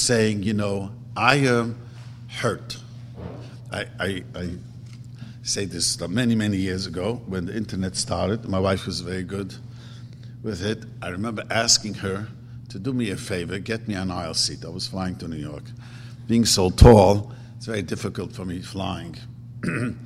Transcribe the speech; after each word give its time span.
saying, 0.00 0.42
you 0.42 0.54
know, 0.54 0.90
I 1.16 1.36
am 1.36 1.78
hurt. 2.28 2.76
I, 3.72 3.86
I, 3.98 4.22
I 4.34 4.50
say 5.42 5.64
this 5.64 6.00
uh, 6.00 6.08
many, 6.08 6.34
many 6.34 6.56
years 6.56 6.86
ago 6.86 7.22
when 7.26 7.46
the 7.46 7.56
internet 7.56 7.96
started. 7.96 8.48
My 8.48 8.58
wife 8.58 8.86
was 8.86 9.00
very 9.00 9.22
good 9.22 9.54
with 10.42 10.64
it. 10.64 10.84
I 11.02 11.08
remember 11.08 11.42
asking 11.50 11.94
her 11.94 12.28
to 12.68 12.78
do 12.78 12.92
me 12.92 13.10
a 13.10 13.16
favor, 13.16 13.58
get 13.58 13.88
me 13.88 13.94
an 13.94 14.10
aisle 14.10 14.34
seat. 14.34 14.64
I 14.64 14.68
was 14.68 14.86
flying 14.86 15.16
to 15.16 15.28
New 15.28 15.36
York. 15.36 15.64
Being 16.26 16.44
so 16.44 16.70
tall, 16.70 17.32
it's 17.56 17.66
very 17.66 17.82
difficult 17.82 18.32
for 18.32 18.44
me 18.44 18.60
flying. 18.60 19.16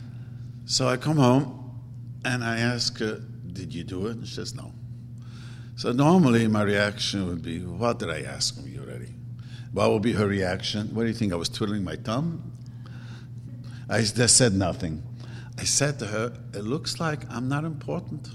so 0.67 0.89
I 0.89 0.97
come 0.97 1.17
home 1.17 1.71
and 2.25 2.45
I 2.45 2.59
ask 2.61 2.99
her, 2.99 3.21
Did 3.53 3.75
you 3.75 3.85
do 3.85 4.07
it? 4.07 4.17
And 4.17 4.27
she 4.27 4.35
says, 4.35 4.55
No. 4.55 4.73
So 5.77 5.93
normally 5.93 6.47
my 6.47 6.63
reaction 6.63 7.27
would 7.27 7.43
be, 7.43 7.59
What 7.61 7.99
did 7.99 8.11
I 8.11 8.23
ask 8.23 8.57
you 8.65 8.81
already? 8.81 9.13
What 9.73 9.91
would 9.91 10.03
be 10.03 10.13
her 10.13 10.27
reaction? 10.27 10.95
What 10.95 11.03
do 11.03 11.09
you 11.09 11.15
think? 11.15 11.33
I 11.33 11.37
was 11.37 11.49
twiddling 11.49 11.83
my 11.83 11.97
thumb? 11.97 12.53
I 13.89 14.03
just 14.03 14.37
said 14.37 14.55
nothing. 14.55 15.03
I 15.59 15.65
said 15.65 15.99
to 16.01 16.07
her, 16.07 16.33
It 16.55 16.65
looks 16.65 17.01
like 17.01 17.31
I'm 17.31 17.49
not 17.49 17.65
important. 17.65 18.29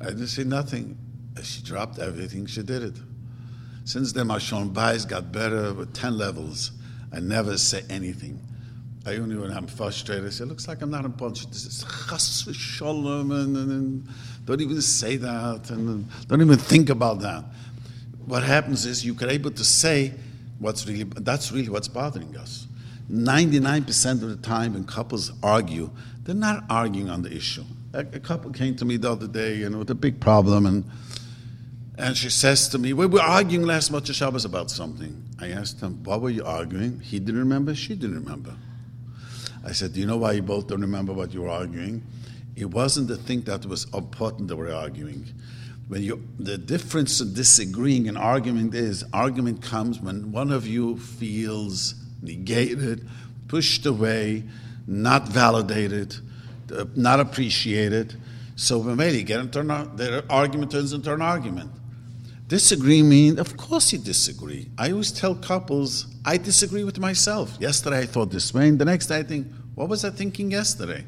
I 0.00 0.06
didn't 0.06 0.28
say 0.28 0.44
nothing. 0.44 0.96
She 1.42 1.62
dropped 1.62 1.98
everything, 1.98 2.46
she 2.46 2.62
did 2.62 2.82
it. 2.82 2.96
Since 3.84 4.12
then, 4.12 4.26
my 4.26 4.38
Shalom 4.38 4.74
Bayis 4.74 5.08
got 5.08 5.32
better 5.32 5.72
with 5.74 5.92
10 5.94 6.16
levels. 6.16 6.72
I 7.12 7.20
never 7.20 7.58
say 7.58 7.82
anything. 7.90 8.40
I 9.06 9.16
only 9.16 9.36
when 9.36 9.50
I'm 9.50 9.66
frustrated, 9.66 10.26
I 10.26 10.30
say, 10.30 10.44
looks 10.44 10.68
like 10.68 10.82
I'm 10.82 10.90
not 10.90 11.04
important. 11.04 11.50
This 11.50 11.64
is 11.64 11.84
chas 12.08 12.46
and, 12.46 13.32
and, 13.32 13.56
and, 13.56 14.08
don't 14.44 14.60
even 14.60 14.80
say 14.82 15.16
that, 15.16 15.70
and 15.70 16.06
don't 16.28 16.40
even 16.40 16.58
think 16.58 16.90
about 16.90 17.20
that. 17.20 17.44
What 18.26 18.42
happens 18.42 18.86
is 18.86 19.04
you 19.04 19.16
are 19.20 19.28
able 19.28 19.50
to 19.50 19.64
say 19.64 20.12
what's 20.58 20.86
really, 20.86 21.04
that's 21.04 21.52
really 21.52 21.68
what's 21.68 21.88
bothering 21.88 22.36
us. 22.36 22.66
99% 23.10 24.22
of 24.22 24.28
the 24.28 24.36
time 24.36 24.74
when 24.74 24.84
couples 24.84 25.32
argue, 25.42 25.90
they're 26.22 26.34
not 26.34 26.64
arguing 26.70 27.10
on 27.10 27.22
the 27.22 27.32
issue. 27.34 27.64
A, 27.92 28.00
a 28.00 28.20
couple 28.20 28.50
came 28.52 28.76
to 28.76 28.84
me 28.84 28.96
the 28.96 29.10
other 29.10 29.26
day, 29.26 29.56
you 29.56 29.68
know, 29.68 29.78
with 29.78 29.90
a 29.90 29.96
big 29.96 30.20
problem, 30.20 30.66
and 30.66 30.84
and 32.00 32.16
she 32.16 32.30
says 32.30 32.68
to 32.68 32.78
me, 32.78 32.94
We 32.94 33.04
were 33.06 33.20
arguing 33.20 33.66
last 33.66 33.92
Motzei 33.92 34.14
Shabbos 34.14 34.46
about 34.46 34.70
something. 34.70 35.22
I 35.38 35.48
asked 35.48 35.80
him, 35.80 36.02
What 36.02 36.22
were 36.22 36.30
you 36.30 36.44
arguing? 36.44 37.00
He 37.00 37.18
didn't 37.18 37.38
remember, 37.40 37.74
she 37.74 37.94
didn't 37.94 38.16
remember. 38.16 38.54
I 39.64 39.72
said, 39.72 39.92
Do 39.92 40.00
you 40.00 40.06
know 40.06 40.16
why 40.16 40.32
you 40.32 40.42
both 40.42 40.66
don't 40.66 40.80
remember 40.80 41.12
what 41.12 41.34
you 41.34 41.42
were 41.42 41.50
arguing? 41.50 42.02
It 42.56 42.64
wasn't 42.64 43.08
the 43.08 43.16
thing 43.16 43.42
that 43.42 43.66
was 43.66 43.84
important 43.92 44.48
that 44.48 44.56
we're 44.56 44.72
arguing. 44.72 45.26
When 45.90 46.04
you, 46.04 46.22
the 46.38 46.56
difference 46.56 47.20
in 47.20 47.34
disagreeing 47.34 48.06
and 48.06 48.16
argument 48.16 48.76
is 48.76 49.02
argument 49.12 49.60
comes 49.60 49.98
when 49.98 50.30
one 50.30 50.52
of 50.52 50.64
you 50.64 50.96
feels 50.98 51.96
negated, 52.22 53.08
pushed 53.48 53.86
away, 53.86 54.44
not 54.86 55.26
validated, 55.26 56.14
uh, 56.72 56.84
not 56.94 57.18
appreciated. 57.18 58.14
So 58.54 58.78
when 58.78 58.98
they 58.98 59.24
get 59.24 59.40
into 59.40 59.58
an, 59.58 59.96
their 59.96 60.22
argument 60.30 60.70
turns 60.70 60.92
into 60.92 61.12
an 61.12 61.22
argument. 61.22 61.72
Disagree 62.46 63.02
means, 63.02 63.40
of 63.40 63.56
course 63.56 63.92
you 63.92 63.98
disagree. 63.98 64.68
I 64.78 64.92
always 64.92 65.10
tell 65.10 65.34
couples, 65.34 66.06
I 66.24 66.36
disagree 66.36 66.84
with 66.84 67.00
myself. 67.00 67.56
Yesterday 67.58 67.98
I 67.98 68.06
thought 68.06 68.30
this 68.30 68.54
way, 68.54 68.68
and 68.68 68.78
the 68.78 68.84
next 68.84 69.08
day 69.08 69.18
I 69.18 69.22
think, 69.24 69.48
what 69.74 69.88
was 69.88 70.04
I 70.04 70.10
thinking 70.10 70.52
yesterday? 70.52 71.04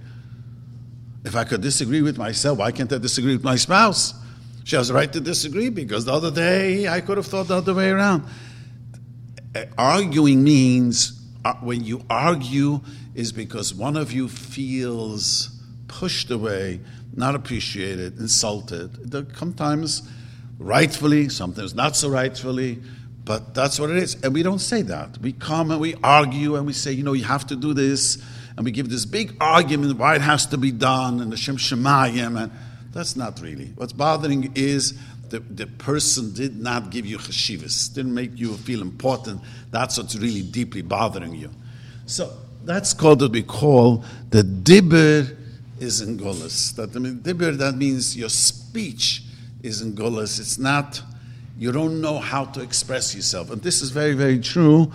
If 1.24 1.36
I 1.36 1.44
could 1.44 1.60
disagree 1.60 2.02
with 2.02 2.18
myself, 2.18 2.58
why 2.58 2.72
can't 2.72 2.92
I 2.92 2.98
disagree 2.98 3.36
with 3.36 3.44
my 3.44 3.54
spouse? 3.54 4.14
She 4.64 4.76
has 4.76 4.90
a 4.90 4.94
right 4.94 5.12
to 5.12 5.20
disagree 5.20 5.68
because 5.68 6.04
the 6.04 6.12
other 6.12 6.30
day 6.30 6.88
I 6.88 7.00
could 7.00 7.16
have 7.16 7.26
thought 7.26 7.48
the 7.48 7.56
other 7.56 7.74
way 7.74 7.90
around. 7.90 8.24
Arguing 9.76 10.44
means 10.44 11.20
uh, 11.44 11.54
when 11.54 11.84
you 11.84 12.04
argue 12.08 12.80
is 13.14 13.32
because 13.32 13.74
one 13.74 13.96
of 13.96 14.12
you 14.12 14.28
feels 14.28 15.60
pushed 15.88 16.30
away, 16.30 16.80
not 17.14 17.34
appreciated, 17.34 18.18
insulted. 18.18 19.12
Sometimes 19.36 20.08
rightfully, 20.58 21.28
sometimes 21.28 21.74
not 21.74 21.96
so 21.96 22.08
rightfully, 22.08 22.80
but 23.24 23.54
that's 23.54 23.78
what 23.78 23.90
it 23.90 23.96
is. 23.96 24.14
And 24.22 24.32
we 24.32 24.42
don't 24.42 24.60
say 24.60 24.82
that. 24.82 25.18
We 25.18 25.32
come 25.32 25.70
and 25.70 25.80
we 25.80 25.94
argue 26.02 26.56
and 26.56 26.66
we 26.66 26.72
say, 26.72 26.92
you 26.92 27.02
know, 27.02 27.12
you 27.12 27.24
have 27.24 27.46
to 27.48 27.56
do 27.56 27.74
this, 27.74 28.22
and 28.56 28.64
we 28.64 28.70
give 28.70 28.88
this 28.88 29.04
big 29.04 29.36
argument 29.40 29.98
why 29.98 30.14
it 30.14 30.22
has 30.22 30.46
to 30.46 30.58
be 30.58 30.72
done, 30.72 31.20
and 31.20 31.30
the 31.30 31.36
Shem 31.36 31.56
Shemayim, 31.56 32.40
and 32.40 32.52
that's 32.92 33.16
not 33.16 33.40
really. 33.40 33.72
What's 33.76 33.92
bothering 33.92 34.52
is 34.54 34.98
the, 35.30 35.40
the 35.40 35.66
person 35.66 36.32
did 36.34 36.60
not 36.60 36.90
give 36.90 37.06
you 37.06 37.18
cheshivas, 37.18 37.92
didn't 37.94 38.14
make 38.14 38.38
you 38.38 38.54
feel 38.54 38.82
important. 38.82 39.40
That's 39.70 39.96
what's 39.96 40.14
really 40.16 40.42
deeply 40.42 40.82
bothering 40.82 41.34
you. 41.34 41.50
So 42.06 42.32
that's 42.64 42.92
called 42.92 43.22
what 43.22 43.32
we 43.32 43.42
call 43.42 44.04
the 44.30 44.42
dibber 44.42 45.36
is 45.80 46.00
in 46.00 46.18
Golas. 46.18 46.74
That 46.76 46.94
I 46.94 46.98
mean, 46.98 47.20
dibber 47.22 47.52
that 47.52 47.76
means 47.76 48.16
your 48.16 48.28
speech 48.28 49.22
is 49.62 49.80
in 49.80 49.94
Golas. 49.94 50.38
It's 50.38 50.58
not 50.58 51.02
you 51.58 51.72
don't 51.72 52.00
know 52.00 52.18
how 52.18 52.44
to 52.46 52.60
express 52.60 53.14
yourself, 53.14 53.50
and 53.50 53.62
this 53.62 53.82
is 53.82 53.90
very 53.90 54.14
very 54.14 54.38
true. 54.38 54.92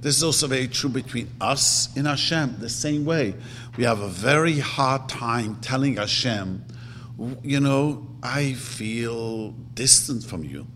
This 0.00 0.16
is 0.16 0.24
also 0.24 0.46
very 0.46 0.68
true 0.68 0.88
between 0.88 1.28
us 1.40 1.94
and 1.94 2.06
Hashem. 2.06 2.56
The 2.58 2.70
same 2.70 3.04
way, 3.04 3.34
we 3.76 3.84
have 3.84 4.00
a 4.00 4.08
very 4.08 4.58
hard 4.58 5.10
time 5.10 5.56
telling 5.60 5.96
Hashem, 5.96 6.64
you 7.42 7.60
know, 7.60 8.06
I 8.22 8.54
feel 8.54 9.50
distant 9.74 10.24
from 10.24 10.44
you. 10.44 10.66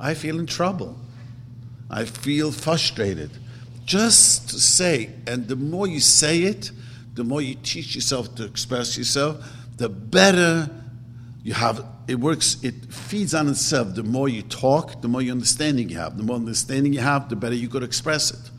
I 0.00 0.14
feel 0.14 0.38
in 0.38 0.46
trouble. 0.46 0.98
I 1.90 2.04
feel 2.04 2.52
frustrated. 2.52 3.30
Just 3.84 4.50
to 4.50 4.60
say, 4.60 5.10
and 5.26 5.48
the 5.48 5.56
more 5.56 5.86
you 5.86 6.00
say 6.00 6.42
it, 6.42 6.70
the 7.14 7.24
more 7.24 7.40
you 7.40 7.54
teach 7.54 7.94
yourself 7.94 8.34
to 8.36 8.44
express 8.44 8.98
yourself, 8.98 9.44
the 9.76 9.88
better 9.88 10.70
you 11.42 11.54
have. 11.54 11.84
It 12.06 12.16
works, 12.16 12.62
it 12.62 12.92
feeds 12.92 13.34
on 13.34 13.48
itself. 13.48 13.94
The 13.94 14.02
more 14.02 14.28
you 14.28 14.42
talk, 14.42 15.00
the 15.00 15.08
more 15.08 15.22
you 15.22 15.32
understanding 15.32 15.88
you 15.88 15.96
have. 15.96 16.16
The 16.16 16.22
more 16.22 16.36
understanding 16.36 16.92
you 16.92 17.00
have, 17.00 17.28
the 17.28 17.36
better 17.36 17.54
you 17.54 17.68
could 17.68 17.82
express 17.82 18.30
it. 18.30 18.50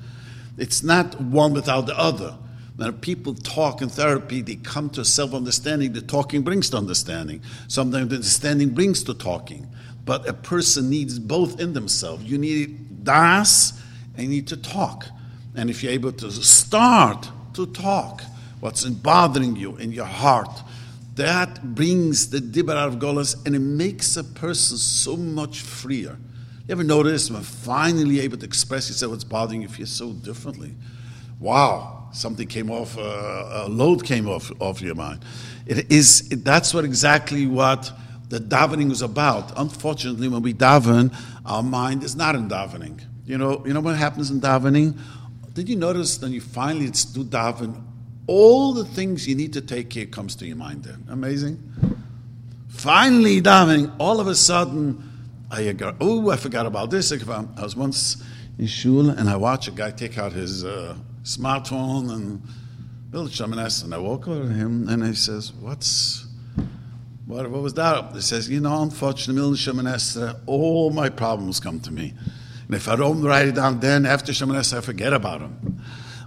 It's 0.57 0.83
not 0.83 1.19
one 1.21 1.53
without 1.53 1.85
the 1.85 1.97
other. 1.97 2.37
When 2.79 2.93
people 2.99 3.33
talk 3.33 3.81
in 3.81 3.89
therapy, 3.89 4.41
they 4.41 4.55
come 4.55 4.89
to 4.91 5.03
self 5.03 5.33
understanding. 5.33 5.91
The 5.91 6.01
talking 6.01 6.43
brings 6.43 6.69
to 6.69 6.77
understanding. 6.77 7.41
Sometimes 7.67 8.07
the 8.07 8.15
understanding 8.15 8.69
brings 8.69 9.03
to 9.03 9.13
talking. 9.13 9.67
But 10.05 10.29
a 10.29 10.33
person 10.33 10.89
needs 10.89 11.19
both 11.19 11.59
in 11.59 11.73
themselves. 11.73 12.23
You 12.23 12.37
need 12.37 13.03
das 13.03 13.73
and 14.15 14.23
you 14.23 14.29
need 14.29 14.47
to 14.47 14.55
talk. 14.55 15.07
And 15.55 15.69
if 15.69 15.83
you're 15.83 15.91
able 15.91 16.13
to 16.13 16.31
start 16.31 17.29
to 17.55 17.65
talk, 17.65 18.23
what's 18.61 18.85
bothering 18.85 19.57
you 19.57 19.75
in 19.75 19.91
your 19.91 20.05
heart. 20.05 20.63
That 21.15 21.75
brings 21.75 22.29
the 22.29 22.39
dibber 22.39 22.71
of 22.71 22.95
Golas 22.95 23.45
and 23.45 23.57
it 23.57 23.59
makes 23.59 24.15
a 24.15 24.23
person 24.23 24.77
so 24.77 25.17
much 25.17 25.59
freer. 25.59 26.17
You 26.65 26.71
ever 26.71 26.83
notice 26.85 27.29
when 27.29 27.41
finally 27.41 28.21
able 28.21 28.37
to 28.37 28.45
express 28.45 28.87
yourself 28.87 29.11
what's 29.11 29.25
bothering 29.25 29.63
you, 29.63 29.67
you 29.67 29.73
feel 29.73 29.85
so 29.85 30.13
differently? 30.13 30.75
Wow, 31.39 32.09
something 32.11 32.47
came 32.47 32.69
off, 32.69 32.97
uh, 32.97 33.65
a 33.65 33.69
load 33.69 34.03
came 34.03 34.27
off, 34.27 34.51
off 34.59 34.81
your 34.81 34.95
mind. 34.95 35.23
It 35.65 35.91
is, 35.91 36.29
it, 36.31 36.43
that's 36.43 36.73
what 36.73 36.83
exactly 36.83 37.47
what 37.47 37.91
the 38.27 38.39
davening 38.39 38.91
is 38.91 39.01
about. 39.01 39.53
Unfortunately, 39.57 40.27
when 40.27 40.41
we 40.41 40.53
daven, 40.53 41.15
our 41.45 41.63
mind 41.63 42.03
is 42.03 42.15
not 42.15 42.35
in 42.35 42.49
davening. 42.49 43.01
You 43.25 43.37
know, 43.37 43.63
you 43.65 43.73
know 43.73 43.79
what 43.79 43.95
happens 43.95 44.31
in 44.31 44.41
davening? 44.41 44.97
Did 45.53 45.69
you 45.69 45.75
notice 45.75 46.21
when 46.21 46.31
you 46.31 46.41
finally 46.41 46.87
do 46.87 47.23
daven, 47.23 47.83
all 48.27 48.73
the 48.73 48.85
things 48.85 49.27
you 49.27 49.35
need 49.35 49.53
to 49.53 49.61
take 49.61 49.89
care 49.89 50.05
comes 50.05 50.35
to 50.35 50.45
your 50.45 50.55
mind 50.55 50.83
then. 50.83 51.03
Amazing. 51.09 51.57
Finally, 52.67 53.41
davening, 53.41 53.91
all 53.97 54.19
of 54.19 54.27
a 54.27 54.35
sudden, 54.35 55.03
I 55.49 55.71
got, 55.71 55.95
oh, 55.99 56.29
I 56.29 56.37
forgot 56.37 56.67
about 56.67 56.91
this. 56.91 57.11
I 57.11 57.63
was 57.63 57.75
once 57.75 58.23
in 58.59 58.67
shul 58.67 59.09
and 59.09 59.27
I 59.27 59.35
watched 59.35 59.67
a 59.67 59.71
guy 59.71 59.89
take 59.89 60.19
out 60.19 60.31
his 60.31 60.63
uh, 60.63 60.95
smartphone 61.37 62.11
and 62.11 62.41
build 63.11 63.29
Shamanes, 63.29 63.83
and 63.83 63.93
I 63.93 63.99
walk 63.99 64.27
over 64.27 64.43
to 64.43 64.53
him 64.53 64.89
and 64.89 65.05
he 65.05 65.13
says, 65.13 65.53
"What's 65.53 66.25
what, 67.27 67.49
what 67.51 67.61
was 67.61 67.75
that?" 67.75 68.13
He 68.13 68.21
says, 68.21 68.49
"You 68.49 68.61
know, 68.61 68.81
unfortunately, 68.81 69.57
Shamanes, 69.57 70.19
uh, 70.19 70.33
all 70.47 70.89
my 70.89 71.09
problems 71.09 71.59
come 71.59 71.79
to 71.81 71.91
me, 71.91 72.13
and 72.65 72.75
if 72.75 72.87
I 72.87 72.95
don't 72.95 73.21
write 73.21 73.47
it 73.47 73.55
down, 73.55 73.79
then 73.79 74.05
after 74.05 74.31
Shamanes, 74.31 74.75
I 74.75 74.81
forget 74.81 75.13
about 75.13 75.39
them. 75.41 75.81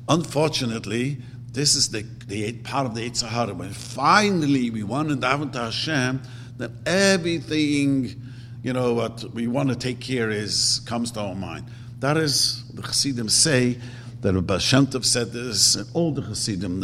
Unfortunately." 0.09 1.19
This 1.53 1.75
is 1.75 1.91
the, 1.91 2.03
the 2.29 2.51
part 2.65 2.87
of 2.87 2.95
the 2.95 3.03
Yetzer 3.03 3.29
Hara. 3.29 3.53
When 3.53 3.73
finally 3.73 4.71
we 4.71 4.83
want 4.83 5.11
to 5.11 5.17
daven 5.17 5.53
to 5.53 5.59
Hashem, 5.59 6.23
then 6.57 6.79
everything, 6.87 8.23
you 8.63 8.73
know, 8.73 8.95
what 8.95 9.23
we 9.35 9.49
want 9.49 9.69
to 9.69 9.77
take 9.77 10.01
care 10.01 10.31
is 10.31 10.81
comes 10.87 11.11
to 11.13 11.21
our 11.21 11.35
mind. 11.35 11.67
That 12.01 12.17
is 12.17 12.65
the 12.73 12.81
Chassidim 12.81 13.29
say 13.29 13.79
that 14.23 14.35
Rabbi 14.35 14.59
Shem 14.59 14.87
Tov 14.87 15.05
said 15.05 15.33
this, 15.33 15.75
and 15.75 15.89
all 15.95 16.13
the 16.13 16.23
Chassidim 16.23 16.81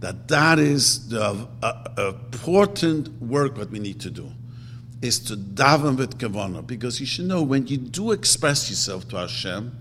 that 0.00 0.28
that, 0.28 0.58
is 0.58 1.08
the 1.08 1.46
uh, 1.62 1.96
important 1.98 3.10
work 3.20 3.56
that 3.56 3.70
we 3.70 3.78
need 3.78 4.00
to 4.00 4.10
do. 4.10 4.30
is 5.02 5.20
to 5.20 5.36
daven 5.36 5.96
with 5.96 6.18
kavana, 6.18 6.66
because 6.66 7.00
you 7.00 7.06
should 7.06 7.26
know 7.26 7.42
when 7.42 7.66
you 7.66 7.76
do 7.76 8.12
express 8.12 8.68
yourself 8.70 9.08
to 9.08 9.16
Hashem, 9.16 9.76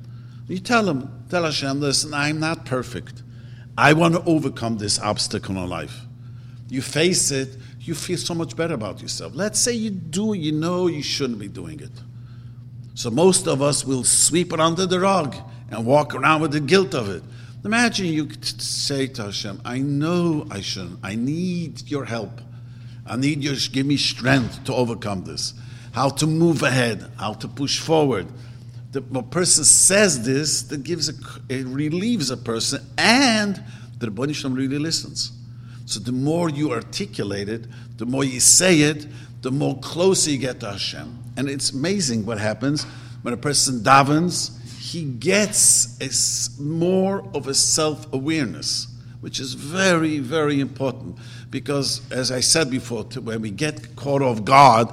you 0.47 0.59
tell 0.59 0.87
him, 0.87 1.25
tell 1.29 1.43
Hashem, 1.43 1.79
listen, 1.79 2.13
I'm 2.13 2.39
not 2.39 2.65
perfect. 2.65 3.23
I 3.77 3.93
want 3.93 4.15
to 4.15 4.23
overcome 4.25 4.77
this 4.77 4.99
obstacle 4.99 5.57
in 5.57 5.69
life. 5.69 6.01
You 6.69 6.81
face 6.81 7.31
it, 7.31 7.57
you 7.79 7.95
feel 7.95 8.17
so 8.17 8.33
much 8.33 8.55
better 8.55 8.73
about 8.73 9.01
yourself. 9.01 9.33
Let's 9.35 9.59
say 9.59 9.73
you 9.73 9.91
do, 9.91 10.33
you 10.33 10.51
know 10.51 10.87
you 10.87 11.03
shouldn't 11.03 11.39
be 11.39 11.47
doing 11.47 11.79
it. 11.79 11.91
So 12.95 13.09
most 13.09 13.47
of 13.47 13.61
us 13.61 13.85
will 13.85 14.03
sweep 14.03 14.51
it 14.51 14.59
under 14.59 14.85
the 14.85 14.99
rug 14.99 15.35
and 15.69 15.85
walk 15.85 16.15
around 16.15 16.41
with 16.41 16.51
the 16.51 16.59
guilt 16.59 16.93
of 16.93 17.09
it. 17.09 17.23
Imagine 17.65 18.07
you 18.07 18.29
say 18.41 19.07
to 19.07 19.23
Hashem, 19.23 19.61
I 19.65 19.79
know 19.79 20.47
I 20.49 20.61
shouldn't. 20.61 20.99
I 21.03 21.15
need 21.15 21.89
your 21.89 22.05
help. 22.05 22.41
I 23.05 23.15
need 23.15 23.43
you 23.43 23.55
to 23.55 23.71
give 23.71 23.85
me 23.85 23.97
strength 23.97 24.63
to 24.65 24.73
overcome 24.73 25.23
this. 25.23 25.53
How 25.91 26.09
to 26.09 26.27
move 26.27 26.63
ahead, 26.63 27.09
how 27.17 27.33
to 27.33 27.47
push 27.47 27.79
forward. 27.79 28.27
The 28.91 29.01
person 29.23 29.63
says 29.63 30.25
this, 30.25 30.63
that 30.63 30.83
gives 30.83 31.09
a, 31.09 31.13
it 31.49 31.65
relieves 31.67 32.31
a 32.31 32.37
person, 32.37 32.83
and 32.97 33.61
the 33.99 34.07
Ribono 34.07 34.33
Shel 34.33 34.51
Olam 34.51 34.57
really 34.57 34.79
listens. 34.79 35.31
So 35.85 35.99
the 35.99 36.11
more 36.11 36.49
you 36.49 36.71
articulate 36.71 37.47
it, 37.47 37.67
the 37.97 38.05
more 38.05 38.23
you 38.23 38.39
say 38.39 38.81
it, 38.81 39.05
the 39.41 39.51
more 39.51 39.77
closer 39.79 40.31
you 40.31 40.37
get 40.37 40.59
to 40.61 40.71
Hashem. 40.71 41.17
And 41.37 41.49
it's 41.49 41.71
amazing 41.71 42.25
what 42.25 42.39
happens 42.39 42.85
when 43.21 43.33
a 43.33 43.37
person 43.37 43.81
davens, 43.81 44.56
he 44.87 45.03
gets 45.03 45.99
a, 45.99 46.61
more 46.61 47.27
of 47.33 47.47
a 47.47 47.53
self 47.53 48.11
awareness, 48.13 48.87
which 49.19 49.39
is 49.39 49.53
very, 49.53 50.19
very 50.19 50.61
important. 50.61 51.17
Because, 51.49 52.09
as 52.11 52.31
I 52.31 52.39
said 52.39 52.69
before, 52.69 53.03
when 53.03 53.41
we 53.41 53.51
get 53.51 53.97
caught 53.97 54.21
off 54.21 54.45
guard, 54.45 54.87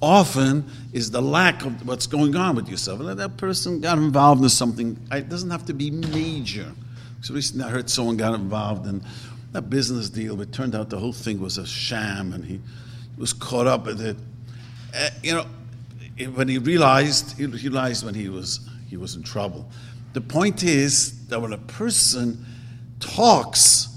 often 0.00 0.64
is 0.92 1.10
the 1.10 1.20
lack 1.20 1.64
of 1.64 1.86
what's 1.86 2.06
going 2.06 2.36
on 2.36 2.54
with 2.54 2.68
yourself. 2.68 3.00
And 3.00 3.18
that 3.18 3.36
person 3.38 3.80
got 3.80 3.98
involved 3.98 4.42
in 4.42 4.48
something, 4.48 4.96
it 5.10 5.28
doesn't 5.28 5.50
have 5.50 5.66
to 5.66 5.74
be 5.74 5.90
major. 5.90 6.72
So 7.22 7.34
recently 7.34 7.64
I 7.64 7.70
heard 7.70 7.90
someone 7.90 8.16
got 8.16 8.34
involved 8.34 8.86
in 8.86 9.02
that 9.50 9.68
business 9.68 10.10
deal. 10.10 10.40
It 10.40 10.52
turned 10.52 10.76
out 10.76 10.90
the 10.90 10.98
whole 10.98 11.12
thing 11.12 11.40
was 11.40 11.58
a 11.58 11.66
sham, 11.66 12.32
and 12.32 12.44
he 12.44 12.60
was 13.18 13.32
caught 13.32 13.66
up 13.66 13.86
with 13.86 14.00
it. 14.00 14.16
Uh, 14.94 15.10
you 15.24 15.34
know, 15.34 15.46
when 16.34 16.46
he 16.46 16.58
realized, 16.58 17.36
he 17.36 17.46
realized 17.46 18.04
when 18.04 18.14
he 18.14 18.28
was 18.28 18.69
he 18.90 18.96
was 18.96 19.14
in 19.14 19.22
trouble. 19.22 19.70
The 20.12 20.20
point 20.20 20.62
is 20.62 21.26
that 21.28 21.40
when 21.40 21.52
a 21.52 21.58
person 21.58 22.44
talks, 22.98 23.88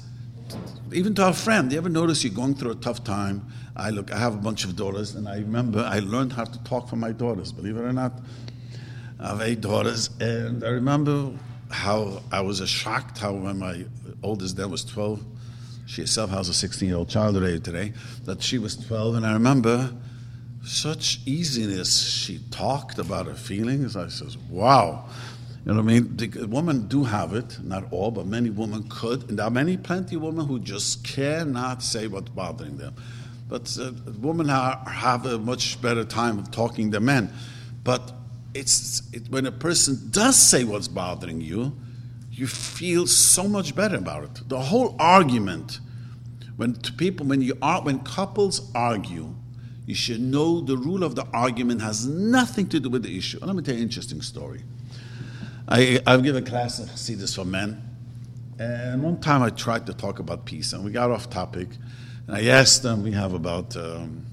even 0.93 1.13
to 1.15 1.27
a 1.27 1.34
friend, 1.34 1.71
you 1.71 1.77
ever 1.77 1.89
notice 1.89 2.23
you're 2.23 2.34
going 2.34 2.56
through 2.56 2.71
a 2.71 2.75
tough 2.75 3.03
time? 3.03 3.45
I 3.75 3.89
look, 3.89 4.13
I 4.13 4.19
have 4.19 4.36
a 4.36 4.38
bunch 4.38 4.63
of 4.63 4.75
daughters, 4.75 5.15
and 5.15 5.27
I 5.27 5.38
remember 5.38 5.79
I 5.79 5.99
learned 5.99 6.32
how 6.32 6.45
to 6.45 6.63
talk 6.63 6.88
for 6.88 6.95
my 6.95 7.12
daughters. 7.12 7.51
Believe 7.51 7.75
it 7.75 7.82
or 7.82 7.91
not, 7.91 8.21
I 9.19 9.29
have 9.29 9.41
eight 9.41 9.62
daughters, 9.62 10.12
and 10.19 10.63
I 10.63 10.69
remember 10.69 11.32
how 11.71 12.21
I 12.32 12.41
was 12.41 12.67
shocked 12.69 13.17
how 13.17 13.34
when 13.34 13.58
my 13.58 13.86
oldest 14.21 14.56
then 14.56 14.69
was 14.69 14.86
12 14.86 15.25
she 15.86 16.01
herself 16.01 16.29
has 16.29 16.49
a 16.49 16.53
16 16.53 16.88
year 16.88 16.97
old 16.97 17.10
child 17.10 17.36
today, 17.36 17.93
that 18.25 18.41
she 18.41 18.58
was 18.58 18.75
12. 18.75 19.15
And 19.15 19.25
I 19.25 19.34
remember 19.34 19.93
such 20.63 21.19
easiness. 21.26 22.02
She 22.02 22.39
talked 22.52 22.97
about 22.97 23.26
her 23.26 23.34
feelings. 23.36 23.95
I 23.95 24.08
says, 24.08 24.38
wow. 24.49 25.10
You 25.65 25.73
know 25.73 25.82
what 25.82 25.91
I 25.91 25.99
mean? 25.99 26.17
The 26.17 26.45
women 26.45 26.88
do 26.88 27.04
have 27.04 27.34
it, 27.34 27.58
not 27.63 27.86
all, 27.91 28.12
but 28.12 28.26
many 28.26 28.49
women 28.49 28.86
could. 28.89 29.30
And 29.30 29.39
there 29.39 29.45
are 29.45 29.52
many, 29.52 29.78
plenty 29.78 30.15
of 30.15 30.21
women 30.21 30.45
who 30.45 30.60
just 30.60 31.06
cannot 31.06 31.82
say 31.82 32.08
what's 32.08 32.30
bothering 32.30 32.78
them. 32.78 32.95
But 33.47 33.78
uh, 33.80 33.91
women 34.19 34.49
are, 34.49 34.78
have 34.89 35.26
a 35.26 35.38
much 35.38 35.82
better 35.82 36.04
time 36.04 36.39
of 36.39 36.52
talking 36.52 36.89
than 36.91 37.06
men. 37.06 37.32
But 37.84 38.13
it's 38.54 39.04
it, 39.13 39.30
when 39.30 39.45
a 39.45 39.52
person 39.52 40.10
does 40.12 40.36
say 40.36 40.63
what's 40.63 40.88
bothering 40.88 41.39
you, 41.39 41.78
you 42.32 42.47
feel 42.47 43.06
so 43.06 43.47
much 43.47 43.76
better 43.76 43.97
about 43.97 44.23
it. 44.23 44.49
The 44.49 44.60
whole 44.60 44.95
argument, 44.99 45.80
when 46.58 46.76
people, 46.76 47.26
when 47.26 47.41
you 47.41 47.58
are, 47.62 47.82
when 47.82 47.99
couples 47.99 48.71
argue, 48.73 49.36
you 49.86 49.96
should 49.96 50.22
know 50.22 50.62
the 50.62 50.78
rule 50.78 51.04
of 51.04 51.15
the 51.15 51.26
argument 51.34 51.82
has 51.82 52.08
nothing 52.08 52.67
to 52.69 52.80
do 52.80 52.89
with 52.89 53.04
the 53.04 53.17
issue. 53.17 53.39
let 53.41 53.56
me 53.56 53.62
tell 53.62 53.74
you 53.74 53.80
an 53.80 53.84
interesting 53.84 54.22
story. 54.22 54.62
I, 55.67 56.00
I've 56.06 56.24
given 56.24 56.43
a 56.43 56.46
class 56.46 56.80
of 56.80 56.88
this 56.88 57.36
for 57.36 57.46
men, 57.46 57.82
and 58.60 59.04
one 59.04 59.19
time 59.19 59.41
I 59.41 59.50
tried 59.50 59.86
to 59.88 59.93
talk 59.93 60.19
about 60.19 60.46
peace, 60.46 60.74
and 60.74 60.86
we 60.86 60.91
got 60.91 61.12
off 61.12 61.30
topic, 61.30 61.69
and 62.28 62.36
I 62.36 62.46
asked 62.46 62.84
them, 62.84 63.04
we 63.04 63.12
have 63.12 63.34
about 63.34 63.76
um, 63.76 64.26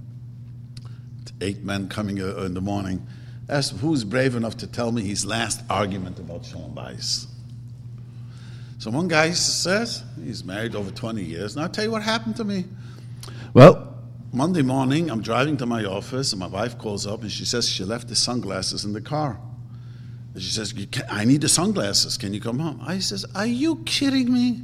eight 1.40 1.62
men 1.62 1.88
coming 1.88 2.18
in 2.18 2.54
the 2.54 2.60
morning, 2.60 3.06
asked 3.48 3.76
who's 3.78 4.04
brave 4.04 4.36
enough 4.36 4.56
to 4.58 4.66
tell 4.66 4.92
me 4.92 5.02
his 5.02 5.24
last 5.24 5.62
argument 5.68 6.18
about 6.18 6.44
Shalom 6.44 6.74
Bayis. 6.74 7.26
So 8.78 8.90
one 8.90 9.08
guy 9.08 9.32
says, 9.32 10.04
he's 10.22 10.44
married 10.44 10.74
over 10.74 10.90
20 10.90 11.22
years, 11.22 11.54
and 11.54 11.62
I'll 11.62 11.68
tell 11.68 11.84
you 11.84 11.90
what 11.90 12.02
happened 12.02 12.36
to 12.36 12.44
me. 12.44 12.64
Well, 13.52 13.89
Monday 14.32 14.62
morning, 14.62 15.10
I'm 15.10 15.22
driving 15.22 15.56
to 15.56 15.66
my 15.66 15.84
office, 15.84 16.32
and 16.32 16.38
my 16.38 16.46
wife 16.46 16.78
calls 16.78 17.04
up, 17.04 17.22
and 17.22 17.32
she 17.32 17.44
says 17.44 17.68
she 17.68 17.82
left 17.82 18.06
the 18.06 18.14
sunglasses 18.14 18.84
in 18.84 18.92
the 18.92 19.00
car. 19.00 19.40
And 20.34 20.42
she 20.42 20.50
says, 20.50 20.72
I 21.08 21.24
need 21.24 21.40
the 21.40 21.48
sunglasses. 21.48 22.16
Can 22.16 22.32
you 22.32 22.40
come 22.40 22.60
home? 22.60 22.80
I 22.86 23.00
says, 23.00 23.26
Are 23.34 23.46
you 23.46 23.82
kidding 23.84 24.32
me? 24.32 24.62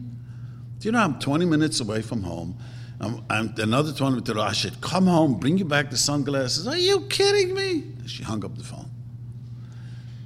Do 0.78 0.88
you 0.88 0.92
know 0.92 1.00
I'm 1.00 1.18
20 1.18 1.46
minutes 1.46 1.80
away 1.80 2.02
from 2.02 2.22
home? 2.22 2.56
I'm, 3.00 3.24
I'm 3.28 3.54
another 3.58 3.92
20 3.92 4.20
minutes. 4.20 4.30
I 4.30 4.52
should 4.52 4.80
come 4.80 5.06
home, 5.06 5.34
bring 5.34 5.58
you 5.58 5.64
back 5.64 5.90
the 5.90 5.96
sunglasses. 5.96 6.68
Are 6.68 6.76
you 6.76 7.00
kidding 7.08 7.52
me? 7.52 7.84
She 8.06 8.22
hung 8.22 8.44
up 8.44 8.56
the 8.56 8.62
phone. 8.64 8.90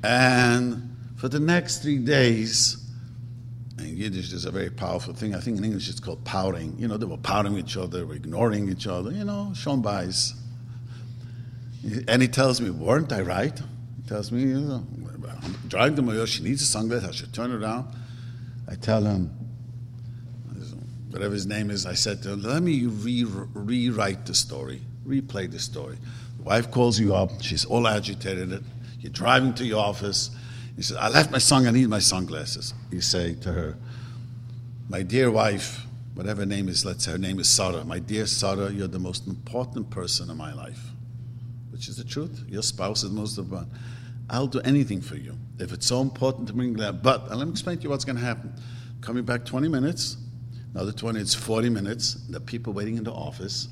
And 0.03 0.97
for 1.17 1.29
the 1.29 1.41
next 1.41 1.79
three 1.79 1.99
days, 1.99 2.80
Yiddish, 4.01 4.31
there's 4.31 4.47
a 4.47 4.51
very 4.51 4.71
powerful 4.71 5.13
thing. 5.13 5.35
I 5.35 5.41
think 5.41 5.59
in 5.59 5.65
English 5.65 5.91
it's 5.91 6.01
called 6.01 6.25
pouting. 6.25 6.75
You 6.79 6.89
know, 6.89 6.97
they 6.97 7.05
were 7.05 7.19
pouting 7.19 7.59
each 7.59 7.77
other, 7.77 8.07
were 8.07 8.15
ignoring 8.15 8.71
each 8.71 8.87
other, 8.87 9.11
you 9.11 9.25
know, 9.25 9.53
Shalom 9.55 9.83
Bayis. 9.83 10.33
And 12.09 12.23
he 12.23 12.29
tells 12.29 12.63
me, 12.63 12.71
weren't 12.71 13.13
I 13.13 13.21
right? 13.21 13.59
He 13.59 14.09
tells 14.09 14.33
me, 14.33 14.41
you 14.41 14.61
know, 14.61 14.87
I'm 15.43 15.53
driving 15.69 15.97
to 15.97 16.03
my 16.03 16.25
she 16.25 16.43
needs 16.43 16.63
a 16.63 16.65
sunglasses, 16.65 17.09
I 17.09 17.13
should 17.13 17.35
turn 17.35 17.53
around. 17.53 17.95
I 18.69 18.75
tell 18.75 19.03
him, 19.03 19.31
whatever 21.11 21.35
his 21.35 21.47
name 21.47 21.71
is, 21.71 21.85
I 21.85 21.95
said 21.95 22.23
to 22.23 22.33
him, 22.33 22.43
let 22.43 22.63
me 22.63 22.87
re- 22.87 23.25
rewrite 23.25 24.25
the 24.25 24.35
story, 24.35 24.81
replay 25.07 25.51
the 25.51 25.59
story. 25.59 25.99
The 26.39 26.43
wife 26.43 26.71
calls 26.71 26.99
you 26.99 27.15
up, 27.15 27.43
she's 27.43 27.67
all 27.67 27.87
agitated. 27.87 28.65
You're 28.99 29.13
driving 29.13 29.53
to 29.55 29.65
your 29.67 29.85
office 29.85 30.31
he 30.81 30.85
says, 30.85 30.97
I 30.97 31.11
left 31.11 31.31
my 31.31 31.37
son, 31.37 31.67
I 31.67 31.73
need 31.73 31.89
my 31.89 31.99
sunglasses. 31.99 32.73
You 32.91 33.03
say 33.03 33.35
to 33.43 33.53
her, 33.53 33.77
My 34.91 35.03
dear 35.03 35.31
wife, 35.31 35.87
whatever 36.15 36.45
name 36.45 36.69
is, 36.69 36.85
let's 36.85 37.05
say 37.05 37.13
her 37.13 37.19
name 37.19 37.39
is 37.39 37.49
Sarah. 37.49 37.85
My 37.85 38.01
dear 38.01 38.27
Sarah, 38.27 38.73
you're 38.73 38.89
the 38.89 38.99
most 38.99 39.29
important 39.29 39.89
person 39.89 40.29
in 40.29 40.37
my 40.37 40.53
life. 40.53 40.81
Which 41.71 41.87
is 41.87 41.97
the 41.97 42.03
truth. 42.03 42.43
Your 42.49 42.63
spouse 42.63 43.05
is 43.05 43.13
most 43.13 43.39
important. 43.39 43.71
I'll 44.29 44.49
do 44.49 44.59
anything 44.63 45.01
for 45.01 45.15
you. 45.15 45.39
If 45.61 45.73
it's 45.73 45.87
so 45.87 46.01
important 46.01 46.49
to 46.49 46.55
bring 46.55 46.73
that. 46.79 47.05
But 47.05 47.31
let 47.31 47.47
me 47.47 47.53
explain 47.53 47.77
to 47.77 47.85
you 47.85 47.89
what's 47.89 48.05
going 48.05 48.17
to 48.17 48.25
happen. 48.25 48.53
Coming 49.01 49.23
back 49.23 49.45
20 49.45 49.69
minutes, 49.69 50.17
another 50.75 50.91
20, 50.91 51.21
it's 51.21 51.35
40 51.35 51.71
minutes. 51.71 52.15
The 52.29 52.41
people 52.41 52.73
waiting 52.73 52.97
in 52.97 53.05
the 53.05 53.13
office, 53.13 53.69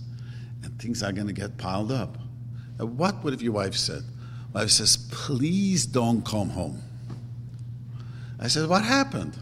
and 0.63 0.81
things 0.81 1.03
are 1.03 1.11
going 1.11 1.27
to 1.27 1.33
get 1.33 1.59
piled 1.59 1.91
up. 1.91 2.17
Now, 2.79 2.87
what 2.87 3.25
would 3.25 3.35
if 3.35 3.43
your 3.43 3.55
wife 3.55 3.75
said? 3.75 4.05
Wife 4.53 4.71
says, 4.71 4.97
please 5.11 5.85
don't 5.85 6.25
come 6.25 6.51
home. 6.51 6.81
I 8.39 8.47
said, 8.47 8.69
What 8.69 8.85
happened? 8.85 9.37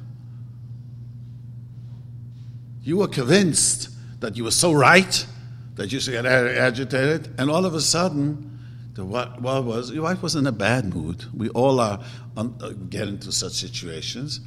You 2.86 2.98
were 2.98 3.08
convinced 3.08 3.90
that 4.20 4.36
you 4.36 4.44
were 4.44 4.52
so 4.52 4.72
right 4.72 5.26
that 5.74 5.90
you 5.90 6.00
get 6.00 6.24
agitated, 6.24 7.34
and 7.36 7.50
all 7.50 7.66
of 7.66 7.74
a 7.74 7.80
sudden, 7.80 8.60
the 8.94 9.04
what, 9.04 9.42
what 9.42 9.64
was 9.64 9.90
your 9.90 10.04
wife 10.04 10.22
was 10.22 10.36
in 10.36 10.46
a 10.46 10.52
bad 10.52 10.94
mood. 10.94 11.24
We 11.34 11.48
all 11.48 11.80
are 11.80 12.00
uh, 12.36 12.44
get 12.88 13.08
into 13.08 13.32
such 13.32 13.54
situations, 13.54 14.38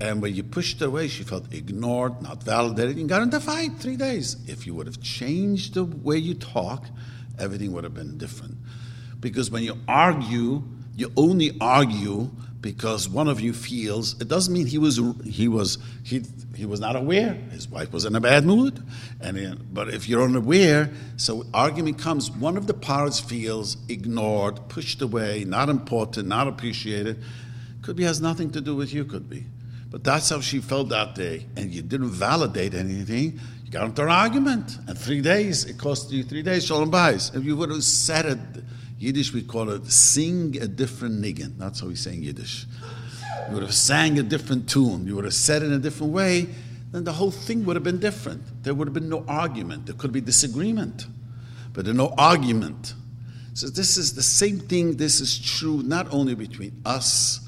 and 0.00 0.20
when 0.20 0.34
you 0.34 0.42
pushed 0.42 0.80
her 0.80 0.86
away, 0.86 1.06
she 1.06 1.22
felt 1.22 1.54
ignored, 1.54 2.20
not 2.20 2.42
validated, 2.42 2.96
and 2.96 3.08
got 3.08 3.22
into 3.22 3.36
a 3.36 3.40
fight 3.40 3.78
three 3.78 3.96
days. 3.96 4.38
If 4.48 4.66
you 4.66 4.74
would 4.74 4.88
have 4.88 5.00
changed 5.00 5.74
the 5.74 5.84
way 5.84 6.16
you 6.16 6.34
talk, 6.34 6.86
everything 7.38 7.70
would 7.74 7.84
have 7.84 7.94
been 7.94 8.18
different. 8.18 8.56
Because 9.20 9.52
when 9.52 9.62
you 9.62 9.78
argue, 9.86 10.64
you 10.96 11.12
only 11.16 11.56
argue 11.60 12.28
because 12.64 13.10
one 13.10 13.28
of 13.28 13.42
you 13.42 13.52
feels 13.52 14.18
it 14.22 14.26
doesn't 14.26 14.54
mean 14.54 14.64
he 14.64 14.78
was 14.78 14.98
he 15.22 15.48
was 15.48 15.76
he 16.02 16.24
he 16.56 16.64
was 16.64 16.80
not 16.80 16.96
aware. 16.96 17.34
His 17.50 17.68
wife 17.68 17.92
was 17.92 18.06
in 18.06 18.14
a 18.14 18.22
bad 18.22 18.46
mood 18.46 18.82
and 19.20 19.38
uh, 19.38 19.54
but 19.70 19.90
if 19.90 20.08
you're 20.08 20.22
unaware 20.22 20.90
so 21.18 21.44
argument 21.52 21.98
comes 21.98 22.30
one 22.30 22.56
of 22.56 22.66
the 22.66 22.72
parts 22.72 23.20
feels 23.20 23.76
ignored 23.90 24.58
pushed 24.70 25.02
away 25.02 25.44
not 25.44 25.68
important 25.68 26.26
not 26.26 26.48
appreciated. 26.48 27.22
Could 27.82 27.96
be 27.96 28.04
has 28.04 28.22
nothing 28.22 28.50
to 28.52 28.62
do 28.62 28.74
with 28.74 28.94
you 28.94 29.04
could 29.04 29.28
be. 29.28 29.44
But 29.90 30.02
that's 30.02 30.30
how 30.30 30.40
she 30.40 30.60
felt 30.60 30.88
that 30.88 31.14
day 31.14 31.44
and 31.56 31.70
you 31.70 31.82
didn't 31.82 32.12
validate 32.12 32.72
anything. 32.72 33.38
You 33.66 33.70
got 33.70 33.84
into 33.84 34.02
an 34.04 34.08
argument, 34.08 34.78
and 34.88 34.96
three 34.96 35.20
days, 35.20 35.66
it 35.66 35.76
cost 35.78 36.10
you 36.10 36.24
three 36.24 36.42
days, 36.42 36.64
shalom 36.64 36.90
bayis. 36.90 37.34
If 37.34 37.44
you 37.44 37.56
would 37.56 37.70
have 37.70 37.84
said 37.84 38.24
it, 38.26 38.38
Yiddish 39.04 39.32
we 39.32 39.42
call 39.42 39.70
it 39.70 39.86
sing 39.90 40.56
a 40.60 40.66
different 40.66 41.20
niggin. 41.20 41.58
That's 41.58 41.80
how 41.80 41.88
we 41.88 41.94
say 41.94 42.14
in 42.14 42.22
Yiddish. 42.22 42.66
You 43.48 43.54
would 43.54 43.62
have 43.62 43.74
sang 43.74 44.18
a 44.18 44.22
different 44.22 44.68
tune. 44.68 45.06
You 45.06 45.16
would 45.16 45.24
have 45.24 45.34
said 45.34 45.62
it 45.62 45.66
in 45.66 45.72
a 45.72 45.78
different 45.78 46.12
way, 46.12 46.48
then 46.92 47.04
the 47.04 47.12
whole 47.12 47.30
thing 47.32 47.64
would 47.64 47.76
have 47.76 47.82
been 47.82 47.98
different. 47.98 48.62
There 48.62 48.72
would 48.72 48.86
have 48.86 48.94
been 48.94 49.08
no 49.08 49.24
argument. 49.26 49.86
There 49.86 49.96
could 49.96 50.12
be 50.12 50.20
disagreement, 50.20 51.06
but 51.72 51.84
there's 51.84 51.96
no 51.96 52.14
argument. 52.16 52.94
So 53.54 53.68
this 53.68 53.96
is 53.96 54.14
the 54.14 54.22
same 54.22 54.60
thing. 54.60 54.96
This 54.96 55.20
is 55.20 55.38
true 55.38 55.82
not 55.82 56.12
only 56.12 56.34
between 56.34 56.80
us 56.84 57.40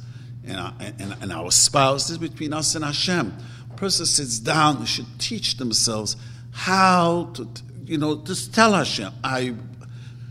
and 0.44 0.56
uh, 0.56 0.62
our, 0.62 0.72
and, 0.80 1.16
and 1.20 1.32
our 1.32 1.50
spouse, 1.50 2.08
this 2.08 2.12
is 2.12 2.18
between 2.18 2.52
us 2.52 2.74
and 2.74 2.84
Hashem. 2.84 3.34
A 3.70 3.76
person 3.76 4.04
sits 4.06 4.38
down, 4.38 4.80
they 4.80 4.86
should 4.86 5.18
teach 5.18 5.56
themselves 5.56 6.16
how 6.52 7.30
to, 7.34 7.48
you 7.84 7.98
know, 7.98 8.16
just 8.16 8.54
tell 8.54 8.72
Hashem, 8.72 9.12
I 9.22 9.54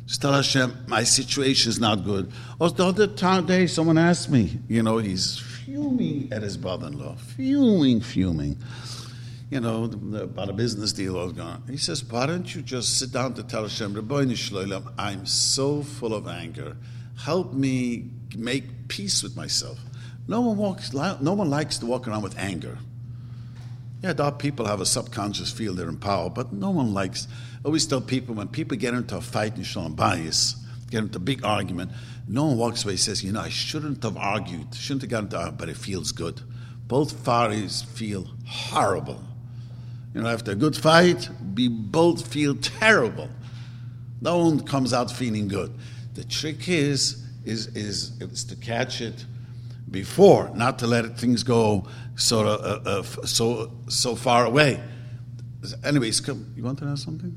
just 0.06 0.22
tell 0.22 0.34
Hashem, 0.34 0.86
my 0.88 1.04
situation 1.04 1.70
is 1.70 1.80
not 1.80 2.04
good. 2.04 2.32
Or 2.60 2.70
the 2.70 2.86
other 2.86 3.08
time, 3.08 3.46
day, 3.48 3.65
someone 3.65 3.98
asked 3.98 4.30
me, 4.30 4.60
you 4.68 4.84
know, 4.84 5.00
he's 5.00 5.38
fuming 5.38 6.32
at 6.32 6.44
his 6.44 6.58
brother-in-law, 6.58 7.15
fuming, 7.15 8.02
fuming. 8.02 8.58
You 9.50 9.60
know, 9.60 9.84
about 9.84 10.50
a 10.50 10.54
business 10.54 10.91
deal 10.91 11.13
was 11.13 11.32
going. 11.32 11.62
He 11.70 11.78
says, 11.78 12.04
"Why 12.04 12.26
don't 12.26 12.54
you 12.54 12.62
just 12.62 12.98
sit 12.98 13.12
down 13.12 13.36
to 13.36 13.44
tell 13.44 13.62
Hashem, 13.62 13.96
I'm 14.98 15.26
so 15.26 15.84
full 15.84 16.13
of 16.15 16.28
anger. 16.28 16.78
Help 17.18 17.54
me 17.54 18.10
make 18.36 18.88
peace 18.88 19.22
with 19.22 19.36
myself." 19.36 19.80
No 20.28 20.41
one 20.41 20.58
walks. 20.58 20.94
No 20.94 21.34
one 21.34 21.50
likes 21.50 21.78
to 21.78 21.86
walk 21.86 22.08
around 22.08 22.24
with 22.24 22.38
anger. 22.39 22.80
Yeah, 24.04 24.13
there 24.13 24.32
people 24.32 24.65
have 24.65 24.82
a 24.82 24.86
subconscious 24.86 25.52
feel 25.52 25.76
they're 25.76 25.89
in 25.89 25.98
power, 25.98 26.30
but 26.30 26.52
no 26.52 26.72
one 26.72 26.94
likes. 26.94 27.28
Always 27.65 27.88
tell 27.88 27.99
people 27.99 28.36
when 28.36 28.47
people 28.47 28.78
get 28.78 28.93
into 28.93 29.17
a 29.17 29.21
fight 29.21 29.58
in 29.58 29.63
Shalom 29.63 29.95
Bayis, 29.95 30.54
get 30.91 30.99
into 30.99 31.17
a 31.17 31.19
big 31.19 31.43
argument, 31.43 31.91
no 32.28 32.45
one 32.45 32.58
walks 32.58 32.84
away 32.84 32.93
and 32.93 32.99
says, 32.99 33.23
you 33.23 33.32
know, 33.32 33.41
I 33.41 33.49
shouldn't 33.49 34.04
have 34.04 34.17
argued, 34.17 34.75
shouldn't 34.75 35.01
have 35.01 35.10
gotten 35.10 35.25
into 35.25 35.38
argument, 35.38 35.58
but 35.58 35.69
it 35.69 35.78
feels 35.78 36.12
good. 36.12 36.41
Both 36.88 37.25
parties 37.25 37.82
feel 37.82 38.30
horrible. 38.45 39.23
You 40.13 40.21
know, 40.21 40.30
after 40.30 40.51
a 40.51 40.56
good 40.56 40.78
fight, 40.78 41.28
we 41.56 41.67
both 41.67 42.32
feel 42.32 42.56
terrible. 42.56 43.30
No 44.21 44.38
one 44.38 44.60
comes 44.60 44.93
out 44.93 45.10
feeling 45.10 45.47
good. 45.47 45.73
The 46.13 46.23
trick 46.23 46.69
is, 46.69 47.25
is, 47.45 47.67
is, 47.75 48.12
is 48.21 48.43
to 48.43 48.56
catch 48.56 49.01
it 49.01 49.25
before, 49.89 50.51
not 50.54 50.78
to 50.80 50.88
let 50.88 51.17
things 51.17 51.41
go 51.41 51.88
sort 52.15 52.45
of 52.45 52.88
uh, 52.88 52.89
uh, 52.89 53.25
so 53.25 53.71
so 53.88 54.15
far 54.15 54.45
away. 54.45 54.82
Anyways, 55.84 56.19
come, 56.19 56.54
you 56.56 56.63
want 56.63 56.78
to 56.80 56.86
know 56.86 56.95
something? 56.95 57.36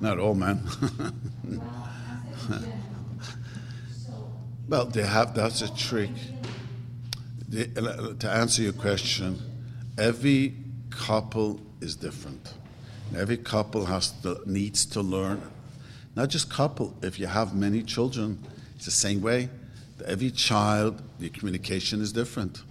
Not 0.00 0.18
all, 0.18 0.34
man. 0.34 0.62
well, 4.68 4.86
they 4.86 5.02
have, 5.02 5.34
that's 5.34 5.62
a 5.62 5.74
trick. 5.74 6.10
to 7.50 8.30
answer 8.30 8.62
your 8.62 8.72
question, 8.72 9.40
every 9.96 10.54
couple 10.90 11.60
is 11.80 11.96
different. 11.96 12.54
Every 13.16 13.36
couple 13.36 13.86
has 13.86 14.10
to, 14.22 14.40
needs 14.46 14.84
to 14.86 15.00
learn. 15.00 15.40
Not 16.14 16.28
just 16.28 16.50
couple, 16.50 16.94
if 17.02 17.18
you 17.18 17.26
have 17.26 17.54
many 17.54 17.82
children, 17.82 18.38
it's 18.74 18.84
the 18.84 18.90
same 18.90 19.20
way. 19.20 19.48
Every 20.04 20.30
child, 20.30 21.02
the 21.18 21.30
communication 21.30 22.00
is 22.00 22.12
different. 22.12 22.62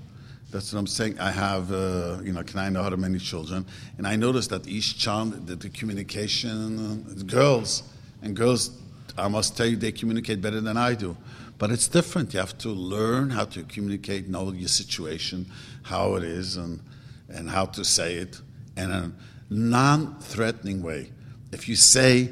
That's 0.52 0.72
what 0.72 0.80
I'm 0.80 0.88
saying. 0.88 1.20
I 1.20 1.32
have, 1.32 1.72
uh, 1.72 2.20
you 2.24 2.32
know, 2.32 2.44
can 2.44 2.60
I 2.60 2.70
know 2.70 2.84
how 2.84 2.90
to 2.90 2.98
manage 2.98 3.28
children? 3.28 3.66
And 3.98 4.08
I 4.08 4.16
noticed 4.16 4.52
that 4.52 4.68
each 4.68 4.98
child, 4.98 5.48
the, 5.48 5.56
the 5.56 5.70
communication, 5.70 7.06
uh, 7.08 7.24
girls, 7.24 7.84
and 8.22 8.36
girls, 8.36 8.72
I 9.18 9.28
must 9.28 9.58
tell 9.58 9.66
you, 9.66 9.76
they 9.76 9.92
communicate 9.92 10.42
better 10.42 10.62
than 10.62 10.78
I 10.78 10.94
do. 10.94 11.18
But 11.58 11.72
it's 11.72 11.88
different. 11.88 12.34
You 12.34 12.40
have 12.40 12.58
to 12.60 12.70
learn 12.70 13.30
how 13.30 13.46
to 13.46 13.64
communicate, 13.64 14.28
know 14.28 14.52
your 14.52 14.68
situation, 14.68 15.46
how 15.84 16.16
it 16.16 16.24
is, 16.24 16.58
and, 16.58 16.82
and 17.30 17.50
how 17.50 17.66
to 17.66 17.86
say 17.86 18.16
it 18.16 18.40
in 18.78 18.92
a 18.92 19.12
non 19.50 20.20
threatening 20.20 20.82
way. 20.82 21.12
If 21.52 21.70
you 21.70 21.76
say, 21.76 22.30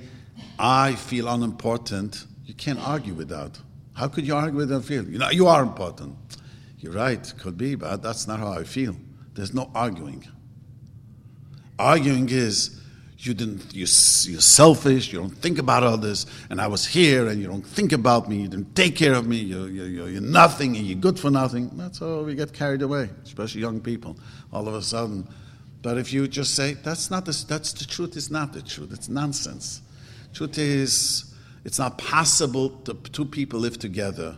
I 0.60 0.96
feel 0.96 1.28
unimportant, 1.28 2.26
you 2.46 2.54
can't 2.54 2.80
argue 2.80 3.14
with 3.14 3.30
that. 3.30 3.58
How 3.94 4.08
could 4.08 4.28
you 4.28 4.36
argue 4.36 4.58
with 4.58 4.70
them 4.70 4.82
feel? 4.82 5.04
You 5.06 5.20
know, 5.20 5.30
you 5.30 5.48
are 5.48 5.64
important. 5.64 6.16
You're 6.84 6.92
right, 6.92 7.34
could 7.38 7.58
be, 7.58 7.76
but 7.76 8.02
that's 8.02 8.28
not 8.28 8.40
how 8.40 8.52
I 8.52 8.66
feel. 8.66 8.94
There's 9.36 9.54
no 9.54 9.72
arguing. 9.74 10.28
Arguing 11.80 12.28
is 12.30 12.82
you 13.20 13.34
didn't, 13.34 13.74
you, 13.74 13.88
you're 14.24 14.42
selfish, 14.42 15.14
you 15.14 15.20
don't 15.20 15.30
think 15.30 15.60
about 15.60 15.84
others, 15.84 16.26
and 16.50 16.60
I 16.60 16.68
was 16.68 16.86
here 16.86 17.30
and 17.30 17.42
you 17.42 17.48
don't 17.48 17.66
think 17.66 17.94
about 17.94 18.28
me, 18.28 18.42
you 18.42 18.48
didn't 18.50 18.76
take 18.76 18.98
care 18.98 19.14
of 19.14 19.26
me, 19.26 19.38
you're, 19.38 19.70
you're, 19.70 20.10
you're 20.10 20.22
nothing 20.22 20.76
and 20.76 20.86
you're 20.86 21.00
good 21.00 21.18
for 21.18 21.32
nothing. 21.32 21.72
That's 21.76 22.00
how 22.00 22.22
we 22.24 22.36
get 22.36 22.52
carried 22.52 22.82
away, 22.82 23.10
especially 23.24 23.62
young 23.62 23.80
people, 23.80 24.18
all 24.52 24.68
of 24.68 24.74
a 24.74 24.82
sudden. 24.82 25.26
But 25.82 25.98
if 25.98 26.12
you 26.12 26.28
just 26.28 26.54
say, 26.54 26.74
that's 26.74 27.10
not 27.10 27.24
the, 27.24 27.46
that's 27.48 27.72
the 27.72 27.86
truth, 27.86 28.18
is 28.18 28.30
not 28.30 28.52
the 28.52 28.62
truth, 28.62 28.92
it's 28.92 29.08
nonsense. 29.08 29.82
Truth 30.34 30.58
is, 30.58 31.34
it's 31.64 31.80
not 31.80 31.98
possible 31.98 32.72
to 32.82 32.94
two 32.94 33.24
people 33.24 33.62
live 33.62 33.80
together 33.80 34.36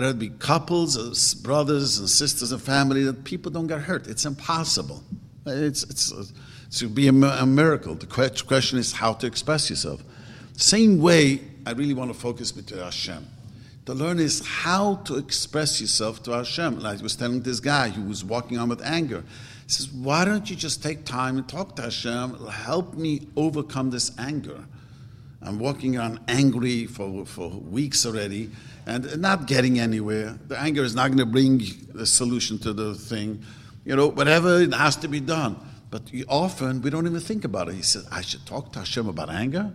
there 0.00 0.08
would 0.08 0.18
be 0.18 0.30
couples, 0.30 0.96
uh, 0.96 1.42
brothers 1.42 1.98
and 1.98 2.08
sisters 2.08 2.52
and 2.52 2.62
family 2.62 3.04
that 3.04 3.24
people 3.24 3.50
don't 3.50 3.66
get 3.66 3.80
hurt. 3.80 4.06
It's 4.06 4.24
impossible. 4.24 5.02
It's, 5.46 5.82
it's, 5.84 6.12
uh, 6.12 6.24
it 6.70 6.82
would 6.82 6.94
be 6.94 7.08
a, 7.08 7.12
a 7.12 7.46
miracle. 7.46 7.94
The 7.94 8.06
question 8.06 8.78
is 8.78 8.92
how 8.92 9.12
to 9.14 9.26
express 9.26 9.68
yourself. 9.68 10.02
Same 10.56 10.98
way, 11.00 11.40
I 11.66 11.72
really 11.72 11.94
want 11.94 12.12
to 12.12 12.18
focus 12.18 12.54
with 12.54 12.70
Hashem. 12.70 13.26
To 13.86 13.94
learn 13.94 14.18
is 14.20 14.46
how 14.46 14.96
to 15.04 15.16
express 15.16 15.80
yourself 15.80 16.22
to 16.22 16.30
Hashem. 16.30 16.80
Like 16.80 17.00
I 17.00 17.02
was 17.02 17.16
telling 17.16 17.42
this 17.42 17.60
guy 17.60 17.88
who 17.88 18.02
was 18.02 18.24
walking 18.24 18.58
on 18.58 18.68
with 18.68 18.80
anger. 18.82 19.24
He 19.66 19.72
says, 19.72 19.90
Why 19.90 20.24
don't 20.24 20.48
you 20.48 20.56
just 20.56 20.82
take 20.82 21.04
time 21.04 21.36
and 21.36 21.48
talk 21.48 21.76
to 21.76 21.82
Hashem? 21.82 22.46
Help 22.46 22.94
me 22.94 23.26
overcome 23.36 23.90
this 23.90 24.16
anger. 24.18 24.64
I'm 25.42 25.58
walking 25.58 25.98
on 25.98 26.20
angry 26.28 26.86
for, 26.86 27.26
for 27.26 27.48
weeks 27.50 28.06
already 28.06 28.50
and 28.86 29.20
not 29.20 29.46
getting 29.46 29.78
anywhere. 29.78 30.38
The 30.48 30.58
anger 30.58 30.82
is 30.82 30.94
not 30.94 31.08
going 31.08 31.18
to 31.18 31.26
bring 31.26 31.62
a 31.98 32.06
solution 32.06 32.58
to 32.60 32.72
the 32.72 32.94
thing. 32.94 33.44
You 33.84 33.96
know, 33.96 34.08
whatever 34.08 34.60
it 34.60 34.72
has 34.74 34.96
to 34.96 35.08
be 35.08 35.20
done. 35.20 35.56
But 35.90 36.02
often 36.28 36.82
we 36.82 36.90
don't 36.90 37.06
even 37.06 37.20
think 37.20 37.44
about 37.44 37.68
it. 37.68 37.74
He 37.74 37.82
says, 37.82 38.06
I 38.10 38.22
should 38.22 38.46
talk 38.46 38.72
to 38.72 38.80
Hashem 38.80 39.06
about 39.08 39.28
anger. 39.28 39.72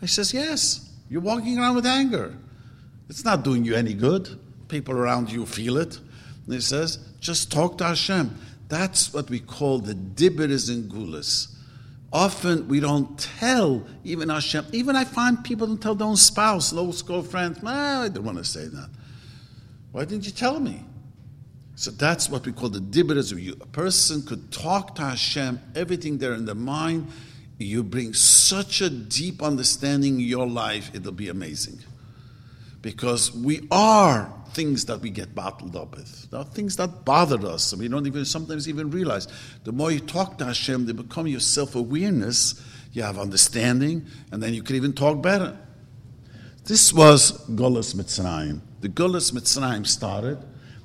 I 0.00 0.06
says, 0.06 0.32
Yes, 0.32 0.90
you're 1.10 1.20
walking 1.20 1.58
around 1.58 1.76
with 1.76 1.86
anger. 1.86 2.34
It's 3.08 3.24
not 3.24 3.42
doing 3.42 3.64
you 3.64 3.74
any 3.74 3.94
good. 3.94 4.38
People 4.68 4.94
around 4.94 5.30
you 5.30 5.46
feel 5.46 5.78
it. 5.78 5.98
And 6.44 6.54
he 6.54 6.60
says, 6.60 6.98
just 7.20 7.50
talk 7.50 7.78
to 7.78 7.84
Hashem. 7.84 8.36
That's 8.68 9.12
what 9.12 9.30
we 9.30 9.40
call 9.40 9.78
the 9.78 9.94
dibberis 9.94 10.68
and 10.68 10.90
gulas. 10.90 11.54
Often 12.12 12.68
we 12.68 12.80
don't 12.80 13.18
tell 13.18 13.86
even 14.02 14.30
our 14.30 14.36
Hashem. 14.36 14.66
Even 14.72 14.96
I 14.96 15.04
find 15.04 15.44
people 15.44 15.66
don't 15.66 15.80
tell 15.80 15.94
their 15.94 16.06
own 16.06 16.16
spouse, 16.16 16.68
school 16.96 17.22
friends. 17.22 17.58
Ah, 17.64 18.02
I 18.02 18.08
don't 18.08 18.24
want 18.24 18.38
to 18.38 18.44
say 18.44 18.66
that. 18.66 18.88
Why 19.92 20.04
didn't 20.04 20.24
you 20.24 20.32
tell 20.32 20.58
me? 20.58 20.84
So 21.76 21.90
that's 21.90 22.28
what 22.28 22.44
we 22.44 22.52
call 22.52 22.70
the 22.70 22.80
dibberas. 22.80 23.32
A 23.32 23.66
person 23.66 24.22
could 24.22 24.50
talk 24.50 24.94
to 24.96 25.02
Hashem, 25.02 25.60
everything 25.74 26.18
there 26.18 26.32
in 26.32 26.44
the 26.44 26.54
mind. 26.54 27.08
You 27.58 27.82
bring 27.82 28.14
such 28.14 28.80
a 28.80 28.88
deep 28.88 29.42
understanding 29.42 30.14
in 30.14 30.20
your 30.20 30.46
life, 30.46 30.90
it'll 30.94 31.12
be 31.12 31.28
amazing. 31.28 31.80
Because 32.80 33.34
we 33.34 33.66
are 33.70 34.32
things 34.52 34.84
that 34.86 35.00
we 35.00 35.10
get 35.10 35.34
bottled 35.34 35.76
up 35.76 35.96
with. 35.96 36.30
There 36.30 36.40
are 36.40 36.44
things 36.44 36.76
that 36.76 37.04
bother 37.04 37.46
us, 37.46 37.72
and 37.72 37.80
we 37.80 37.88
don't 37.88 38.06
even 38.06 38.24
sometimes 38.24 38.68
even 38.68 38.90
realize. 38.90 39.28
The 39.64 39.72
more 39.72 39.90
you 39.90 40.00
talk 40.00 40.38
to 40.38 40.46
Hashem, 40.46 40.86
they 40.86 40.92
become 40.92 41.26
your 41.26 41.40
self 41.40 41.74
awareness. 41.74 42.62
You 42.92 43.02
have 43.02 43.18
understanding, 43.18 44.06
and 44.32 44.42
then 44.42 44.54
you 44.54 44.62
can 44.62 44.76
even 44.76 44.92
talk 44.92 45.22
better. 45.22 45.56
This 46.64 46.92
was 46.92 47.46
Golas 47.48 47.94
Mitzrayim. 47.94 48.60
The 48.80 48.88
Golas 48.88 49.32
Mitzrayim 49.32 49.86
started 49.86 50.38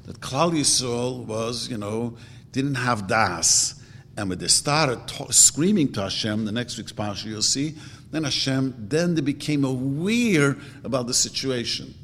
that 0.06 0.20
Klal 0.20 0.52
Yisrael 0.52 1.26
was, 1.26 1.70
you 1.70 1.78
know, 1.78 2.18
didn't 2.52 2.76
have 2.76 3.08
das. 3.08 3.82
And 4.16 4.30
when 4.30 4.38
they 4.38 4.48
started 4.48 5.08
ta- 5.08 5.32
screaming 5.32 5.92
to 5.94 6.02
Hashem, 6.04 6.46
the 6.46 6.52
next 6.52 6.78
week's 6.78 6.92
parsha 6.92 7.26
you'll 7.26 7.42
see, 7.42 7.76
then 8.12 8.26
Hashem, 8.26 8.76
then 8.78 9.16
they 9.16 9.22
became 9.22 9.66
aware 9.66 10.56
about 10.84 11.08
the 11.08 11.14
situation. 11.14 11.96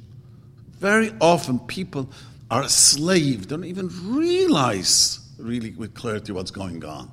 Very 0.79 1.13
often 1.19 1.59
people 1.59 2.09
are 2.49 2.63
a 2.63 2.69
slave, 2.69 3.47
don't 3.47 3.65
even 3.65 3.89
realize 4.03 5.19
really 5.37 5.71
with 5.71 5.93
clarity 5.93 6.31
what's 6.31 6.51
going 6.51 6.83
on. 6.83 7.11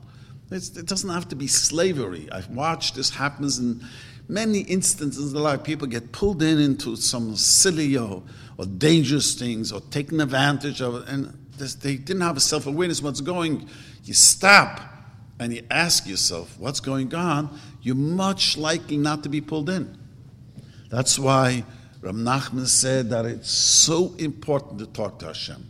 It's, 0.50 0.76
it 0.76 0.86
doesn't 0.86 1.10
have 1.10 1.28
to 1.28 1.36
be 1.36 1.46
slavery. 1.46 2.28
I've 2.30 2.48
watched 2.48 2.94
this 2.94 3.10
happens 3.10 3.58
in 3.58 3.84
many 4.28 4.60
instances 4.60 5.32
in 5.32 5.40
life. 5.40 5.64
People 5.64 5.86
get 5.86 6.12
pulled 6.12 6.42
in 6.42 6.58
into 6.58 6.96
some 6.96 7.36
silly 7.36 7.96
or, 7.96 8.22
or 8.56 8.66
dangerous 8.66 9.34
things 9.34 9.72
or 9.72 9.80
taken 9.80 10.20
advantage 10.20 10.80
of 10.80 11.08
and 11.08 11.36
this, 11.58 11.74
they 11.74 11.96
didn't 11.96 12.22
have 12.22 12.36
a 12.36 12.40
self 12.40 12.66
awareness 12.66 13.02
what's 13.02 13.20
going. 13.20 13.68
You 14.04 14.14
stop 14.14 14.80
and 15.38 15.52
you 15.52 15.62
ask 15.70 16.06
yourself 16.06 16.56
what's 16.58 16.80
going 16.80 17.14
on. 17.14 17.58
You're 17.82 17.94
much 17.94 18.56
likely 18.56 18.96
not 18.96 19.22
to 19.24 19.28
be 19.28 19.40
pulled 19.40 19.70
in. 19.70 19.96
That's 20.90 21.18
why 21.18 21.64
Reb 22.06 22.14
Nachman 22.14 22.68
said 22.68 23.10
that 23.10 23.26
it's 23.26 23.50
so 23.50 24.14
important 24.18 24.78
to 24.78 24.86
talk 24.86 25.18
to 25.18 25.26
Hashem. 25.26 25.66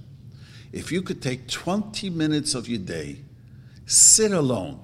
If 0.71 0.93
you 0.93 1.01
could 1.01 1.23
take 1.23 1.49
20 1.49 2.11
minutes 2.11 2.55
of 2.55 2.69
your 2.69 2.79
day, 2.79 3.21
sit 3.87 4.33
alone, 4.33 4.79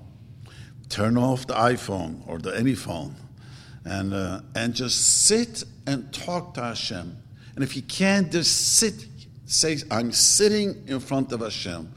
turn 0.88 1.18
off 1.18 1.46
the 1.46 1.52
iPhone 1.52 2.26
or 2.26 2.38
the 2.38 2.56
any 2.56 2.74
phone, 2.74 3.16
and, 3.84 4.14
uh, 4.14 4.40
and 4.54 4.72
just 4.72 5.26
sit 5.26 5.62
and 5.86 6.10
talk 6.10 6.54
to 6.54 6.62
Hashem. 6.62 7.18
And 7.54 7.62
if 7.62 7.76
you 7.76 7.82
can't, 7.82 8.32
just 8.32 8.78
sit, 8.78 9.04
say, 9.44 9.76
I'm 9.90 10.10
sitting 10.10 10.82
in 10.86 11.00
front 11.00 11.32
of 11.32 11.40
Hashem. 11.40 11.92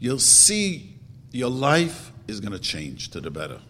You'll 0.00 0.18
see 0.18 0.94
your 1.30 1.50
life 1.50 2.10
is 2.26 2.40
going 2.40 2.52
to 2.52 2.58
change 2.58 3.10
to 3.10 3.20
the 3.20 3.30
better. 3.30 3.60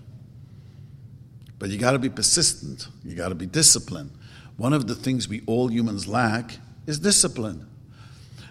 But 1.59 1.71
you 1.71 1.79
got 1.79 1.93
to 1.93 1.99
be 1.99 2.09
persistent, 2.09 2.87
you 3.05 3.17
got 3.17 3.31
to 3.31 3.35
be 3.35 3.47
disciplined. 3.47 4.13
One 4.59 4.75
of 4.75 4.89
the 4.89 4.95
things 4.95 5.29
we 5.29 5.43
all 5.47 5.69
humans 5.69 6.07
lack 6.07 6.59
is 6.87 6.99
discipline. 6.99 7.67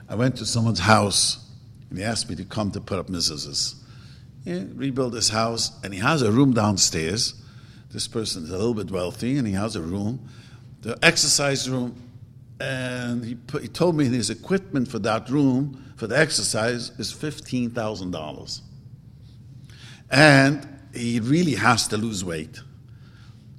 I 0.10 0.15
went 0.15 0.38
to 0.38 0.46
someone's 0.46 0.80
house 0.80 1.46
and 1.89 2.00
he 2.00 2.04
asked 2.04 2.30
me 2.30 2.36
to 2.38 2.46
come 2.46 2.72
to 2.72 2.82
put 2.82 2.98
up 2.98 3.08
mezuzahs. 3.08 3.76
Rebuild 4.46 5.13
his 5.13 5.30
house, 5.30 5.72
and 5.84 5.93
he 5.93 6.00
has 6.00 6.22
a 6.22 6.32
room 6.32 6.54
downstairs. 6.54 7.34
This 7.91 8.08
person 8.08 8.43
is 8.43 8.50
a 8.50 8.58
little 8.58 8.74
bit 8.74 8.89
wealthy, 8.89 9.38
and 9.38 9.46
he 9.46 9.54
has 9.54 9.76
a 9.76 9.82
room, 9.82 10.30
the 10.82 10.98
exercise 11.04 11.70
room, 11.70 12.02
and 12.62 13.26
he, 13.26 13.36
put, 13.36 13.62
he 13.62 13.67
told 13.67 13.98
me 13.98 14.06
his 14.06 14.30
equipment 14.30 14.88
for 14.88 15.00
that 15.00 15.30
room 15.30 15.93
for 15.98 16.08
the 16.08 16.17
exercise 16.17 16.91
is 16.98 17.12
fifteen 17.12 17.72
thousand 17.72 18.12
dollars, 18.12 18.62
and 20.10 20.65
he 20.93 21.20
really 21.20 21.56
has 21.56 21.88
to 21.89 21.98
lose 21.98 22.24
weight. 22.24 22.62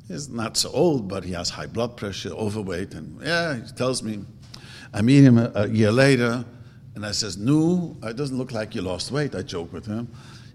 He's 0.09 0.29
not 0.29 0.57
so 0.57 0.71
old, 0.71 1.07
but 1.07 1.23
he 1.23 1.33
has 1.33 1.51
high 1.51 1.67
blood 1.67 1.97
pressure, 1.97 2.31
overweight, 2.31 2.95
and 2.95 3.21
yeah, 3.23 3.55
he 3.57 3.73
tells 3.73 4.03
me 4.03 4.25
I 4.93 5.03
meet 5.03 5.23
him 5.23 5.37
a, 5.39 5.53
a 5.55 5.69
year 5.69 5.93
later, 5.93 6.45
and 6.95 7.05
I 7.05 7.13
says, 7.13 7.37
"No, 7.37 7.97
it 8.03 8.17
doesn't 8.17 8.37
look 8.37 8.53
like 8.53 8.75
you 8.75 8.83
lost 8.83 9.13
weight." 9.13 9.35
I 9.35 9.43
joke 9.43 9.73
with 9.73 9.87
him. 9.87 10.09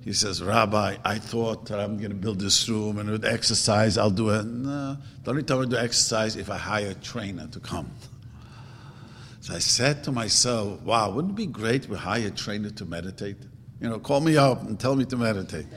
He 0.03 0.11
says, 0.11 0.41
"Rabbi, 0.41 0.97
I 1.05 1.17
thought 1.19 1.67
that 1.67 1.79
I'm 1.79 1.97
going 1.97 2.09
to 2.09 2.15
build 2.15 2.39
this 2.39 2.67
room, 2.67 2.97
and 2.97 3.09
with 3.09 3.25
exercise, 3.25 3.97
I'll 3.97 4.09
do 4.09 4.29
it. 4.29 4.43
No, 4.43 4.97
the 5.23 5.29
only 5.29 5.43
time 5.43 5.61
I 5.61 5.65
do 5.65 5.77
exercise 5.77 6.35
if 6.35 6.49
I 6.49 6.57
hire 6.57 6.89
a 6.89 6.95
trainer 6.95 7.47
to 7.47 7.59
come." 7.59 7.91
So 9.41 9.53
I 9.53 9.59
said 9.59 10.03
to 10.05 10.11
myself, 10.11 10.81
"Wow, 10.81 11.11
wouldn't 11.11 11.33
it 11.33 11.37
be 11.37 11.45
great 11.45 11.87
we 11.87 11.95
hire 11.95 12.27
a 12.27 12.31
trainer 12.31 12.71
to 12.71 12.85
meditate? 12.85 13.37
You 13.79 13.89
know, 13.89 13.99
call 13.99 14.19
me 14.19 14.35
up 14.35 14.63
and 14.63 14.79
tell 14.79 14.95
me 14.95 15.05
to 15.05 15.17
meditate." 15.17 15.67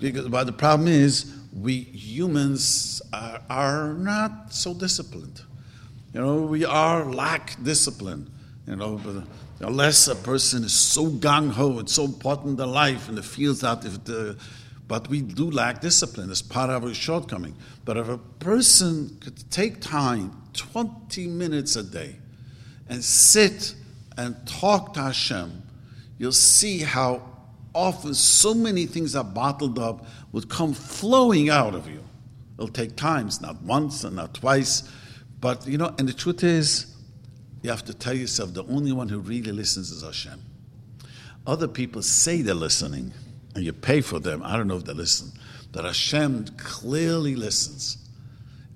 Because, 0.00 0.28
but 0.28 0.44
the 0.44 0.52
problem 0.52 0.88
is, 0.88 1.32
we 1.60 1.80
humans 1.80 3.00
are, 3.12 3.40
are 3.48 3.94
not 3.94 4.52
so 4.52 4.74
disciplined. 4.74 5.40
You 6.12 6.20
know, 6.20 6.42
we 6.42 6.64
are 6.64 7.04
lack 7.04 7.62
discipline. 7.62 8.30
You 8.66 8.76
know, 8.76 9.00
but 9.02 9.24
unless 9.66 10.08
a 10.08 10.16
person 10.16 10.64
is 10.64 10.72
so 10.72 11.06
gung 11.06 11.50
ho, 11.50 11.78
it's 11.78 11.92
so 11.92 12.04
important 12.04 12.60
in 12.60 12.70
life 12.70 13.08
and 13.08 13.18
it 13.18 13.24
feels 13.24 13.60
that 13.60 13.84
if 13.84 14.04
the, 14.04 14.36
but 14.88 15.08
we 15.08 15.20
do 15.20 15.50
lack 15.50 15.80
discipline. 15.80 16.30
It's 16.30 16.42
part 16.42 16.70
of 16.70 16.84
our 16.84 16.94
shortcoming. 16.94 17.54
But 17.84 17.96
if 17.96 18.08
a 18.08 18.18
person 18.18 19.16
could 19.20 19.50
take 19.50 19.80
time, 19.80 20.42
20 20.52 21.26
minutes 21.26 21.76
a 21.76 21.82
day, 21.82 22.16
and 22.88 23.02
sit 23.02 23.74
and 24.16 24.36
talk 24.46 24.94
to 24.94 25.02
Hashem, 25.02 25.62
you'll 26.18 26.32
see 26.32 26.80
how 26.80 27.22
often 27.76 28.14
so 28.14 28.54
many 28.54 28.86
things 28.86 29.14
are 29.14 29.24
bottled 29.24 29.78
up 29.78 30.06
would 30.32 30.48
come 30.48 30.72
flowing 30.72 31.50
out 31.50 31.74
of 31.74 31.88
you. 31.88 32.02
It'll 32.58 32.68
take 32.68 32.96
times, 32.96 33.40
not 33.40 33.62
once 33.62 34.02
and 34.02 34.16
not 34.16 34.34
twice, 34.34 34.90
but 35.40 35.66
you 35.66 35.78
know, 35.78 35.94
and 35.98 36.08
the 36.08 36.12
truth 36.12 36.42
is, 36.42 36.94
you 37.62 37.70
have 37.70 37.84
to 37.84 37.94
tell 37.94 38.14
yourself 38.14 38.54
the 38.54 38.64
only 38.64 38.92
one 38.92 39.08
who 39.08 39.18
really 39.18 39.52
listens 39.52 39.90
is 39.90 40.02
Hashem. 40.02 40.40
Other 41.46 41.68
people 41.68 42.02
say 42.02 42.42
they're 42.42 42.54
listening, 42.54 43.12
and 43.54 43.64
you 43.64 43.72
pay 43.72 44.00
for 44.00 44.18
them. 44.18 44.42
I 44.42 44.56
don't 44.56 44.68
know 44.68 44.76
if 44.76 44.84
they 44.84 44.92
listen. 44.92 45.32
But 45.72 45.84
Hashem 45.84 46.46
clearly 46.56 47.36
listens. 47.36 47.98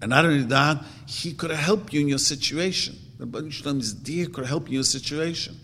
And 0.03 0.11
not 0.11 0.25
only 0.25 0.45
that, 0.45 0.83
He 1.07 1.33
could 1.33 1.51
help 1.51 1.93
you 1.93 2.01
in 2.01 2.09
your 2.09 2.19
situation. 2.19 2.99
The 3.19 3.27
Baruch 3.27 3.65
is 3.67 3.93
dear 3.93 4.27
could 4.27 4.47
help 4.47 4.65
you 4.65 4.69
in 4.69 4.75
your 4.75 4.85
situation. 4.85 5.59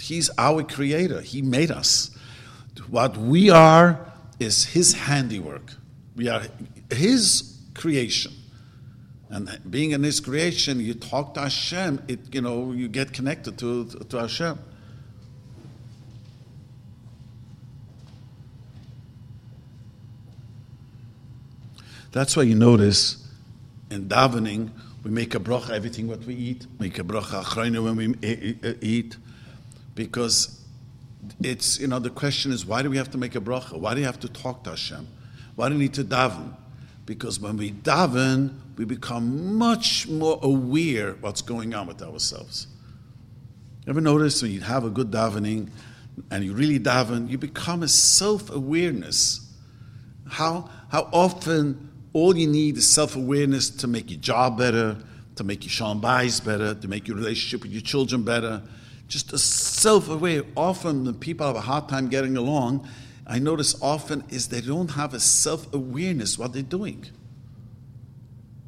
He's 0.00 0.30
our 0.38 0.62
creator. 0.62 1.20
He 1.20 1.42
made 1.42 1.70
us. 1.70 2.16
What 2.88 3.16
we 3.16 3.50
are 3.50 4.06
is 4.38 4.66
His 4.66 4.92
handiwork. 4.94 5.72
We 6.16 6.28
are 6.28 6.42
His 6.90 7.58
creation. 7.74 8.32
And 9.30 9.60
being 9.70 9.90
in 9.90 10.02
His 10.02 10.20
creation, 10.20 10.80
you 10.80 10.94
talk 10.94 11.34
to 11.34 11.40
Hashem, 11.40 12.02
it, 12.08 12.34
you 12.34 12.40
know, 12.40 12.72
you 12.72 12.88
get 12.88 13.12
connected 13.12 13.58
to, 13.58 13.86
to 13.86 14.18
Hashem. 14.18 14.58
That's 22.12 22.36
why 22.36 22.44
you 22.44 22.54
notice 22.54 23.28
in 23.90 24.08
davening, 24.08 24.70
we 25.02 25.10
make 25.10 25.34
a 25.34 25.40
bracha 25.40 25.70
everything 25.70 26.08
what 26.08 26.20
we 26.24 26.34
eat, 26.34 26.66
make 26.78 26.98
a 26.98 27.02
bracha 27.02 27.44
when 27.82 27.96
we 27.96 28.76
eat, 28.82 29.16
because 29.94 30.60
it's, 31.42 31.78
you 31.78 31.86
know, 31.86 31.98
the 31.98 32.10
question 32.10 32.52
is, 32.52 32.64
why 32.64 32.82
do 32.82 32.90
we 32.90 32.96
have 32.96 33.10
to 33.10 33.18
make 33.18 33.34
a 33.34 33.40
bracha? 33.40 33.78
Why 33.78 33.94
do 33.94 34.00
you 34.00 34.06
have 34.06 34.20
to 34.20 34.28
talk 34.28 34.64
to 34.64 34.70
Hashem? 34.70 35.06
Why 35.56 35.68
do 35.68 35.74
you 35.74 35.80
need 35.80 35.94
to 35.94 36.04
daven? 36.04 36.54
Because 37.06 37.40
when 37.40 37.56
we 37.56 37.72
daven, 37.72 38.54
we 38.76 38.84
become 38.84 39.56
much 39.56 40.06
more 40.08 40.38
aware 40.42 41.14
what's 41.20 41.42
going 41.42 41.74
on 41.74 41.86
with 41.86 42.02
ourselves. 42.02 42.66
Ever 43.86 44.00
notice 44.00 44.42
when 44.42 44.52
you 44.52 44.60
have 44.60 44.84
a 44.84 44.90
good 44.90 45.10
davening 45.10 45.70
and 46.30 46.44
you 46.44 46.52
really 46.52 46.78
daven, 46.78 47.30
you 47.30 47.38
become 47.38 47.82
a 47.82 47.88
self-awareness. 47.88 49.50
How, 50.28 50.68
how 50.90 51.08
often 51.12 51.90
all 52.12 52.36
you 52.36 52.46
need 52.46 52.76
is 52.76 52.86
self-awareness 52.86 53.70
to 53.70 53.86
make 53.86 54.10
your 54.10 54.20
job 54.20 54.58
better, 54.58 54.96
to 55.36 55.44
make 55.44 55.64
your 55.64 55.70
shalom 55.70 56.00
better, 56.00 56.74
to 56.74 56.88
make 56.88 57.08
your 57.08 57.16
relationship 57.16 57.62
with 57.62 57.72
your 57.72 57.80
children 57.80 58.22
better. 58.22 58.62
Just 59.08 59.32
a 59.32 59.38
self-aware. 59.38 60.44
Often 60.56 61.04
when 61.04 61.14
people 61.14 61.46
have 61.46 61.56
a 61.56 61.62
hard 61.62 61.88
time 61.88 62.08
getting 62.08 62.36
along, 62.36 62.86
I 63.26 63.38
notice 63.38 63.80
often 63.82 64.24
is 64.28 64.48
they 64.48 64.60
don't 64.60 64.92
have 64.92 65.14
a 65.14 65.20
self 65.20 65.72
awareness 65.74 66.38
what 66.38 66.52
they're 66.52 66.62
doing. 66.62 67.06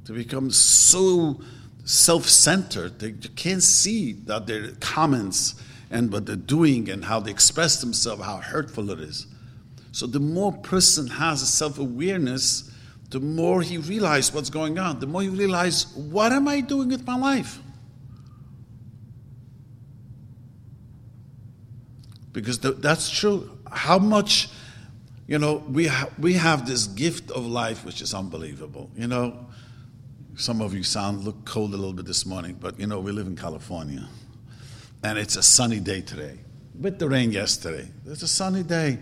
To 0.07 0.13
become 0.13 0.51
so 0.51 1.41
self 1.85 2.27
centered, 2.27 2.99
they 2.99 3.13
can't 3.13 3.63
see 3.63 4.13
that 4.13 4.47
their 4.47 4.73
comments 4.81 5.55
and 5.91 6.13
what 6.13 6.27
they're 6.27 6.37
doing 6.37 6.89
and 6.89 7.05
how 7.05 7.21
they 7.21 7.31
express 7.31 7.81
themselves, 7.81 8.23
how 8.23 8.39
hurtful 8.39 8.91
it 8.91 9.01
is. 9.01 9.27
So 9.93 10.07
the 10.07 10.21
more 10.21 10.53
person 10.53 11.07
has 11.07 11.43
a 11.43 11.47
self 11.47 11.79
awareness, 11.79 12.71
the 13.11 13.21
more 13.21 13.61
he 13.61 13.77
realizes 13.77 14.33
what's 14.33 14.51
going 14.51 14.79
on. 14.79 15.01
The 15.01 15.07
more 15.07 15.23
he 15.23 15.29
realizes, 15.29 15.95
what 15.97 16.33
am 16.33 16.49
I 16.49 16.61
doing 16.61 16.89
with 16.89 17.07
my 17.07 17.17
life? 17.17 17.59
Because 22.33 22.59
that's 22.59 23.11
true 23.11 23.59
how 23.71 23.99
much, 23.99 24.49
you 25.27 25.39
know, 25.39 25.65
we, 25.69 25.87
ha- 25.87 26.11
we 26.19 26.35
have 26.35 26.67
this 26.67 26.87
gift 26.87 27.31
of 27.31 27.47
life 27.47 27.85
which 27.85 28.01
is 28.01 28.15
unbelievable. 28.15 28.91
You 28.97 29.09
know, 29.09 29.47
some 30.37 30.61
of 30.61 30.75
you 30.75 30.83
sound 30.83 31.25
look 31.25 31.45
cold 31.45 31.75
a 31.75 31.77
little 31.77 31.93
bit 31.93 32.07
this 32.07 32.25
morning, 32.25 32.57
but 32.61 32.79
you 32.79 32.87
know, 32.87 33.01
we 33.01 33.13
live 33.13 33.27
in 33.27 33.37
California. 33.37 34.09
And 35.03 35.19
it's 35.19 35.37
a 35.37 35.43
sunny 35.43 35.81
day 35.81 36.03
today. 36.03 36.39
With 36.79 36.99
the 36.99 37.09
rain 37.09 37.33
yesterday. 37.33 37.89
It's 38.07 38.23
a 38.23 38.29
sunny 38.29 38.63
day. 38.63 38.99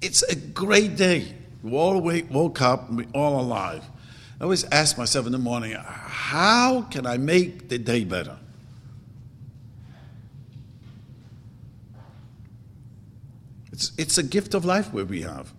It's 0.00 0.22
a 0.22 0.36
great 0.36 0.96
day. 0.96 1.34
We 1.62 1.72
all 1.72 2.00
wake, 2.00 2.30
woke 2.30 2.62
up, 2.62 2.90
we're 2.90 3.06
all 3.14 3.40
alive. 3.40 3.84
I 4.40 4.44
always 4.44 4.64
ask 4.64 4.96
myself 4.96 5.26
in 5.26 5.32
the 5.32 5.38
morning, 5.38 5.76
how 5.78 6.82
can 6.90 7.04
I 7.04 7.18
make 7.18 7.68
the 7.68 7.78
day 7.78 8.04
better? 8.04 8.38
It's, 13.80 13.92
it's 13.96 14.18
a 14.18 14.22
gift 14.22 14.52
of 14.52 14.66
life 14.66 14.92
where 14.92 15.06
we 15.06 15.22
have. 15.22 15.54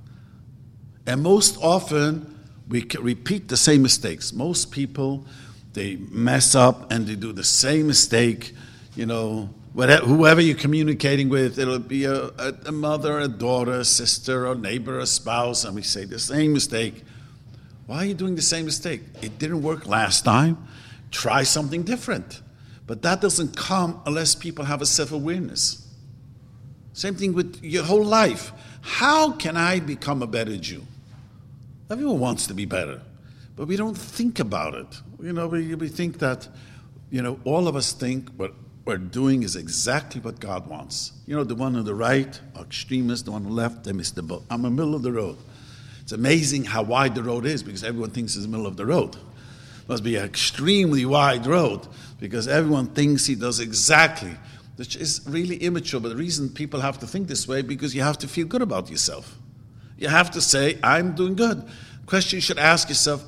And 1.07 1.23
most 1.23 1.57
often, 1.60 2.39
we 2.69 2.86
repeat 2.99 3.47
the 3.47 3.57
same 3.57 3.81
mistakes. 3.81 4.31
Most 4.31 4.71
people, 4.71 5.25
they 5.73 5.95
mess 5.95 6.53
up 6.53 6.91
and 6.91 7.07
they 7.07 7.15
do 7.15 7.34
the 7.34 7.43
same 7.43 7.88
mistake. 7.88 8.53
You 8.95 9.07
know, 9.07 9.49
whatever, 9.73 10.05
whoever 10.05 10.39
you're 10.39 10.55
communicating 10.55 11.29
with, 11.29 11.57
it'll 11.57 11.79
be 11.79 12.05
a, 12.05 12.27
a, 12.67 12.71
mother, 12.71 13.17
a 13.17 13.27
daughter, 13.27 13.79
a 13.79 13.86
sister, 13.86 14.45
a 14.45 14.53
neighbor, 14.53 14.99
a 14.99 15.07
spouse, 15.07 15.65
and 15.65 15.73
we 15.73 15.81
say 15.81 16.05
the 16.05 16.19
same 16.19 16.53
mistake. 16.53 17.03
Why 17.88 17.97
are 17.97 18.05
you 18.05 18.13
doing 18.13 18.36
the 18.36 18.43
same 18.43 18.65
mistake? 18.65 19.01
It 19.23 19.39
didn't 19.39 19.63
work 19.63 19.88
last 19.88 20.25
time. 20.25 20.67
Try 21.10 21.41
something 21.41 21.81
different. 21.81 22.43
But 22.86 23.01
that 23.01 23.19
doesn't 23.19 23.57
come 23.57 23.99
unless 24.05 24.36
people 24.36 24.65
have 24.65 24.84
a 24.84 24.86
self 24.86 25.12
awareness. 25.12 25.88
Same 26.93 27.15
thing 27.15 27.34
with 27.34 27.63
your 27.63 27.84
whole 27.84 28.04
life. 28.04 28.51
How 28.82 29.32
can 29.32 29.56
I 29.56 29.80
become 29.80 30.21
a 30.21 30.27
better 30.27 30.58
Jew? 30.58 30.84
Everyone 31.89 32.19
wants 32.19 32.47
to 32.47 32.54
be 32.54 32.65
better, 32.65 33.01
but 33.56 33.67
we 33.67 33.75
don't 33.75 33.97
think 33.97 34.39
about 34.39 34.73
it. 34.75 35.01
You 35.21 35.34
know, 35.34 35.47
we, 35.47 35.75
we 35.75 35.88
think 35.88 36.19
that, 36.19 36.47
you 37.10 37.21
know, 37.21 37.39
all 37.43 37.67
of 37.67 37.75
us 37.75 37.93
think 37.93 38.30
what 38.38 38.54
we're 38.86 38.97
doing 38.97 39.43
is 39.43 39.56
exactly 39.56 40.19
what 40.21 40.39
God 40.39 40.67
wants. 40.67 41.13
You 41.27 41.36
know, 41.36 41.43
the 41.43 41.56
one 41.56 41.75
on 41.75 41.86
the 41.86 41.93
right, 41.93 42.39
extremists, 42.60 43.25
the 43.25 43.32
one 43.32 43.43
on 43.43 43.49
the 43.49 43.54
left, 43.54 43.84
they 43.84 43.93
miss 43.93 44.12
the 44.12 44.23
boat. 44.23 44.43
I'm 44.49 44.65
in 44.65 44.75
the 44.75 44.82
middle 44.82 44.95
of 44.95 45.04
the 45.04 45.12
road. 45.12 45.38
It's 46.01 46.12
amazing 46.12 46.65
how 46.65 46.84
wide 46.84 47.13
the 47.13 47.23
road 47.23 47.45
is 47.45 47.62
because 47.62 47.84
everyone 47.84 48.10
thinks 48.10 48.36
it's 48.36 48.45
the 48.45 48.51
middle 48.51 48.67
of 48.67 48.77
the 48.77 48.86
road. 48.86 49.15
It 49.15 49.89
must 49.89 50.04
be 50.04 50.15
an 50.15 50.25
extremely 50.25 51.06
wide 51.06 51.45
road 51.45 51.88
because 52.19 52.47
everyone 52.47 52.88
thinks 52.88 53.25
he 53.25 53.36
does 53.36 53.60
exactly 53.60 54.36
which 54.81 54.95
is 54.95 55.21
really 55.27 55.57
immature. 55.57 55.99
But 55.99 56.09
the 56.09 56.15
reason 56.15 56.49
people 56.49 56.79
have 56.79 56.97
to 57.01 57.05
think 57.05 57.27
this 57.27 57.47
way 57.47 57.61
because 57.61 57.93
you 57.93 58.01
have 58.01 58.17
to 58.17 58.27
feel 58.27 58.47
good 58.47 58.63
about 58.63 58.89
yourself. 58.89 59.37
You 59.95 60.07
have 60.07 60.31
to 60.31 60.41
say, 60.41 60.79
I'm 60.81 61.13
doing 61.13 61.35
good. 61.35 61.63
Question 62.07 62.37
you 62.37 62.41
should 62.41 62.57
ask 62.57 62.89
yourself 62.89 63.23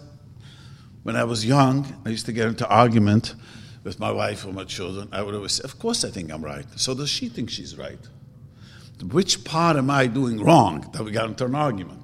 when 1.03 1.15
I 1.15 1.25
was 1.25 1.45
young, 1.45 2.01
I 2.07 2.09
used 2.09 2.25
to 2.25 2.31
get 2.31 2.47
into 2.47 2.67
argument 2.67 3.35
with 3.83 3.99
my 3.99 4.09
wife 4.09 4.47
or 4.47 4.51
my 4.51 4.63
children. 4.63 5.09
I 5.11 5.21
would 5.21 5.35
always 5.35 5.51
say, 5.51 5.63
Of 5.63 5.77
course 5.77 6.03
I 6.03 6.09
think 6.09 6.33
I'm 6.33 6.43
right. 6.43 6.65
So 6.75 6.95
does 6.95 7.09
she 7.11 7.29
think 7.29 7.51
she's 7.51 7.77
right? 7.77 7.99
Which 9.11 9.43
part 9.43 9.77
am 9.77 9.91
I 9.91 10.07
doing 10.07 10.43
wrong 10.43 10.89
that 10.93 11.03
we 11.03 11.11
got 11.11 11.27
into 11.27 11.45
an 11.45 11.53
argument? 11.53 12.01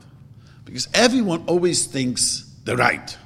Because 0.63 0.87
everyone 0.93 1.45
always 1.47 1.87
thinks 1.87 2.53
they're 2.65 2.77
right. 2.77 3.17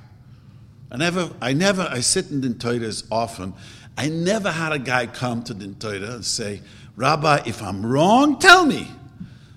I 0.89 0.95
never, 0.95 1.31
I 1.41 1.51
never, 1.51 1.81
I 1.81 1.99
sit 1.99 2.31
in 2.31 2.39
the 2.39 2.53
toilets 2.53 3.03
often 3.11 3.55
I 3.97 4.09
never 4.09 4.51
had 4.51 4.73
a 4.73 4.79
guy 4.79 5.07
come 5.07 5.43
to 5.43 5.53
the 5.53 5.67
Torah 5.67 6.15
and 6.15 6.25
say, 6.25 6.61
Rabbi, 6.95 7.43
if 7.45 7.61
I'm 7.61 7.85
wrong, 7.85 8.39
tell 8.39 8.65
me. 8.65 8.87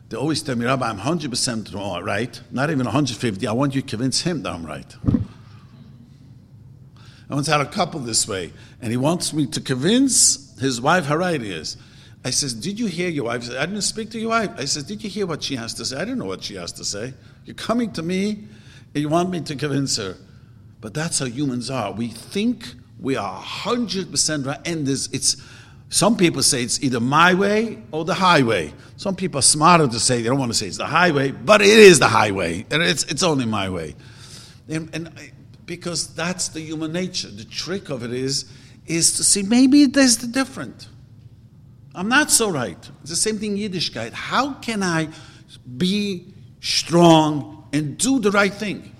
They 0.09 0.17
always 0.17 0.43
tell 0.43 0.57
me, 0.57 0.67
Rabbi, 0.67 0.89
I'm 0.89 0.99
100% 0.99 1.75
wrong, 1.75 2.05
right? 2.05 2.41
Not 2.51 2.71
even 2.71 2.85
150. 2.85 3.47
I 3.47 3.53
want 3.53 3.75
you 3.75 3.83
to 3.83 3.89
convince 3.89 4.21
him 4.21 4.43
that 4.43 4.53
I'm 4.53 4.65
right. 4.65 4.97
I 7.29 7.35
once 7.35 7.49
had 7.49 7.61
a 7.61 7.67
couple 7.67 7.99
this 8.01 8.29
way, 8.29 8.53
and 8.81 8.91
he 8.91 8.97
wants 8.97 9.33
me 9.33 9.47
to 9.49 9.61
convince 9.61 10.59
his 10.61 10.81
wife 10.81 11.07
how 11.07 11.17
right 11.17 11.41
he 11.41 11.51
is. 11.51 11.77
I 12.25 12.31
says, 12.31 12.55
Did 12.55 12.79
you 12.79 12.87
hear 12.87 13.09
your 13.09 13.25
wife? 13.25 13.51
I 13.51 13.67
didn't 13.67 13.83
speak 13.83 14.11
to 14.11 14.19
your 14.19 14.31
wife. 14.31 14.51
I 14.57 14.65
says, 14.65 14.85
Did 14.85 15.03
you 15.03 15.11
hear 15.11 15.27
what 15.27 15.43
she 15.43 15.57
has 15.57 15.75
to 15.75 15.85
say? 15.85 15.97
I 15.97 16.05
don't 16.05 16.19
know 16.19 16.25
what 16.25 16.45
she 16.45 16.55
has 16.55 16.73
to 16.73 16.85
say. 16.85 17.15
You're 17.45 17.55
coming 17.55 17.93
to 17.93 18.03
me 18.03 18.47
and 18.95 19.03
you 19.03 19.09
want 19.09 19.31
me 19.31 19.41
to 19.41 19.57
convince 19.57 19.97
her. 19.97 20.17
But 20.81 20.95
that's 20.95 21.19
how 21.19 21.27
humans 21.27 21.71
are. 21.71 21.93
We 21.93 22.09
think 22.09 22.75
we 22.99 23.17
are 23.17 23.41
100% 23.41 24.47
right. 24.47 24.59
And 24.67 24.87
this, 24.87 25.09
it's, 25.13 25.37
some 25.89 26.17
people 26.17 26.43
say 26.43 26.63
it's 26.63 26.83
either 26.83 27.01
my 27.01 27.35
way 27.35 27.83
or 27.93 28.05
the 28.05 28.15
highway. 28.15 28.73
Some 28.97 29.17
people 29.17 29.39
are 29.39 29.43
smarter 29.43 29.87
to 29.87 30.01
say, 30.01 30.23
they 30.23 30.29
don't 30.29 30.39
want 30.39 30.53
to 30.53 30.59
say 30.59 30.67
it's 30.67 30.79
the 30.79 30.87
highway, 30.87 31.31
but 31.31 31.61
it 31.61 31.69
is 31.69 31.99
the 31.99 32.09
highway. 32.09 32.67
And 32.71 32.83
it's, 32.83 33.05
it's 33.05 33.23
only 33.23 33.47
my 33.47 33.69
way. 33.69 33.95
And, 34.69 34.89
and 34.95 35.13
because 35.67 36.15
that's 36.15 36.49
the 36.49 36.61
human 36.61 36.93
nature. 36.93 37.29
The 37.29 37.45
trick 37.45 37.91
of 37.91 38.03
it 38.03 38.13
is, 38.13 38.51
is 38.87 39.17
to 39.17 39.25
see 39.25 39.43
maybe 39.43 39.87
there's 39.87 40.19
the 40.19 40.29
different. 40.29 40.89
I'm 41.95 42.09
not 42.09 42.31
so 42.31 42.51
right. 42.51 42.79
It's 43.01 43.11
the 43.11 43.17
same 43.17 43.39
thing 43.39 43.57
Yiddishkeit. 43.57 44.13
How 44.13 44.55
can 44.55 44.83
I 44.83 45.09
be 45.77 46.33
strong 46.61 47.69
and 47.73 47.99
do 47.99 48.21
the 48.21 48.31
right 48.31 48.53
thing 48.53 48.95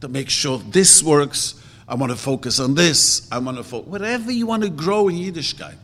to 0.00 0.08
make 0.08 0.30
sure 0.30 0.58
this 0.58 1.02
works 1.02 1.54
I 1.88 1.94
want 1.94 2.12
to 2.12 2.18
focus 2.18 2.60
on 2.60 2.74
this. 2.74 3.26
I 3.32 3.38
want 3.38 3.56
to 3.56 3.64
focus, 3.64 3.88
whatever 3.88 4.30
you 4.30 4.46
want 4.46 4.62
to 4.62 4.68
grow 4.68 5.08
in 5.08 5.16
Yiddishkeit. 5.16 5.76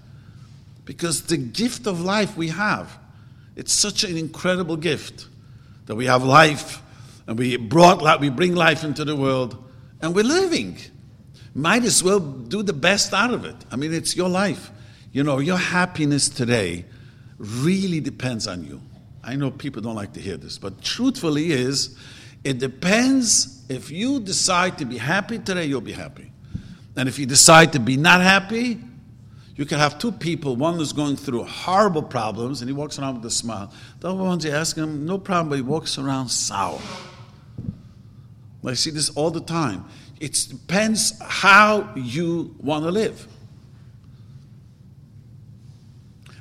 Because 0.85 1.23
the 1.23 1.39
gift 1.39 1.87
of 1.87 2.03
life 2.03 2.37
we 2.37 2.49
have, 2.49 2.99
it's 3.57 3.73
such 3.73 4.05
an 4.05 4.19
incredible 4.19 4.77
gift 4.77 5.27
that 5.87 5.95
we 5.95 6.05
have 6.05 6.23
life 6.23 6.83
and 7.27 7.39
we 7.39 7.57
brought 7.57 8.03
life, 8.03 8.21
we 8.21 8.29
bring 8.29 8.55
life 8.55 8.85
into 8.85 9.05
the 9.05 9.17
world 9.17 9.57
and 10.03 10.15
we're 10.15 10.25
living. 10.25 10.77
Might 11.55 11.85
as 11.85 12.03
well 12.03 12.21
do 12.21 12.63
the 12.63 12.75
best 12.75 13.15
out 13.15 13.33
of 13.33 13.47
it. 13.47 13.57
I 13.71 13.77
mean, 13.77 13.95
it's 13.95 14.15
your 14.15 14.29
life. 14.29 14.71
You 15.13 15.23
know, 15.23 15.39
your 15.39 15.57
happiness 15.57 16.29
today 16.29 16.85
really 17.39 18.01
depends 18.01 18.47
on 18.47 18.65
you. 18.65 18.83
I 19.23 19.37
know 19.37 19.51
people 19.51 19.81
don't 19.81 19.95
like 19.95 20.13
to 20.15 20.21
hear 20.21 20.37
this, 20.37 20.59
but 20.59 20.83
truthfully 20.83 21.53
is 21.53 21.97
it 22.45 22.59
depends 22.59 23.65
if 23.69 23.91
you 23.91 24.21
decide 24.21 24.79
to 24.79 24.85
be 24.85 24.99
happy 24.99 25.39
today, 25.39 25.65
you'll 25.65 25.81
be 25.81 25.93
happy. 25.93 26.31
And 26.97 27.09
if 27.09 27.19
you 27.19 27.27
decide 27.27 27.73
to 27.73 27.81
be 27.81 27.97
not 27.97 28.21
happy, 28.21 28.79
you 29.57 29.65
can 29.65 29.79
have 29.79 29.99
two 29.99 30.13
people, 30.13 30.55
one 30.55 30.75
who's 30.75 30.93
going 30.93 31.17
through 31.17 31.45
horrible 31.45 32.03
problems 32.03 32.61
and 32.61 32.69
he 32.69 32.75
walks 32.75 32.99
around 32.99 33.17
with 33.17 33.25
a 33.25 33.31
smile. 33.31 33.73
The 34.01 34.11
other 34.11 34.23
ones, 34.23 34.45
you 34.45 34.51
ask 34.51 34.77
him, 34.77 35.07
no 35.07 35.19
problem, 35.19 35.49
but 35.49 35.57
he 35.57 35.63
walks 35.63 35.99
around 35.99 36.29
sour. 36.29 36.81
I 38.67 38.75
see 38.75 38.91
this 38.91 39.11
all 39.11 39.31
the 39.31 39.41
time. 39.41 39.85
It 40.21 40.33
depends 40.51 41.21
how 41.21 41.93
you 41.95 42.55
want 42.59 42.85
to 42.85 42.91
live. 42.91 43.29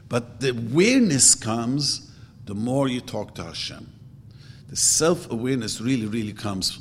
But 0.08 0.39
the 0.39 0.49
awareness 0.51 1.36
comes 1.36 2.12
the 2.45 2.56
more 2.56 2.88
you 2.88 3.01
talk 3.01 3.36
to 3.36 3.43
Hashem 3.43 3.92
the 4.74 4.78
self-awareness 4.78 5.80
really, 5.80 6.07
really 6.07 6.34
comes 6.34 6.80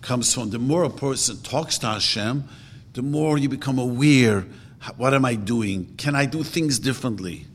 comes 0.00 0.34
from 0.34 0.50
the 0.50 0.58
more 0.58 0.82
a 0.82 0.90
person 0.90 1.40
talks 1.42 1.78
to 1.78 1.86
Hashem, 1.86 2.42
the 2.94 3.02
more 3.02 3.38
you 3.38 3.48
become 3.48 3.78
aware. 3.78 4.44
What 4.96 5.14
am 5.14 5.24
I 5.24 5.36
doing? 5.36 5.94
Can 5.98 6.16
I 6.16 6.26
do 6.26 6.42
things 6.42 6.80
differently? 6.80 7.46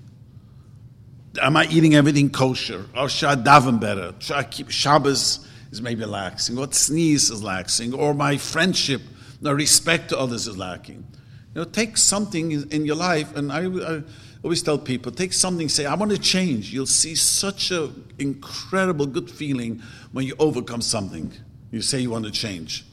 Am 1.41 1.57
I 1.57 1.65
eating 1.65 1.95
everything 1.95 2.29
kosher? 2.29 2.85
Or 2.95 3.09
should 3.09 3.27
I 3.27 3.35
daven 3.35 3.81
better? 3.81 4.15
Should 4.19 4.37
I 4.37 4.43
keep 4.43 4.69
Shabbos 4.69 5.45
is 5.71 5.81
maybe 5.81 6.05
laxing? 6.05 6.55
What 6.55 6.71
tznius 6.71 7.29
is 7.29 7.41
laxing? 7.41 7.93
Or 7.93 8.13
my 8.13 8.37
friendship, 8.37 9.01
the 9.41 9.53
respect 9.53 10.07
to 10.09 10.17
others 10.17 10.47
is 10.47 10.57
lacking? 10.57 11.05
You 11.53 11.61
know, 11.61 11.65
take 11.65 11.97
something 11.97 12.53
in 12.71 12.85
your 12.85 12.95
life, 12.95 13.35
and 13.35 13.51
I, 13.51 13.65
I 13.65 14.03
always 14.45 14.61
tell 14.61 14.77
people 14.77 15.11
take 15.11 15.33
something, 15.33 15.67
say, 15.67 15.87
I 15.87 15.95
want 15.95 16.11
to 16.11 16.19
change. 16.19 16.71
You'll 16.71 16.85
see 16.85 17.15
such 17.15 17.71
an 17.71 18.13
incredible 18.19 19.07
good 19.07 19.27
feeling 19.27 19.81
when 20.11 20.27
you 20.27 20.35
overcome 20.37 20.81
something. 20.81 21.33
You 21.71 21.81
say 21.81 21.99
you 21.99 22.11
want 22.11 22.25
to 22.25 22.31
change. 22.31 22.85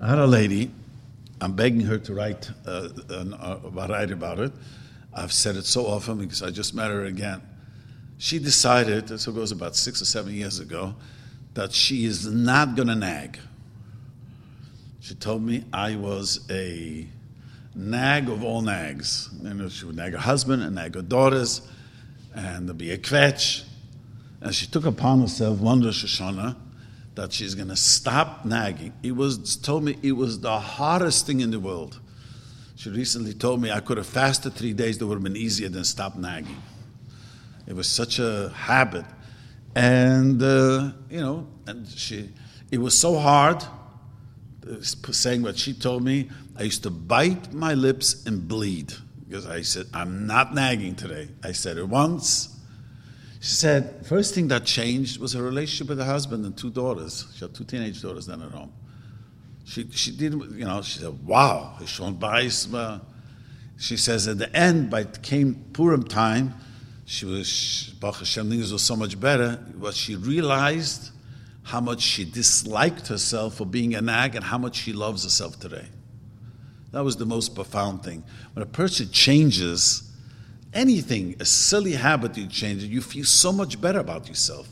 I 0.00 0.08
had 0.08 0.18
a 0.18 0.26
lady, 0.26 0.72
I'm 1.40 1.52
begging 1.52 1.82
her 1.82 1.98
to 1.98 2.14
write, 2.14 2.50
uh, 2.66 2.88
uh, 3.08 3.58
write 3.62 4.10
about 4.10 4.40
it. 4.40 4.50
I've 5.14 5.32
said 5.32 5.54
it 5.54 5.66
so 5.66 5.86
often 5.86 6.18
because 6.18 6.42
I 6.42 6.50
just 6.50 6.74
met 6.74 6.90
her 6.90 7.04
again. 7.04 7.42
She 8.18 8.40
decided, 8.40 9.06
this 9.06 9.26
goes 9.26 9.52
about 9.52 9.76
six 9.76 10.02
or 10.02 10.04
seven 10.04 10.34
years 10.34 10.58
ago, 10.58 10.96
that 11.54 11.72
she 11.72 12.06
is 12.06 12.26
not 12.26 12.74
going 12.74 12.88
to 12.88 12.96
nag. 12.96 13.38
She 14.98 15.14
told 15.14 15.42
me 15.42 15.64
I 15.72 15.94
was 15.94 16.44
a 16.50 17.06
nag 17.76 18.28
of 18.28 18.42
all 18.42 18.62
nags. 18.62 19.28
Know, 19.40 19.68
she 19.68 19.84
would 19.84 19.96
nag 19.96 20.12
her 20.12 20.18
husband 20.18 20.62
and 20.62 20.74
nag 20.74 20.94
her 20.94 21.02
daughters, 21.02 21.60
and 22.34 22.68
there'd 22.68 22.78
be 22.78 22.90
a 22.90 22.98
kvetch. 22.98 23.64
And 24.40 24.54
she 24.54 24.66
took 24.66 24.86
upon 24.86 25.20
herself 25.20 25.60
one 25.60 25.82
Rosh 25.82 26.04
Hashanah 26.04 26.56
that 27.14 27.32
she's 27.32 27.54
going 27.54 27.68
to 27.68 27.76
stop 27.76 28.44
nagging. 28.44 28.92
It 29.02 29.12
was 29.12 29.56
told 29.56 29.84
me 29.84 29.96
it 30.02 30.12
was 30.12 30.40
the 30.40 30.58
hardest 30.58 31.26
thing 31.26 31.40
in 31.40 31.50
the 31.50 31.60
world. 31.60 32.00
She 32.76 32.90
recently 32.90 33.32
told 33.32 33.62
me 33.62 33.70
I 33.70 33.80
could 33.80 33.96
have 33.96 34.06
fasted 34.06 34.54
three 34.54 34.74
days 34.74 34.98
that 34.98 35.06
would 35.06 35.14
have 35.14 35.22
been 35.22 35.36
easier 35.36 35.68
than 35.68 35.84
stop 35.84 36.16
nagging. 36.16 36.62
It 37.66 37.74
was 37.74 37.88
such 37.88 38.18
a 38.18 38.50
habit, 38.50 39.06
and 39.74 40.42
uh, 40.42 40.92
you 41.10 41.20
know, 41.20 41.48
and 41.66 41.88
she. 41.88 42.30
It 42.70 42.78
was 42.78 42.98
so 42.98 43.16
hard 43.16 43.62
saying 45.12 45.42
what 45.42 45.56
she 45.56 45.72
told 45.72 46.02
me, 46.02 46.28
I 46.58 46.62
used 46.62 46.82
to 46.84 46.90
bite 46.90 47.52
my 47.52 47.74
lips 47.74 48.26
and 48.26 48.46
bleed 48.48 48.92
because 49.28 49.46
I 49.46 49.62
said, 49.62 49.86
I'm 49.92 50.26
not 50.26 50.54
nagging 50.54 50.94
today. 50.94 51.28
I 51.42 51.52
said 51.52 51.76
it 51.76 51.88
once. 51.88 52.56
She 53.40 53.52
said, 53.52 54.06
first 54.06 54.34
thing 54.34 54.48
that 54.48 54.64
changed 54.64 55.20
was 55.20 55.34
her 55.34 55.42
relationship 55.42 55.88
with 55.88 55.98
her 55.98 56.04
husband 56.04 56.44
and 56.44 56.56
two 56.56 56.70
daughters. 56.70 57.26
She 57.34 57.44
had 57.44 57.54
two 57.54 57.64
teenage 57.64 58.00
daughters 58.00 58.26
then 58.26 58.40
at 58.42 58.50
home. 58.50 58.72
She, 59.64 59.90
she 59.90 60.12
did, 60.12 60.32
you 60.32 60.64
know, 60.64 60.80
she 60.82 61.00
said, 61.00 61.26
wow, 61.26 61.76
She 63.78 63.96
says, 63.96 64.28
at 64.28 64.38
the 64.38 64.56
end, 64.56 64.90
by 64.90 65.04
came 65.04 65.56
Purim 65.72 66.04
time, 66.04 66.54
she 67.04 67.26
was, 67.26 67.94
Baruch 68.00 68.18
Hashem, 68.18 68.48
things 68.48 68.72
were 68.72 68.78
so 68.78 68.96
much 68.96 69.20
better, 69.20 69.60
but 69.74 69.94
she 69.94 70.16
realized 70.16 71.10
how 71.64 71.80
much 71.80 72.00
she 72.00 72.24
disliked 72.24 73.08
herself 73.08 73.56
for 73.56 73.66
being 73.66 73.94
a 73.94 74.00
nag 74.00 74.34
and 74.34 74.44
how 74.44 74.56
much 74.56 74.76
she 74.76 74.92
loves 74.92 75.24
herself 75.24 75.58
today. 75.58 75.86
That 76.92 77.04
was 77.04 77.16
the 77.16 77.26
most 77.26 77.54
profound 77.54 78.02
thing. 78.02 78.24
When 78.54 78.62
a 78.62 78.66
person 78.66 79.10
changes 79.10 80.10
anything, 80.72 81.36
a 81.40 81.44
silly 81.44 81.92
habit 81.92 82.36
you 82.36 82.46
change, 82.46 82.82
you 82.84 83.00
feel 83.00 83.24
so 83.24 83.52
much 83.52 83.80
better 83.80 83.98
about 83.98 84.28
yourself. 84.28 84.68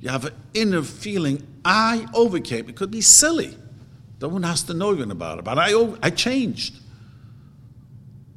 You 0.00 0.10
have 0.10 0.26
an 0.26 0.34
inner 0.52 0.82
feeling, 0.82 1.46
I 1.64 2.06
overcame. 2.14 2.68
It 2.68 2.76
could 2.76 2.90
be 2.90 3.00
silly. 3.00 3.56
No 4.20 4.28
one 4.28 4.42
has 4.42 4.62
to 4.64 4.74
know 4.74 4.92
even 4.92 5.10
about 5.10 5.38
it, 5.38 5.44
but 5.44 5.58
I, 5.58 5.72
I 6.02 6.10
changed. 6.10 6.76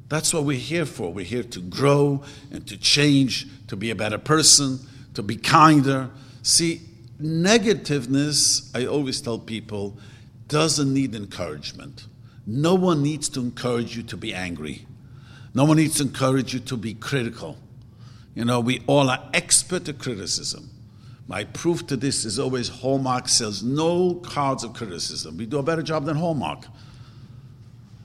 That's 0.08 0.32
what 0.32 0.44
we're 0.44 0.58
here 0.58 0.86
for. 0.86 1.12
We're 1.12 1.24
here 1.24 1.42
to 1.42 1.60
grow 1.60 2.22
and 2.50 2.66
to 2.66 2.76
change, 2.76 3.46
to 3.68 3.76
be 3.76 3.90
a 3.90 3.94
better 3.94 4.18
person, 4.18 4.80
to 5.14 5.22
be 5.22 5.36
kinder. 5.36 6.10
See, 6.42 6.80
negativeness, 7.20 8.70
I 8.74 8.86
always 8.86 9.20
tell 9.20 9.38
people, 9.38 9.98
doesn't 10.48 10.92
need 10.92 11.14
encouragement. 11.14 12.06
No 12.50 12.74
one 12.74 13.02
needs 13.02 13.28
to 13.30 13.40
encourage 13.40 13.94
you 13.94 14.02
to 14.04 14.16
be 14.16 14.32
angry. 14.32 14.86
No 15.52 15.66
one 15.66 15.76
needs 15.76 15.96
to 15.96 16.04
encourage 16.04 16.54
you 16.54 16.60
to 16.60 16.78
be 16.78 16.94
critical. 16.94 17.58
You 18.34 18.46
know, 18.46 18.58
we 18.58 18.82
all 18.86 19.10
are 19.10 19.28
expert 19.34 19.86
at 19.90 19.98
criticism. 19.98 20.70
My 21.26 21.44
proof 21.44 21.86
to 21.88 21.96
this 21.96 22.24
is 22.24 22.38
always 22.38 22.70
Hallmark 22.70 23.28
sells 23.28 23.62
no 23.62 24.14
cards 24.14 24.64
of 24.64 24.72
criticism. 24.72 25.36
We 25.36 25.44
do 25.44 25.58
a 25.58 25.62
better 25.62 25.82
job 25.82 26.06
than 26.06 26.16
Hallmark. 26.16 26.64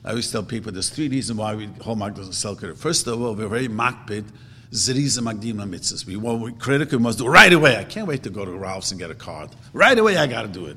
I 0.03 0.09
always 0.09 0.29
tell 0.29 0.43
people 0.43 0.73
there's 0.73 0.89
three 0.89 1.07
reasons 1.07 1.39
why 1.39 1.55
we, 1.55 1.69
Hallmark 1.81 2.15
doesn't 2.15 2.33
sell 2.33 2.57
credit. 2.57 2.77
First 2.77 3.07
of 3.07 3.21
all, 3.21 3.35
we're 3.35 3.47
very 3.47 3.69
makpid, 3.69 4.25
zeriza 4.71 5.21
magdima 5.21 5.63
mitzvahs. 5.69 6.05
We 6.05 6.17
want 6.17 6.41
we 6.41 6.51
critical, 6.51 6.97
we 6.97 7.03
must 7.03 7.19
do 7.19 7.27
right 7.29 7.53
away. 7.53 7.77
I 7.77 7.85
can't 7.85 8.07
wait 8.09 8.23
to 8.23 8.29
go 8.29 8.43
to 8.43 8.51
Ralph's 8.51 8.91
and 8.91 8.99
get 8.99 9.09
a 9.09 9.15
card. 9.15 9.51
Right 9.71 9.97
away, 9.97 10.17
I 10.17 10.27
got 10.27 10.41
to 10.41 10.49
do 10.49 10.65
it. 10.65 10.75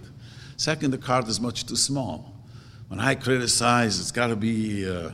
Second, 0.57 0.93
the 0.93 0.99
card 0.99 1.27
is 1.27 1.41
much 1.41 1.67
too 1.67 1.75
small. 1.75 2.36
When 2.89 3.01
I 3.01 3.15
criticize, 3.15 3.99
it's 3.99 4.13
got 4.13 4.29
to 4.29 4.37
be 4.37 4.89
uh, 4.89 5.11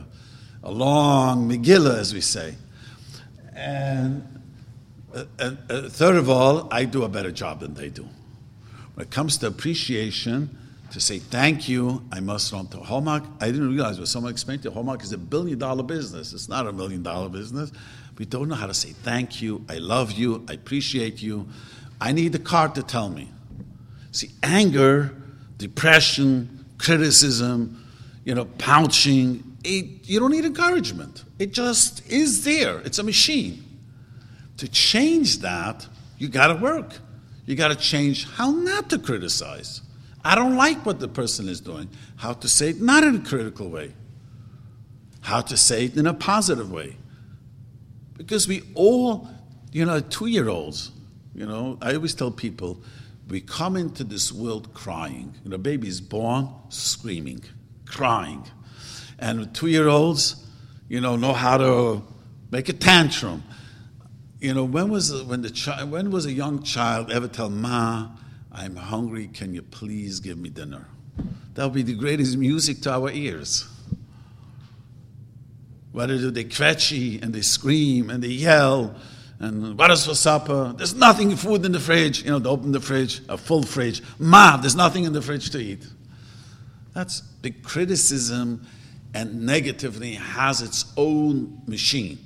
a 0.63 0.71
long 0.71 1.49
Megillah, 1.49 1.97
as 1.97 2.13
we 2.13 2.21
say. 2.21 2.55
And, 3.55 4.41
uh, 5.13 5.25
and 5.39 5.57
uh, 5.69 5.89
third 5.89 6.15
of 6.15 6.29
all, 6.29 6.67
I 6.71 6.85
do 6.85 7.03
a 7.03 7.09
better 7.09 7.31
job 7.31 7.59
than 7.59 7.73
they 7.73 7.89
do. 7.89 8.07
When 8.93 9.05
it 9.05 9.11
comes 9.11 9.37
to 9.39 9.47
appreciation, 9.47 10.55
to 10.91 10.99
say 10.99 11.17
thank 11.17 11.67
you, 11.67 12.03
I 12.11 12.19
must 12.19 12.53
run 12.53 12.67
to 12.67 12.77
Hallmark. 12.77 13.23
I 13.41 13.47
didn't 13.47 13.69
realize, 13.69 13.97
but 13.97 14.07
someone 14.07 14.31
explained 14.31 14.61
to 14.63 14.71
Hallmark 14.71 15.01
is 15.01 15.11
a 15.11 15.17
billion 15.17 15.57
dollar 15.57 15.81
business. 15.81 16.33
It's 16.33 16.47
not 16.47 16.67
a 16.67 16.71
million 16.71 17.01
dollar 17.01 17.29
business. 17.29 17.71
We 18.19 18.25
don't 18.25 18.47
know 18.47 18.55
how 18.55 18.67
to 18.67 18.73
say 18.75 18.89
thank 18.89 19.41
you, 19.41 19.65
I 19.67 19.79
love 19.79 20.11
you, 20.11 20.45
I 20.47 20.53
appreciate 20.53 21.21
you. 21.21 21.47
I 21.99 22.11
need 22.11 22.31
the 22.31 22.39
card 22.39 22.75
to 22.75 22.83
tell 22.83 23.09
me. 23.09 23.31
See, 24.11 24.29
anger, 24.43 25.15
depression, 25.57 26.62
criticism, 26.83 27.83
you 28.25 28.35
know, 28.35 28.45
pouching, 28.57 29.57
it, 29.63 30.07
you 30.07 30.19
don't 30.19 30.31
need 30.31 30.45
encouragement. 30.45 31.23
It 31.39 31.53
just 31.53 32.05
is 32.11 32.43
there. 32.43 32.79
It's 32.79 32.99
a 32.99 33.03
machine. 33.03 33.63
To 34.57 34.67
change 34.67 35.39
that, 35.39 35.87
you 36.17 36.27
got 36.27 36.47
to 36.47 36.55
work. 36.55 36.99
You 37.45 37.55
got 37.55 37.69
to 37.69 37.75
change 37.75 38.29
how 38.29 38.51
not 38.51 38.89
to 38.91 38.99
criticize. 38.99 39.81
I 40.23 40.35
don't 40.35 40.55
like 40.55 40.85
what 40.85 40.99
the 40.99 41.07
person 41.07 41.49
is 41.49 41.59
doing. 41.59 41.89
How 42.17 42.33
to 42.33 42.47
say 42.47 42.69
it 42.69 42.81
not 42.81 43.03
in 43.03 43.15
a 43.15 43.19
critical 43.19 43.69
way. 43.69 43.93
How 45.21 45.41
to 45.41 45.57
say 45.57 45.85
it 45.85 45.97
in 45.97 46.05
a 46.05 46.13
positive 46.13 46.71
way. 46.71 46.97
Because 48.17 48.47
we 48.47 48.61
all, 48.75 49.27
you 49.71 49.85
know, 49.85 49.99
two 49.99 50.27
year 50.27 50.49
olds, 50.49 50.91
you 51.33 51.45
know, 51.45 51.77
I 51.81 51.95
always 51.95 52.13
tell 52.13 52.31
people, 52.31 52.81
we 53.33 53.41
come 53.41 53.75
into 53.75 54.03
this 54.03 54.31
world 54.31 54.75
crying. 54.75 55.33
You 55.43 55.49
know, 55.49 55.57
baby 55.57 55.87
is 55.87 55.99
born 55.99 56.49
screaming, 56.69 57.43
crying. 57.87 58.45
And 59.17 59.51
two 59.55 59.65
year 59.65 59.87
olds, 59.87 60.45
you 60.87 61.01
know, 61.01 61.15
know 61.15 61.33
how 61.33 61.57
to 61.57 62.03
make 62.51 62.69
a 62.69 62.73
tantrum. 62.73 63.41
You 64.39 64.53
know, 64.53 64.63
when 64.63 64.91
was, 64.91 65.23
when, 65.23 65.41
the 65.41 65.49
chi- 65.49 65.83
when 65.83 66.11
was 66.11 66.27
a 66.27 66.31
young 66.31 66.61
child 66.61 67.11
ever 67.11 67.27
tell 67.27 67.49
Ma, 67.49 68.09
I'm 68.51 68.75
hungry, 68.75 69.29
can 69.33 69.55
you 69.55 69.63
please 69.63 70.19
give 70.19 70.37
me 70.37 70.49
dinner? 70.49 70.85
That 71.55 71.63
would 71.63 71.73
be 71.73 71.81
the 71.81 71.95
greatest 71.95 72.37
music 72.37 72.81
to 72.81 72.91
our 72.91 73.09
ears. 73.09 73.67
Whether 75.91 76.29
they 76.29 76.43
kvetchy 76.43 77.19
and 77.23 77.33
they 77.33 77.41
scream 77.41 78.11
and 78.11 78.23
they 78.23 78.27
yell 78.27 78.95
and 79.43 79.77
what 79.77 79.91
is 79.91 80.05
for 80.05 80.15
supper? 80.15 80.73
There's 80.77 80.95
nothing 80.95 81.35
food 81.35 81.65
in 81.65 81.73
the 81.73 81.79
fridge. 81.79 82.23
You 82.23 82.31
know, 82.31 82.39
they 82.39 82.49
open 82.49 82.71
the 82.71 82.79
fridge, 82.79 83.21
a 83.27 83.37
full 83.37 83.63
fridge. 83.63 84.01
Ma, 84.17 84.55
there's 84.55 84.75
nothing 84.75 85.03
in 85.03 85.11
the 85.11 85.21
fridge 85.21 85.49
to 85.49 85.59
eat. 85.59 85.85
That's 86.93 87.21
the 87.41 87.51
criticism 87.51 88.65
and 89.13 89.47
negativity 89.47 90.15
has 90.15 90.61
its 90.61 90.85
own 90.95 91.61
machine. 91.67 92.19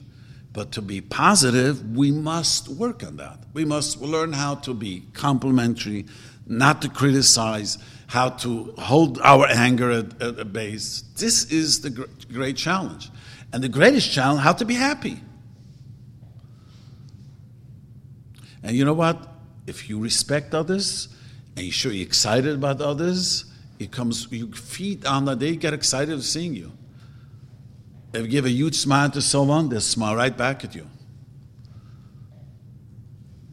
But 0.53 0.71
to 0.73 0.81
be 0.83 1.01
positive, 1.01 1.95
we 1.95 2.11
must 2.11 2.67
work 2.67 3.03
on 3.03 3.17
that. 3.17 3.39
We 3.51 3.65
must 3.65 3.99
learn 3.99 4.33
how 4.33 4.55
to 4.55 4.75
be 4.75 5.03
complimentary, 5.13 6.05
not 6.45 6.83
to 6.83 6.89
criticize, 6.89 7.79
how 8.05 8.29
to 8.29 8.75
hold 8.77 9.19
our 9.21 9.47
anger 9.47 9.89
at, 9.89 10.21
at 10.21 10.39
a 10.39 10.45
base. 10.45 11.03
This 11.15 11.51
is 11.51 11.81
the 11.81 11.89
great 12.31 12.57
challenge. 12.57 13.09
And 13.51 13.63
the 13.63 13.69
greatest 13.69 14.11
challenge, 14.11 14.41
how 14.41 14.53
to 14.53 14.65
be 14.65 14.75
happy. 14.75 15.21
And 18.67 18.75
you 18.75 18.83
know 18.83 18.93
what? 18.93 19.25
If 19.65 19.89
you 19.89 19.97
respect 19.97 20.53
others 20.53 21.07
and 21.55 21.65
you 21.65 21.71
show 21.71 21.87
you're 21.87 22.05
excited 22.05 22.53
about 22.53 22.81
others, 22.81 23.45
it 23.79 23.93
comes, 23.93 24.27
you 24.29 24.51
feed 24.51 25.05
on 25.05 25.23
that, 25.23 25.39
they 25.39 25.55
get 25.55 25.73
excited 25.73 26.13
of 26.13 26.21
seeing 26.25 26.53
you. 26.53 26.73
If 28.11 28.23
you 28.23 28.27
give 28.27 28.45
a 28.45 28.49
huge 28.49 28.75
smile 28.75 29.09
to 29.11 29.21
someone, 29.21 29.69
they'll 29.69 29.79
smile 29.79 30.17
right 30.17 30.35
back 30.35 30.65
at 30.65 30.75
you. 30.75 30.85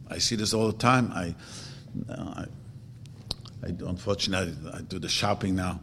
I 0.09 0.17
see 0.17 0.35
this 0.35 0.53
all 0.53 0.67
the 0.67 0.77
time. 0.77 1.13
I, 1.13 1.33
uh, 2.11 2.43
I, 3.63 3.67
I 3.67 3.67
unfortunately, 3.67 4.53
I 4.73 4.81
do 4.81 4.99
the 4.99 5.07
shopping 5.07 5.55
now. 5.55 5.79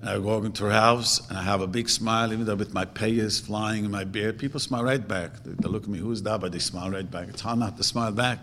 And 0.00 0.10
I 0.10 0.18
walk 0.18 0.44
into 0.44 0.64
her 0.64 0.72
house 0.72 1.28
and 1.28 1.38
I 1.38 1.42
have 1.42 1.60
a 1.60 1.68
big 1.68 1.88
smile, 1.88 2.32
even 2.32 2.46
though 2.46 2.56
with 2.56 2.74
my 2.74 2.84
payas 2.84 3.40
flying 3.40 3.84
in 3.84 3.92
my 3.92 4.02
beard. 4.02 4.40
People 4.40 4.58
smile 4.58 4.82
right 4.82 5.06
back. 5.06 5.44
They, 5.44 5.52
they 5.52 5.68
look 5.68 5.84
at 5.84 5.88
me, 5.88 6.00
who's 6.00 6.20
that? 6.24 6.40
But 6.40 6.50
they 6.50 6.58
smile 6.58 6.90
right 6.90 7.08
back. 7.08 7.28
It's 7.28 7.42
hard 7.42 7.60
not 7.60 7.76
to 7.76 7.84
smile 7.84 8.10
back. 8.10 8.40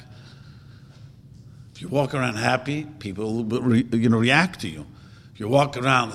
If 1.79 1.83
you 1.83 1.87
walk 1.87 2.13
around 2.13 2.35
happy, 2.35 2.83
people 2.83 3.41
will 3.45 3.61
re, 3.61 3.87
you 3.93 4.09
know, 4.09 4.17
react 4.17 4.59
to 4.59 4.67
you. 4.67 4.85
If 5.33 5.39
you 5.39 5.47
walk 5.47 5.77
around 5.77 6.11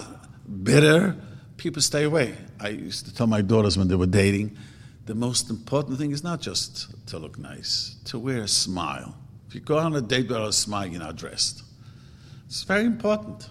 bitter, 0.63 1.17
people 1.57 1.81
stay 1.81 2.05
away. 2.05 2.35
I 2.61 2.69
used 2.69 3.07
to 3.07 3.15
tell 3.15 3.27
my 3.27 3.41
daughters 3.41 3.79
when 3.79 3.89
they 3.89 3.95
were 3.95 4.05
dating, 4.05 4.59
the 5.07 5.15
most 5.15 5.49
important 5.49 5.97
thing 5.97 6.11
is 6.11 6.23
not 6.23 6.43
just 6.43 6.93
to 7.07 7.19
look 7.19 7.39
nice, 7.39 7.97
to 8.05 8.19
wear 8.19 8.43
a 8.43 8.47
smile. 8.47 9.17
If 9.49 9.55
you 9.55 9.63
go 9.63 9.79
on 9.79 9.97
a 9.97 10.03
date 10.03 10.29
without 10.29 10.47
a 10.47 10.53
smile, 10.53 10.87
you're 10.87 11.01
not 11.01 11.17
dressed. 11.17 11.63
It's 12.45 12.63
very 12.65 12.85
important. 12.85 13.49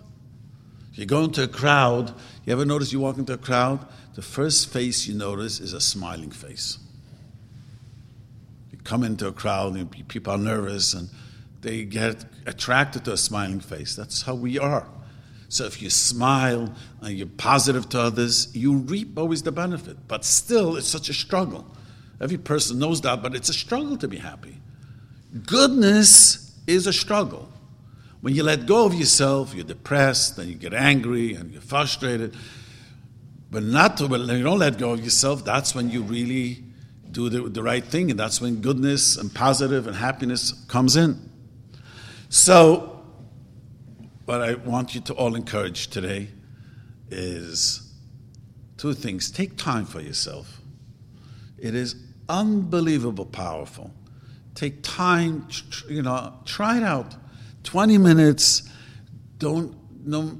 If 0.92 1.00
you 1.00 1.08
go 1.08 1.24
into 1.24 1.42
a 1.42 1.48
crowd, 1.48 2.14
you 2.46 2.54
ever 2.54 2.64
notice 2.64 2.94
you 2.94 3.00
walk 3.00 3.18
into 3.18 3.34
a 3.34 3.40
crowd? 3.40 3.84
The 4.14 4.22
first 4.22 4.72
face 4.72 5.08
you 5.08 5.16
notice 5.16 5.60
is 5.60 5.74
a 5.74 5.82
smiling 5.82 6.30
face. 6.30 6.78
You 8.72 8.78
come 8.84 9.04
into 9.04 9.26
a 9.26 9.34
crowd 9.34 9.74
and 9.74 10.08
people 10.08 10.32
are 10.32 10.38
nervous 10.38 10.94
and 10.94 11.10
they 11.64 11.84
get 11.84 12.26
attracted 12.46 13.06
to 13.06 13.14
a 13.14 13.18
smiling 13.18 13.60
face. 13.60 13.96
That's 13.96 14.22
how 14.22 14.36
we 14.36 14.60
are. 14.60 14.88
So 15.50 15.66
if 15.66 15.82
you 15.82 15.90
smile 15.90 16.74
and 17.02 17.18
you're 17.18 17.28
positive 17.28 17.90
to 17.90 18.00
others, 18.00 18.56
you 18.56 18.74
reap 18.74 19.18
always 19.18 19.44
the 19.44 19.52
benefit. 19.52 19.98
But 20.08 20.26
still, 20.26 20.78
it's 20.78 20.88
such 20.88 21.10
a 21.10 21.14
struggle. 21.14 21.66
Every 22.20 22.38
person 22.38 22.80
knows 22.80 23.02
that, 23.02 23.22
but 23.22 23.36
it's 23.36 23.50
a 23.50 23.54
struggle 23.54 23.98
to 23.98 24.08
be 24.08 24.18
happy. 24.18 24.58
Goodness 25.46 26.58
is 26.68 26.88
a 26.88 26.94
struggle. 26.94 27.50
When 28.22 28.34
you 28.34 28.44
let 28.44 28.66
go 28.66 28.86
of 28.86 28.94
yourself, 28.94 29.54
you're 29.54 29.66
depressed 29.66 30.38
and 30.38 30.50
you 30.50 30.56
get 30.56 30.74
angry 30.74 31.34
and 31.34 31.52
you're 31.52 31.62
frustrated. 31.62 32.36
But 33.52 33.64
not 33.64 33.98
to, 33.98 34.08
when 34.08 34.22
you 34.22 34.44
don't 34.44 34.60
let 34.60 34.78
go 34.78 34.94
of 34.94 35.04
yourself, 35.04 35.44
that's 35.44 35.76
when 35.76 35.90
you 35.90 36.02
really 36.02 36.64
do 37.12 37.30
the, 37.30 37.42
the 37.48 37.62
right 37.62 37.84
thing, 37.84 38.10
and 38.10 38.20
that's 38.20 38.42
when 38.42 38.62
goodness 38.62 39.18
and 39.18 39.32
positive 39.34 39.86
and 39.86 39.96
happiness 39.96 40.52
comes 40.68 40.96
in. 40.96 41.30
So, 42.34 43.00
what 44.26 44.42
I 44.42 44.56
want 44.56 44.96
you 44.96 45.02
to 45.02 45.14
all 45.14 45.36
encourage 45.36 45.90
today 45.90 46.30
is 47.12 47.94
two 48.76 48.96
things. 48.96 49.30
Take 49.30 49.56
time 49.56 49.86
for 49.86 50.02
yourself. 50.02 50.60
It 51.60 51.76
is 51.76 51.96
unbelievable 52.28 53.28
powerful. 53.28 53.94
Take 54.56 54.82
time, 54.82 55.48
you 55.88 56.02
know, 56.02 56.34
try 56.44 56.78
it 56.78 56.84
out. 56.84 57.14
20 57.66 58.00
minutes, 58.00 58.68
don't, 59.38 59.78
no, 60.04 60.36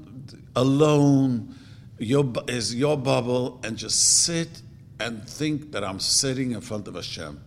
alone, 0.56 1.54
your, 2.00 2.32
is 2.48 2.74
your 2.74 2.98
bubble, 2.98 3.60
and 3.62 3.76
just 3.76 4.24
sit 4.24 4.62
and 4.98 5.22
think 5.28 5.70
that 5.70 5.84
I'm 5.84 6.00
sitting 6.00 6.50
in 6.50 6.60
front 6.60 6.88
of 6.88 6.96
Hashem 6.96 7.40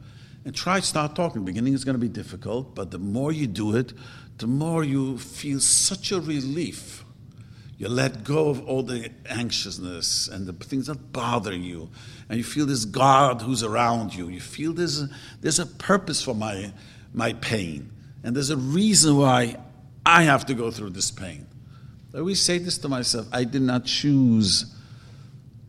and 0.45 0.56
try 0.56 0.80
start 0.80 1.18
talking. 1.18 1.43
Beginning 1.43 1.74
is 1.74 1.84
going 1.84 1.95
to 1.95 2.00
be 2.00 2.08
difficult, 2.08 2.74
but 2.74 2.89
the 2.91 2.98
more 2.98 3.34
you 3.34 3.48
do 3.48 3.76
it, 3.76 3.91
the 4.38 4.48
more 4.48 4.84
you 4.84 5.18
feel 5.18 5.60
such 5.60 6.12
a 6.12 6.20
relief. 6.20 7.04
You 7.78 7.90
let 7.90 8.24
go 8.24 8.50
of 8.50 8.68
all 8.68 8.82
the 8.82 9.12
anxiousness 9.30 10.28
and 10.28 10.48
the 10.48 10.54
things 10.54 10.88
that 10.88 11.12
bother 11.12 11.56
you, 11.56 11.90
and 12.28 12.38
you 12.38 12.44
feel 12.44 12.66
this 12.66 12.86
God 12.86 13.42
who's 13.42 13.64
around 13.64 14.16
you. 14.16 14.30
You 14.30 14.42
feel 14.42 14.74
there's 14.74 15.04
a, 15.04 15.10
there's 15.42 15.60
a 15.60 15.66
purpose 15.66 16.24
for 16.24 16.34
my, 16.34 16.72
my 17.14 17.34
pain, 17.34 17.92
and 18.24 18.36
there's 18.36 18.50
a 18.50 18.58
reason 18.58 19.18
why 19.18 19.58
I 20.06 20.24
have 20.24 20.46
to 20.48 20.56
go 20.56 20.72
through 20.72 20.92
this 20.92 21.12
pain. 21.12 21.46
I 22.16 22.20
always 22.20 22.42
say 22.42 22.58
this 22.58 22.80
to 22.80 22.90
myself 22.90 23.28
I 23.32 23.44
did 23.44 23.62
not 23.62 23.86
choose. 23.86 24.74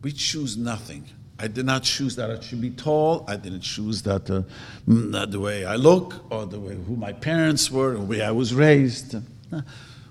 We 0.01 0.11
choose 0.11 0.57
nothing. 0.57 1.05
I 1.41 1.47
did 1.47 1.65
not 1.65 1.83
choose 1.83 2.17
that 2.17 2.29
I 2.29 2.39
should 2.41 2.59
be 2.59 2.69
tall. 2.69 3.23
I 3.27 3.37
didn't 3.37 3.61
choose 3.61 4.01
that, 4.03 4.29
uh, 4.29 4.43
mm, 4.87 5.31
the 5.31 5.39
way 5.39 5.63
I 5.63 5.77
look 5.77 6.25
or 6.29 6.45
the 6.45 6.59
way 6.59 6.75
who 6.75 6.97
my 6.97 7.13
parents 7.13 7.71
were 7.71 7.91
or 7.91 7.99
the 7.99 8.01
way 8.01 8.21
I 8.21 8.31
was 8.31 8.53
raised. 8.53 9.15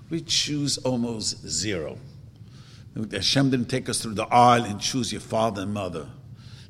We 0.09 0.21
choose 0.21 0.79
almost 0.79 1.47
zero. 1.47 1.99
Hashem 3.11 3.51
didn't 3.51 3.69
take 3.69 3.87
us 3.87 4.01
through 4.01 4.15
the 4.15 4.25
aisle 4.25 4.63
and 4.63 4.81
choose 4.81 5.11
your 5.11 5.21
father 5.21 5.61
and 5.61 5.71
mother. 5.71 6.07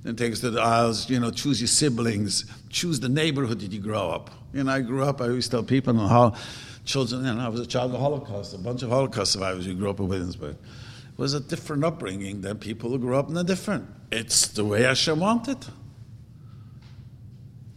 Didn't 0.03 0.19
take 0.19 0.33
us 0.33 0.41
through 0.41 0.51
the 0.51 0.61
aisles, 0.61 1.09
you 1.09 1.19
know, 1.21 1.31
choose 1.31 1.61
your 1.61 1.69
siblings, 1.69 2.45
choose 2.69 2.99
the 2.99 3.07
neighborhood 3.07 3.61
that 3.61 3.71
you 3.71 3.79
grow 3.79 4.09
up. 4.09 4.29
You 4.53 4.65
know, 4.65 4.71
I 4.73 4.81
grew 4.81 5.03
up, 5.03 5.21
I 5.21 5.29
always 5.29 5.47
tell 5.47 5.63
people 5.63 5.95
how 6.07 6.35
children, 6.83 7.25
you 7.25 7.33
know, 7.33 7.39
I 7.39 7.47
was 7.47 7.61
a 7.61 7.65
child 7.65 7.87
of 7.87 7.91
the 7.93 7.99
Holocaust, 7.99 8.53
a 8.53 8.57
bunch 8.57 8.83
of 8.83 8.89
Holocaust 8.89 9.31
survivors 9.31 9.65
who 9.65 9.73
grew 9.73 9.89
up 9.89 9.99
in 9.99 10.09
Williamsburg 10.09 10.55
It 10.55 11.17
was 11.17 11.33
a 11.33 11.39
different 11.39 11.85
upbringing 11.85 12.41
than 12.41 12.57
people 12.57 12.89
who 12.89 12.99
grew 12.99 13.15
up 13.15 13.29
in 13.29 13.37
a 13.37 13.43
different. 13.43 13.87
It's 14.11 14.47
the 14.47 14.65
way 14.65 14.83
Hashem 14.83 15.19
wanted. 15.19 15.65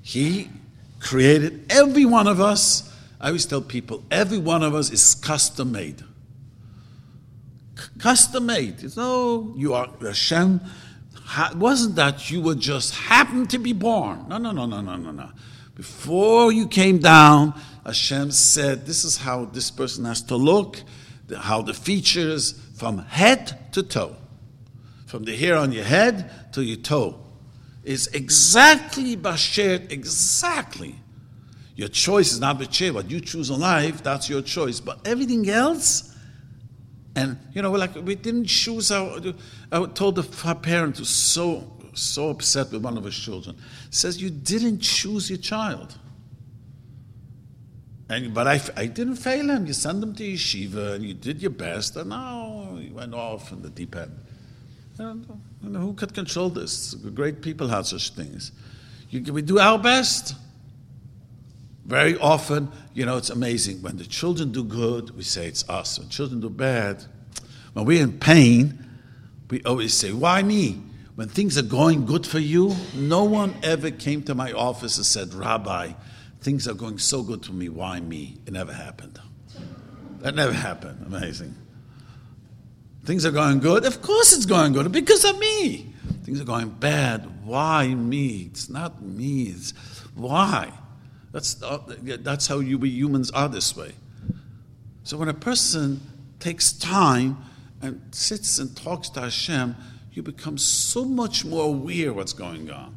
He 0.00 0.50
created 1.00 1.66
every 1.70 2.04
one 2.04 2.26
of 2.26 2.40
us. 2.40 2.90
I 3.20 3.28
always 3.28 3.46
tell 3.46 3.60
people, 3.60 4.02
every 4.10 4.38
one 4.38 4.62
of 4.62 4.74
us 4.74 4.90
is 4.90 5.14
custom 5.14 5.72
made. 5.72 6.02
Custom 7.98 8.46
made. 8.46 8.82
It's 8.82 8.96
no, 8.96 9.54
you 9.56 9.74
are 9.74 9.88
Hashem. 10.00 10.60
It 11.38 11.56
wasn't 11.56 11.96
that 11.96 12.30
you 12.30 12.42
were 12.42 12.54
just 12.54 12.94
happened 12.94 13.50
to 13.50 13.58
be 13.58 13.72
born. 13.72 14.26
No, 14.28 14.38
no, 14.38 14.50
no, 14.52 14.66
no, 14.66 14.80
no, 14.80 14.96
no, 14.96 15.10
no. 15.10 15.30
Before 15.74 16.52
you 16.52 16.66
came 16.66 16.98
down, 16.98 17.54
Hashem 17.84 18.30
said, 18.32 18.86
This 18.86 19.04
is 19.04 19.18
how 19.18 19.46
this 19.46 19.70
person 19.70 20.04
has 20.04 20.22
to 20.22 20.36
look, 20.36 20.82
how 21.36 21.62
the 21.62 21.74
features, 21.74 22.52
from 22.74 22.98
head 22.98 23.72
to 23.72 23.82
toe, 23.82 24.16
from 25.12 25.24
the 25.24 25.36
hair 25.36 25.56
on 25.58 25.72
your 25.72 25.84
head 25.84 26.30
to 26.54 26.62
your 26.62 26.78
toe, 26.78 27.20
is 27.84 28.06
exactly 28.14 29.14
basher, 29.14 29.74
exactly. 29.90 30.94
Your 31.76 31.88
choice 31.88 32.32
is 32.32 32.40
not 32.40 32.58
basher. 32.58 32.94
What 32.94 33.10
you 33.10 33.20
choose 33.20 33.50
in 33.50 33.60
life, 33.60 34.02
that's 34.02 34.30
your 34.30 34.40
choice. 34.40 34.80
But 34.80 35.06
everything 35.06 35.50
else, 35.50 36.16
and 37.14 37.38
you 37.52 37.60
know, 37.60 37.72
like 37.72 37.94
we 37.94 38.14
didn't 38.14 38.46
choose 38.46 38.90
our. 38.90 39.20
I 39.70 39.84
told 39.84 40.14
the 40.14 40.22
parent 40.62 40.96
who's 40.96 41.10
so 41.10 41.70
so 41.92 42.30
upset 42.30 42.72
with 42.72 42.82
one 42.82 42.96
of 42.96 43.04
his 43.04 43.14
children, 43.14 43.58
says 43.90 44.22
you 44.22 44.30
didn't 44.30 44.78
choose 44.78 45.28
your 45.28 45.40
child. 45.40 45.98
And, 48.08 48.32
but 48.32 48.46
I, 48.46 48.60
I 48.78 48.86
didn't 48.86 49.16
fail 49.16 49.50
him. 49.50 49.66
You 49.66 49.74
sent 49.74 50.02
him 50.02 50.14
to 50.14 50.22
yeshiva 50.22 50.94
and 50.94 51.04
you 51.04 51.12
did 51.12 51.42
your 51.42 51.50
best, 51.50 51.96
and 51.96 52.08
now 52.08 52.78
he 52.80 52.88
went 52.88 53.12
off 53.12 53.52
in 53.52 53.60
the 53.60 53.68
deep 53.68 53.94
end. 53.94 54.18
Who 54.98 55.94
could 55.94 56.14
control 56.14 56.50
this? 56.50 56.94
Great 56.94 57.42
people 57.42 57.68
had 57.68 57.86
such 57.86 58.10
things. 58.10 58.52
You, 59.10 59.32
we 59.32 59.42
do 59.42 59.58
our 59.58 59.78
best. 59.78 60.34
Very 61.84 62.16
often, 62.18 62.70
you 62.94 63.04
know, 63.04 63.16
it's 63.16 63.30
amazing. 63.30 63.82
When 63.82 63.96
the 63.96 64.04
children 64.04 64.52
do 64.52 64.62
good, 64.64 65.16
we 65.16 65.22
say 65.22 65.46
it's 65.46 65.68
us. 65.68 65.98
When 65.98 66.08
children 66.08 66.40
do 66.40 66.48
bad, 66.48 67.04
when 67.72 67.84
we're 67.84 68.02
in 68.02 68.18
pain, 68.18 68.78
we 69.50 69.62
always 69.64 69.92
say, 69.94 70.12
Why 70.12 70.42
me? 70.42 70.80
When 71.14 71.28
things 71.28 71.58
are 71.58 71.62
going 71.62 72.06
good 72.06 72.26
for 72.26 72.38
you, 72.38 72.74
no 72.94 73.24
one 73.24 73.54
ever 73.62 73.90
came 73.90 74.22
to 74.24 74.34
my 74.34 74.52
office 74.52 74.96
and 74.96 75.04
said, 75.04 75.34
Rabbi, 75.34 75.92
things 76.40 76.66
are 76.66 76.74
going 76.74 76.98
so 76.98 77.22
good 77.22 77.44
for 77.44 77.52
me. 77.52 77.68
Why 77.68 78.00
me? 78.00 78.38
It 78.46 78.52
never 78.54 78.72
happened. 78.72 79.20
That 80.20 80.34
never 80.34 80.52
happened. 80.52 81.04
Amazing. 81.06 81.54
Things 83.04 83.26
are 83.26 83.32
going 83.32 83.58
good. 83.58 83.84
Of 83.84 84.00
course 84.00 84.32
it's 84.32 84.46
going 84.46 84.72
good 84.72 84.90
because 84.92 85.24
of 85.24 85.38
me. 85.38 85.92
Things 86.24 86.40
are 86.40 86.44
going 86.44 86.70
bad. 86.70 87.44
Why 87.44 87.88
me? 87.88 88.48
It's 88.50 88.68
not 88.68 89.02
me. 89.02 89.44
It's 89.44 89.72
why. 90.14 90.72
That's, 91.32 91.60
uh, 91.62 91.78
that's 92.20 92.46
how 92.46 92.60
you, 92.60 92.78
we 92.78 92.90
humans 92.90 93.30
are 93.32 93.48
this 93.48 93.76
way. 93.76 93.92
So 95.02 95.16
when 95.16 95.28
a 95.28 95.34
person 95.34 96.00
takes 96.38 96.72
time 96.72 97.38
and 97.80 98.00
sits 98.12 98.58
and 98.58 98.76
talks 98.76 99.08
to 99.10 99.22
Hashem, 99.22 99.74
you 100.12 100.22
become 100.22 100.58
so 100.58 101.04
much 101.04 101.44
more 101.44 101.64
aware 101.64 102.12
what's 102.12 102.32
going 102.32 102.70
on. 102.70 102.94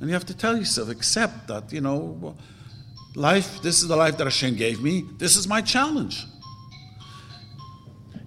And 0.00 0.08
you 0.08 0.14
have 0.14 0.26
to 0.26 0.36
tell 0.36 0.56
yourself, 0.56 0.88
accept 0.88 1.48
that, 1.48 1.72
you 1.72 1.80
know, 1.80 2.36
life, 3.14 3.60
this 3.60 3.82
is 3.82 3.88
the 3.88 3.96
life 3.96 4.16
that 4.18 4.24
Hashem 4.24 4.56
gave 4.56 4.80
me. 4.80 5.04
This 5.18 5.36
is 5.36 5.48
my 5.48 5.60
challenge. 5.60 6.24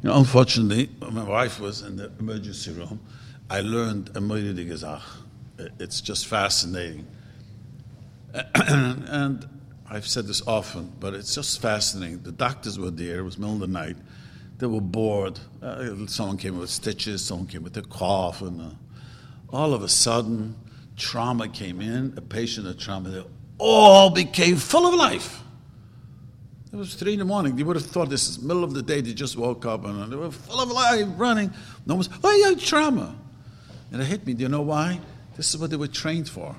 You 0.02 0.10
know, 0.10 0.18
unfortunately, 0.18 0.89
my 1.12 1.24
wife 1.24 1.60
was 1.60 1.84
in 1.84 1.95
the 1.95 2.12
emergency 2.20 2.72
room, 2.72 2.99
I 3.52 3.62
learned 3.62 4.10
a 4.10 4.20
Moiridi 4.20 4.68
Gezach. 4.68 5.04
It's 5.80 6.02
just 6.02 6.26
fascinating. 6.26 7.06
and 8.56 9.47
I've 9.88 10.08
said 10.08 10.26
this 10.26 10.41
often, 10.47 10.91
but 10.99 11.14
it's 11.14 11.36
just 11.36 11.62
fascinating. 11.62 12.24
The 12.24 12.32
doctors 12.32 12.80
were 12.80 12.89
there, 12.89 13.20
it 13.20 13.24
was 13.24 13.38
middle 13.38 13.56
of 13.56 13.60
the 13.60 13.68
night. 13.68 13.97
They 14.58 14.66
were 14.66 14.82
bored. 14.82 15.39
Uh, 15.62 16.08
someone 16.08 16.38
came 16.38 16.58
with 16.58 16.70
stitches, 16.70 17.24
someone 17.24 17.47
came 17.47 17.62
with 17.62 17.78
a 17.78 17.84
cough, 17.84 18.41
and 18.41 18.60
uh, 18.60 18.70
all 19.49 19.74
of 19.74 19.84
a 19.84 19.89
sudden, 19.89 20.56
trauma 20.97 21.47
came 21.47 21.80
in, 21.80 22.14
a 22.18 22.22
patient 22.22 22.66
with 22.66 22.80
trauma 22.80 23.10
they 23.10 23.24
all 23.60 24.10
became 24.10 24.56
full 24.56 24.88
of 24.88 24.95
life. 24.95 25.41
It 26.74 26.78
was 26.78 26.95
three 26.95 27.13
in 27.13 27.19
the 27.19 27.26
morning. 27.26 27.57
You 27.57 27.65
would 27.65 27.76
have 27.76 27.86
thought 27.86 28.09
this 28.09 28.30
is 28.30 28.41
middle 28.41 28.63
of 28.63 28.74
the 28.74 28.82
day. 28.82 29.01
They 29.01 29.13
just 29.13 29.36
woke 29.36 29.65
up 29.65 29.84
and 29.84 30.11
they 30.11 30.15
were 30.15 30.32
full 30.32 30.61
of 30.61 30.72
life, 30.72 31.05
running. 31.17 31.51
No 31.86 31.95
one's, 31.95 32.09
oh, 32.24 32.32
yeah, 32.32 32.57
trauma. 32.57 33.13
And 33.91 34.01
it 34.01 34.05
hit 34.05 34.26
me. 34.26 34.34
Do 34.34 34.43
you 34.43 34.49
know 34.49 34.61
why? 34.61 34.99
This 35.36 35.49
is 35.49 35.57
what 35.57 35.69
they 35.69 35.76
were 35.76 35.88
trained 35.88 36.30
for. 36.30 36.55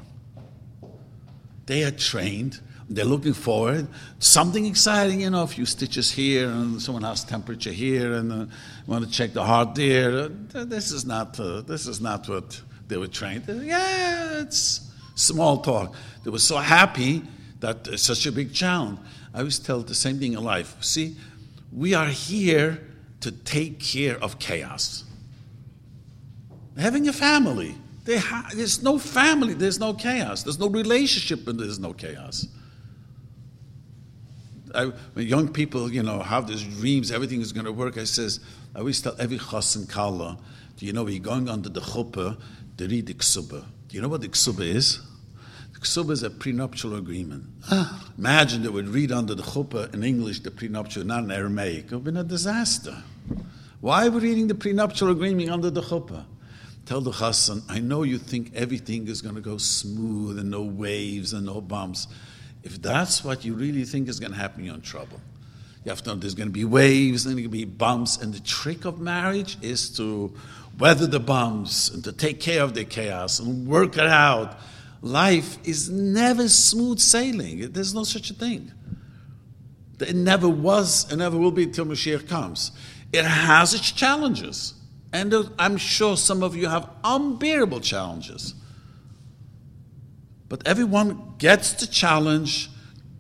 They 1.65 1.85
are 1.85 1.91
trained. 1.91 2.61
They're 2.91 3.07
looking 3.07 3.33
forward. 3.33 3.87
Something 4.19 4.67
exciting, 4.67 5.23
you 5.23 5.31
know, 5.31 5.45
a 5.45 5.47
few 5.47 5.65
stitches 5.65 6.11
here, 6.11 6.51
and 6.51 6.83
someone 6.83 7.05
has 7.05 7.25
temperature 7.25 7.73
here, 7.73 8.13
and 8.13 8.33
uh, 8.33 8.47
want 8.87 9.07
to 9.07 9.11
check 9.11 9.33
the 9.33 9.43
heart 9.43 9.75
there. 9.75 10.29
Uh, 10.55 10.65
this 10.65 10.91
is 10.93 11.07
not. 11.07 11.41
Uh, 11.41 11.63
this 11.63 11.87
is 11.87 12.03
not 12.03 12.29
what 12.29 12.61
they 12.89 12.99
were 12.99 13.07
trained. 13.07 13.45
Yeah, 13.49 14.41
it's 14.41 14.91
small 15.15 15.63
talk. 15.63 15.95
They 16.25 16.31
were 16.31 16.39
so 16.39 16.59
happy 16.59 17.23
that 17.61 17.89
it's 17.89 18.03
such 18.03 18.27
a 18.27 18.33
big 18.33 18.53
challenge. 18.53 18.99
I 19.35 19.39
always 19.39 19.59
tell 19.59 19.81
the 19.81 19.95
same 19.95 20.19
thing 20.19 20.35
in 20.35 20.45
life. 20.45 20.77
See, 20.83 21.17
we 21.73 21.95
are 21.95 22.07
here 22.07 22.81
to 23.21 23.31
take 23.31 23.81
care 23.81 24.23
of 24.23 24.39
chaos. 24.39 25.05
Having 26.77 27.09
a 27.09 27.13
family. 27.13 27.77
Ha- 28.07 28.51
there's 28.55 28.83
no 28.83 28.99
family, 28.99 29.55
there's 29.55 29.79
no 29.79 29.95
chaos. 29.95 30.43
There's 30.43 30.59
no 30.59 30.69
relationship, 30.69 31.47
and 31.47 31.59
there's 31.59 31.79
no 31.79 31.93
chaos. 31.93 32.47
I, 34.75 34.87
when 34.87 35.27
young 35.27 35.49
people, 35.49 35.93
you 35.93 36.03
know, 36.03 36.21
have 36.21 36.47
these 36.47 36.63
dreams, 36.63 37.13
everything 37.13 37.41
is 37.41 37.53
going 37.53 37.67
to 37.67 37.73
work. 37.73 37.99
I 37.99 38.05
says, 38.05 38.41
I 38.75 38.81
always 38.81 39.01
tell 39.01 39.15
every 39.19 39.39
chas 39.39 39.77
and 39.77 39.89
kala, 39.89 40.39
do 40.77 40.87
you 40.87 40.93
know, 40.93 41.05
we're 41.05 41.21
going 41.21 41.49
under 41.49 41.69
the 41.69 41.81
chuppah 41.81 42.39
to 42.79 42.89
read 42.89 43.07
the 43.07 43.15
ksuba. 43.15 43.65
Do 43.89 43.97
you 43.97 44.01
know 44.01 44.09
what 44.09 44.23
the 44.23 44.29
ksuba 44.29 44.63
is? 44.63 45.01
Ksuba 45.83 46.13
is 46.13 46.23
a 46.23 46.31
prenuptial 46.31 46.95
agreement. 46.95 47.45
Imagine 48.17 48.63
they 48.63 48.69
would 48.69 48.89
read 48.89 49.11
under 49.11 49.35
the 49.35 49.43
chuppah 49.43 49.93
in 49.93 50.05
English 50.05 50.41
the 50.41 50.51
prenuptial, 50.53 51.05
not 51.05 51.25
in 51.25 51.31
Aramaic. 51.33 51.87
It 51.87 51.91
would 51.91 51.93
have 51.93 52.05
been 52.05 52.17
a 52.17 52.25
disaster. 52.25 53.03
Why 53.81 54.07
are 54.07 54.11
we 54.11 54.21
reading 54.21 54.47
the 54.47 54.55
prenuptial 54.55 55.11
agreement 55.11 55.51
under 55.51 55.71
the 55.71 55.83
chuppah? 55.83 56.25
Tell 56.87 57.01
the 57.01 57.11
chassan, 57.11 57.63
I 57.69 57.81
know 57.81 58.05
you 58.05 58.19
think 58.19 58.53
everything 58.55 59.09
is 59.09 59.23
going 59.23 59.35
to 59.35 59.41
go 59.41 59.57
smooth 59.57 60.39
and 60.39 60.53
no 60.53 60.63
waves 60.63 61.33
and 61.33 61.47
no 61.47 61.61
bumps. 61.61 62.07
If 62.63 62.81
that's 62.81 63.25
what 63.25 63.45
you 63.45 63.55
really 63.55 63.85
think 63.85 64.09
is 64.09 64.21
going 64.21 64.33
to 64.33 64.39
happen, 64.39 64.65
you're 64.65 64.77
in 64.77 64.83
trouble. 64.83 65.21
You 65.85 65.91
have 65.91 66.03
to 66.03 66.11
know 66.11 66.15
there's 66.15 66.37
going 66.37 66.49
to 66.49 66.53
be 66.53 66.65
waves 66.65 67.27
and 67.27 67.35
there's 67.35 67.43
going 67.43 67.51
to 67.51 67.59
be 67.59 67.65
bumps. 67.65 68.19
And 68.19 68.33
the 68.33 68.41
trick 68.41 68.85
of 68.85 69.01
marriage 69.01 69.59
is 69.63 69.91
to 69.97 70.33
weather 70.79 71.09
the 71.09 71.19
bumps 71.19 71.91
and 71.91 72.05
to 72.05 72.13
take 72.13 72.39
care 72.39 72.63
of 72.63 72.75
the 72.75 72.85
chaos 72.85 73.41
and 73.41 73.67
work 73.67 73.97
it 73.97 74.07
out. 74.07 74.61
Life 75.03 75.59
is 75.65 75.91
never 75.91 76.49
smooth 76.49 77.01
sailing. 77.01 77.73
There's 77.73 77.93
no 77.93 78.05
such 78.05 78.31
a 78.31 78.35
thing. 78.35 78.73
It 80.01 80.15
never 80.15 80.49
was 80.49 81.11
and 81.11 81.19
never 81.19 81.37
will 81.37 81.51
be 81.51 81.65
until 81.65 81.87
Mashiach 81.87 82.29
comes. 82.29 82.71
It 83.13 83.25
has 83.25 83.75
its 83.75 83.91
challenges. 83.91 84.75
And 85.13 85.35
I'm 85.59 85.77
sure 85.77 86.17
some 86.17 86.43
of 86.43 86.57
you 86.57 86.69
have 86.69 86.89
unbearable 87.05 87.81
challenges. 87.81 88.55
But 90.49 90.67
everyone 90.67 91.35
gets 91.39 91.73
the 91.73 91.87
challenge 91.87 92.71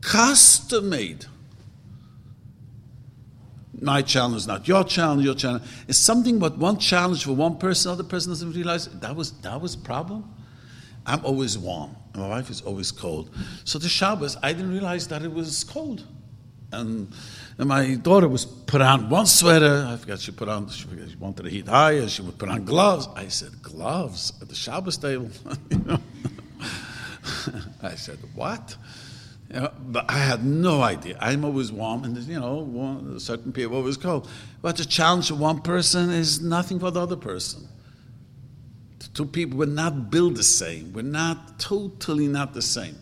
custom 0.01 0.89
made. 0.89 1.26
My 3.80 4.03
challenge 4.03 4.37
is 4.37 4.47
not 4.47 4.68
your 4.68 4.85
challenge, 4.85 5.24
your 5.24 5.35
challenge. 5.35 5.64
It's 5.89 5.99
something 5.99 6.39
but 6.39 6.57
one 6.57 6.78
challenge 6.78 7.24
for 7.24 7.33
one 7.33 7.59
person, 7.59 7.91
other 7.91 8.05
person 8.05 8.30
doesn't 8.30 8.53
realize 8.53 8.87
that 8.87 9.16
was 9.16 9.33
that 9.41 9.61
was 9.61 9.74
problem. 9.74 10.33
I'm 11.07 11.24
always 11.24 11.59
warm. 11.59 11.96
My 12.14 12.28
wife 12.28 12.50
is 12.50 12.61
always 12.62 12.92
cold. 12.92 13.30
So 13.64 13.78
the 13.78 13.88
Shabbos, 13.88 14.36
I 14.42 14.53
didn't 14.53 14.72
realize 14.72 15.09
that 15.09 15.22
it 15.22 15.32
was 15.32 15.64
cold. 15.64 16.05
And, 16.72 17.12
and 17.59 17.68
my 17.68 17.94
daughter 17.94 18.28
was 18.28 18.44
put 18.44 18.80
on 18.80 19.11
one 19.11 19.26
sweater. 19.26 19.86
I 19.88 19.96
forgot 19.96 20.20
she 20.20 20.32
put 20.32 20.48
on, 20.48 20.68
she, 20.70 20.86
she 21.09 21.16
wanted 21.16 21.42
to 21.42 21.50
heat 21.50 21.68
higher. 21.68 22.09
She 22.09 22.22
would 22.22 22.38
put 22.38 22.48
on 22.48 22.64
gloves. 22.64 23.09
I 23.14 23.28
said, 23.28 23.62
gloves 23.62 24.32
at 24.40 24.48
the 24.48 24.55
Shabbos 24.55 24.96
table? 24.96 25.30
I 27.82 27.94
said, 27.94 28.18
what? 28.34 28.76
You 29.53 29.61
know, 29.61 29.70
but 29.86 30.07
I 30.09 30.18
had 30.18 30.44
no 30.44 30.82
idea. 30.82 31.16
I'm 31.20 31.44
always 31.44 31.70
warm, 31.70 32.05
and 32.05 32.16
you 32.16 32.40
know, 32.40 33.18
certain 33.18 33.53
people 33.53 33.74
are 33.74 33.78
always 33.78 33.96
cold. 33.96 34.28
But 34.62 34.76
the 34.76 34.84
challenge 34.84 35.30
of 35.30 35.38
one 35.38 35.61
person 35.61 36.11
is 36.11 36.40
nothing 36.40 36.80
for 36.80 36.90
the 36.90 37.00
other 37.00 37.16
person. 37.16 37.68
Two 39.09 39.26
people 39.26 39.59
were 39.59 39.66
not 39.66 40.11
built 40.11 40.36
the 40.36 40.42
same. 40.42 40.92
We're 40.92 41.03
not 41.03 41.59
totally 41.59 42.28
not 42.28 42.55
the 42.55 42.62
same. 42.62 42.96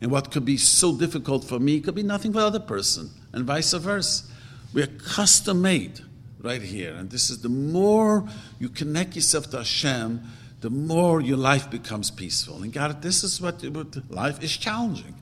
And 0.00 0.10
what 0.10 0.30
could 0.30 0.44
be 0.44 0.56
so 0.56 0.96
difficult 0.96 1.44
for 1.44 1.58
me 1.58 1.80
could 1.80 1.94
be 1.94 2.02
nothing 2.02 2.32
for 2.32 2.40
the 2.40 2.46
other 2.46 2.60
person, 2.60 3.10
and 3.32 3.44
vice 3.44 3.72
versa. 3.72 4.24
We're 4.72 4.88
custom 4.88 5.62
made 5.62 6.00
right 6.40 6.60
here. 6.60 6.94
And 6.94 7.10
this 7.10 7.30
is 7.30 7.40
the 7.40 7.48
more 7.48 8.28
you 8.58 8.68
connect 8.68 9.14
yourself 9.14 9.50
to 9.50 9.58
Hashem, 9.58 10.22
the 10.60 10.70
more 10.70 11.20
your 11.20 11.36
life 11.36 11.70
becomes 11.70 12.10
peaceful. 12.10 12.62
And 12.62 12.72
God, 12.72 13.00
this 13.00 13.22
is 13.22 13.40
what, 13.40 13.62
what 13.64 14.10
life 14.10 14.42
is 14.42 14.56
challenging. 14.56 15.14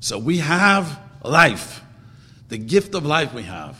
So 0.00 0.18
we 0.18 0.38
have 0.38 1.00
life, 1.22 1.82
the 2.48 2.58
gift 2.58 2.94
of 2.94 3.06
life 3.06 3.32
we 3.32 3.42
have. 3.44 3.78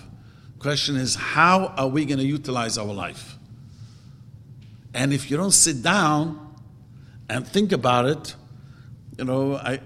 Question 0.58 0.96
is, 0.96 1.14
how 1.14 1.66
are 1.76 1.88
we 1.88 2.06
going 2.06 2.18
to 2.18 2.24
utilize 2.24 2.78
our 2.78 2.86
life? 2.86 3.33
And 4.94 5.12
if 5.12 5.30
you 5.30 5.36
don't 5.36 5.50
sit 5.50 5.82
down 5.82 6.54
and 7.28 7.46
think 7.46 7.72
about 7.72 8.06
it, 8.06 8.34
you 9.18 9.24
know, 9.24 9.56
I, 9.56 9.80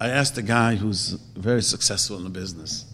I 0.00 0.08
asked 0.08 0.36
a 0.36 0.42
guy 0.42 0.74
who's 0.74 1.10
very 1.36 1.62
successful 1.62 2.16
in 2.16 2.24
the 2.24 2.30
business 2.30 2.86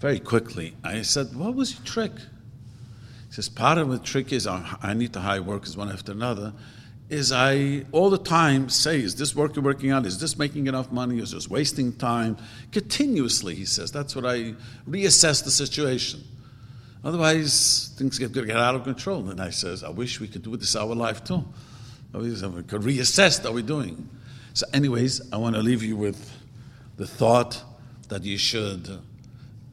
very 0.00 0.18
quickly. 0.18 0.74
I 0.82 1.02
said, 1.02 1.34
What 1.36 1.54
was 1.54 1.74
your 1.74 1.84
trick? 1.84 2.12
He 2.12 3.34
says, 3.34 3.48
Part 3.48 3.78
of 3.78 3.90
the 3.90 3.98
trick 3.98 4.32
is 4.32 4.46
I 4.46 4.94
need 4.94 5.12
to 5.12 5.20
hire 5.20 5.42
workers 5.42 5.76
one 5.76 5.90
after 5.90 6.12
another. 6.12 6.52
Is 7.08 7.32
I 7.32 7.84
all 7.92 8.08
the 8.08 8.18
time 8.18 8.68
say, 8.68 9.00
Is 9.00 9.14
this 9.14 9.34
worker 9.34 9.60
working 9.60 9.90
out? 9.90 10.06
Is 10.06 10.18
this 10.18 10.38
making 10.38 10.66
enough 10.66 10.90
money? 10.90 11.20
Is 11.20 11.32
this 11.32 11.48
wasting 11.48 11.92
time? 11.92 12.36
Continuously, 12.72 13.54
he 13.54 13.64
says. 13.64 13.92
That's 13.92 14.16
what 14.16 14.26
I 14.26 14.54
reassess 14.88 15.44
the 15.44 15.50
situation. 15.50 16.20
Otherwise, 17.02 17.94
things 17.96 18.18
get, 18.18 18.32
get 18.32 18.50
out 18.50 18.74
of 18.74 18.84
control. 18.84 19.28
And 19.30 19.40
I 19.40 19.50
says, 19.50 19.82
I 19.82 19.88
wish 19.88 20.20
we 20.20 20.28
could 20.28 20.42
do 20.42 20.56
this 20.56 20.76
our 20.76 20.94
life 20.94 21.24
too. 21.24 21.44
We 22.12 22.30
could 22.30 22.82
reassess 22.82 23.42
how 23.42 23.52
we're 23.52 23.62
doing. 23.62 24.08
So, 24.52 24.66
anyways, 24.72 25.32
I 25.32 25.36
want 25.36 25.54
to 25.54 25.62
leave 25.62 25.82
you 25.82 25.96
with 25.96 26.30
the 26.96 27.06
thought 27.06 27.62
that 28.08 28.24
you 28.24 28.36
should 28.36 28.98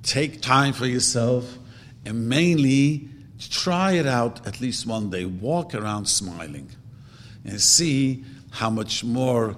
take 0.04 0.42
time 0.42 0.72
for 0.72 0.86
yourself 0.86 1.58
and 2.06 2.30
mainly 2.30 3.10
try 3.50 3.94
it 3.94 4.06
out 4.06 4.46
at 4.48 4.62
least 4.62 4.86
one 4.86 5.10
day. 5.10 5.26
Walk 5.26 5.74
around 5.74 6.06
smiling 6.06 6.70
and 7.44 7.60
see 7.60 8.24
how 8.52 8.70
much 8.70 9.04
more, 9.04 9.58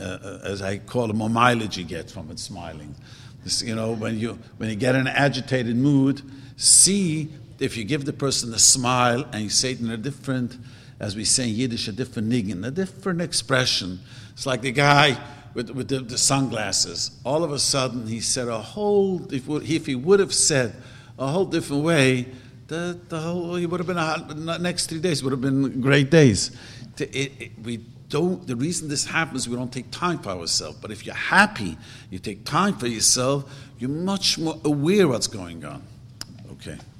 uh, 0.00 0.04
uh 0.04 0.38
as 0.44 0.62
I 0.62 0.78
call 0.78 1.10
it, 1.10 1.16
more 1.16 1.28
mileage 1.28 1.76
you 1.76 1.84
get 1.84 2.10
from 2.10 2.30
it 2.30 2.38
smiling. 2.38 2.94
This, 3.42 3.62
you 3.62 3.74
know, 3.74 3.92
when 3.92 4.18
you, 4.18 4.38
when 4.56 4.70
you 4.70 4.76
get 4.76 4.94
in 4.94 5.02
an 5.02 5.08
agitated 5.08 5.76
mood, 5.76 6.22
see 6.62 7.28
if 7.58 7.76
you 7.76 7.84
give 7.84 8.04
the 8.04 8.12
person 8.12 8.54
a 8.54 8.58
smile 8.58 9.24
and 9.32 9.42
you 9.42 9.50
say 9.50 9.72
it 9.72 9.80
in 9.80 9.90
a 9.90 9.96
different, 9.96 10.56
as 11.00 11.16
we 11.16 11.24
say 11.24 11.48
in 11.48 11.54
Yiddish, 11.54 11.88
a 11.88 11.92
different 11.92 12.28
niggin, 12.28 12.64
a 12.64 12.70
different 12.70 13.20
expression. 13.20 14.00
It's 14.32 14.46
like 14.46 14.62
the 14.62 14.70
guy 14.70 15.18
with, 15.54 15.70
with 15.70 15.88
the, 15.88 16.00
the, 16.00 16.16
sunglasses. 16.16 17.20
All 17.24 17.42
of 17.42 17.52
a 17.52 17.58
sudden, 17.58 18.06
he 18.06 18.20
said 18.20 18.48
a 18.48 18.58
whole, 18.58 19.32
if, 19.32 19.48
if 19.48 19.86
he 19.86 19.94
would 19.94 20.20
have 20.20 20.32
said 20.32 20.74
a 21.18 21.26
whole 21.26 21.44
different 21.44 21.82
way, 21.82 22.28
the, 22.68 22.98
the 23.08 23.20
whole, 23.20 23.56
he 23.56 23.66
would 23.66 23.80
have 23.80 23.86
been, 23.86 23.98
a, 23.98 24.58
next 24.58 24.86
three 24.86 25.00
days 25.00 25.22
would 25.22 25.32
have 25.32 25.40
been 25.40 25.80
great 25.80 26.10
days. 26.10 26.56
It, 26.98 27.14
it, 27.14 27.52
we 27.62 27.78
don't, 28.08 28.46
the 28.46 28.56
reason 28.56 28.88
this 28.88 29.04
happens, 29.04 29.48
we 29.48 29.56
don't 29.56 29.72
take 29.72 29.90
time 29.90 30.20
for 30.20 30.30
ourselves. 30.30 30.78
But 30.80 30.90
if 30.92 31.04
you're 31.04 31.14
happy, 31.14 31.76
you 32.10 32.18
take 32.18 32.44
time 32.44 32.76
for 32.76 32.86
yourself, 32.86 33.52
you're 33.78 33.90
much 33.90 34.38
more 34.38 34.60
aware 34.64 35.08
what's 35.08 35.26
going 35.26 35.64
on. 35.64 35.82
Okay. 36.64 36.91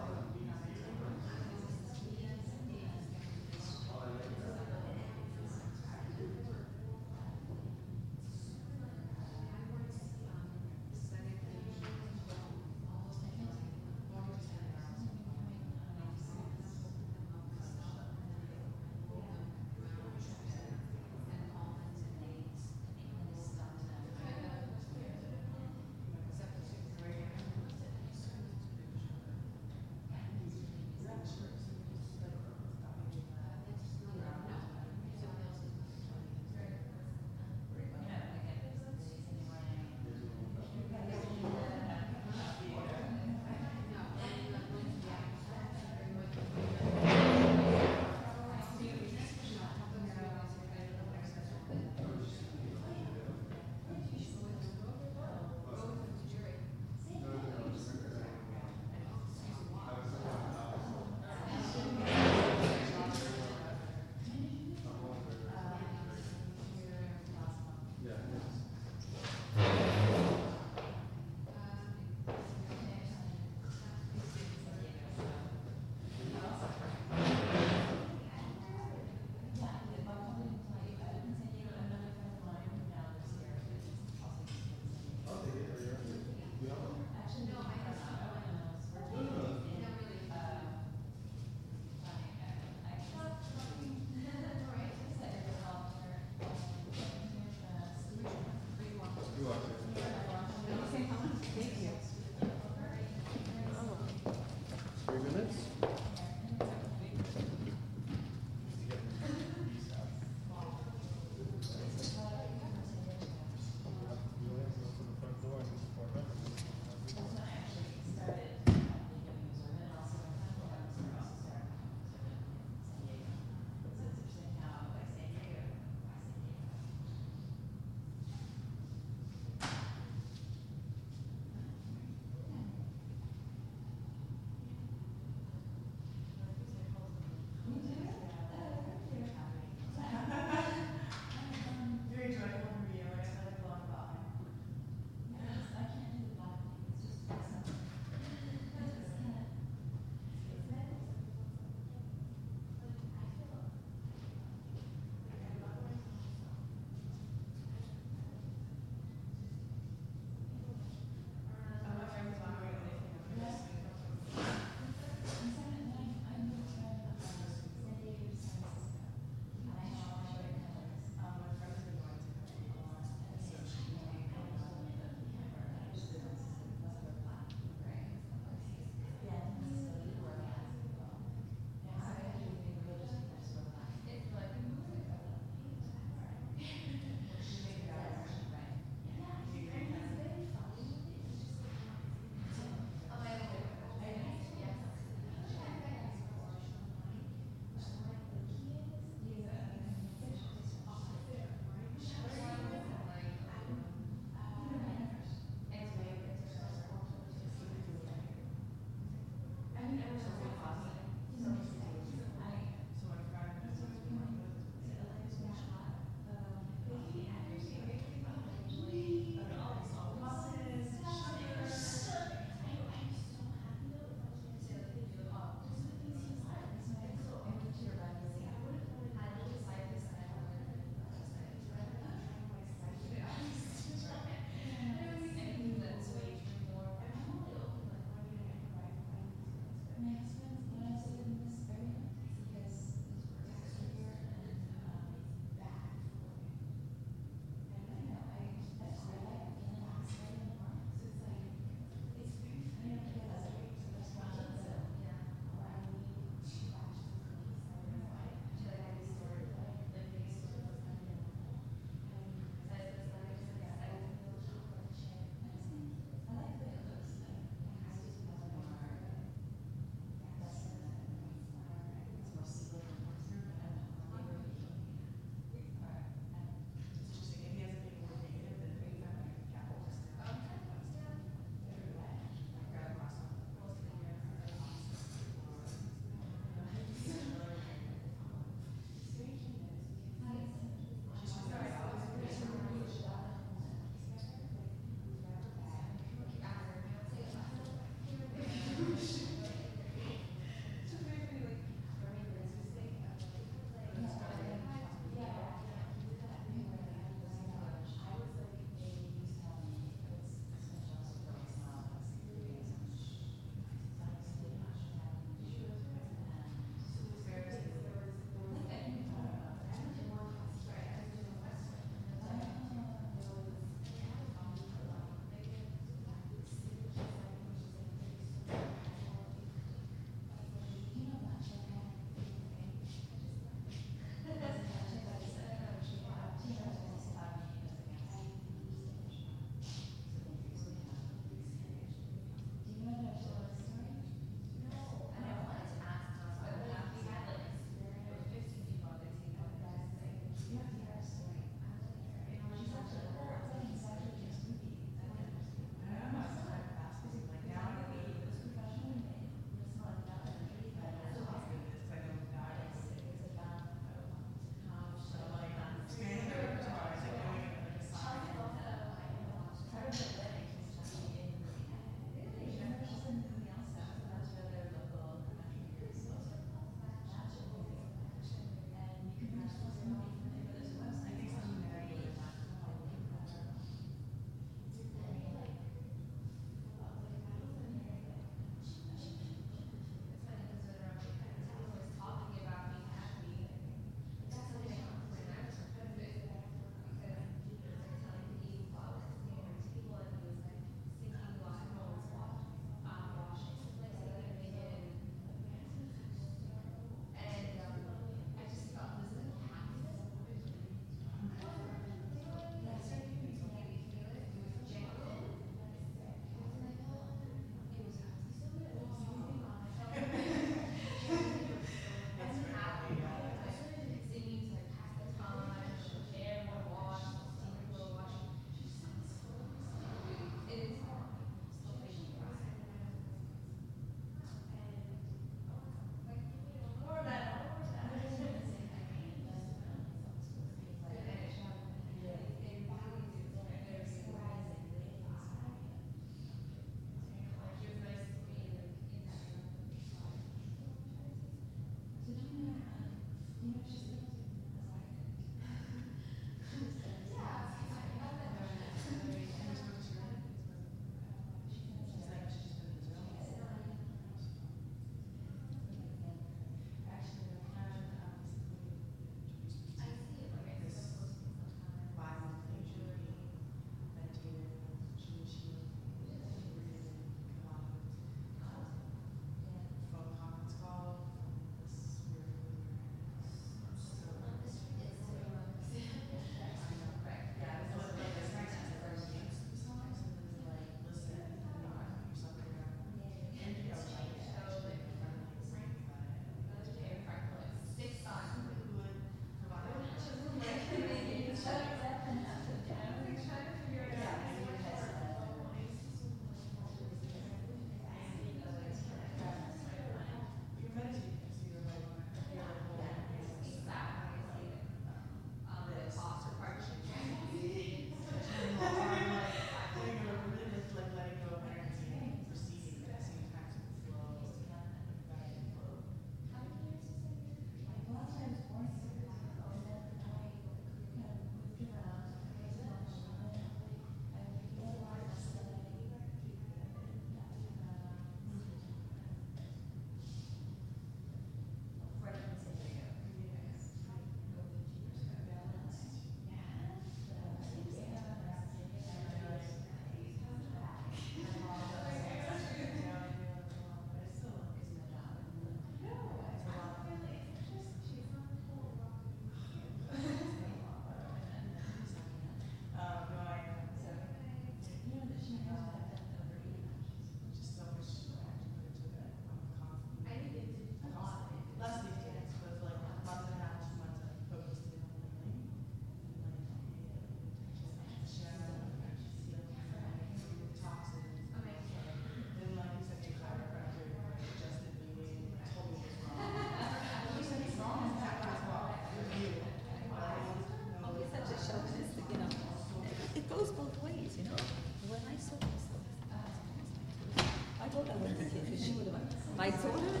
저는 599.61 600.00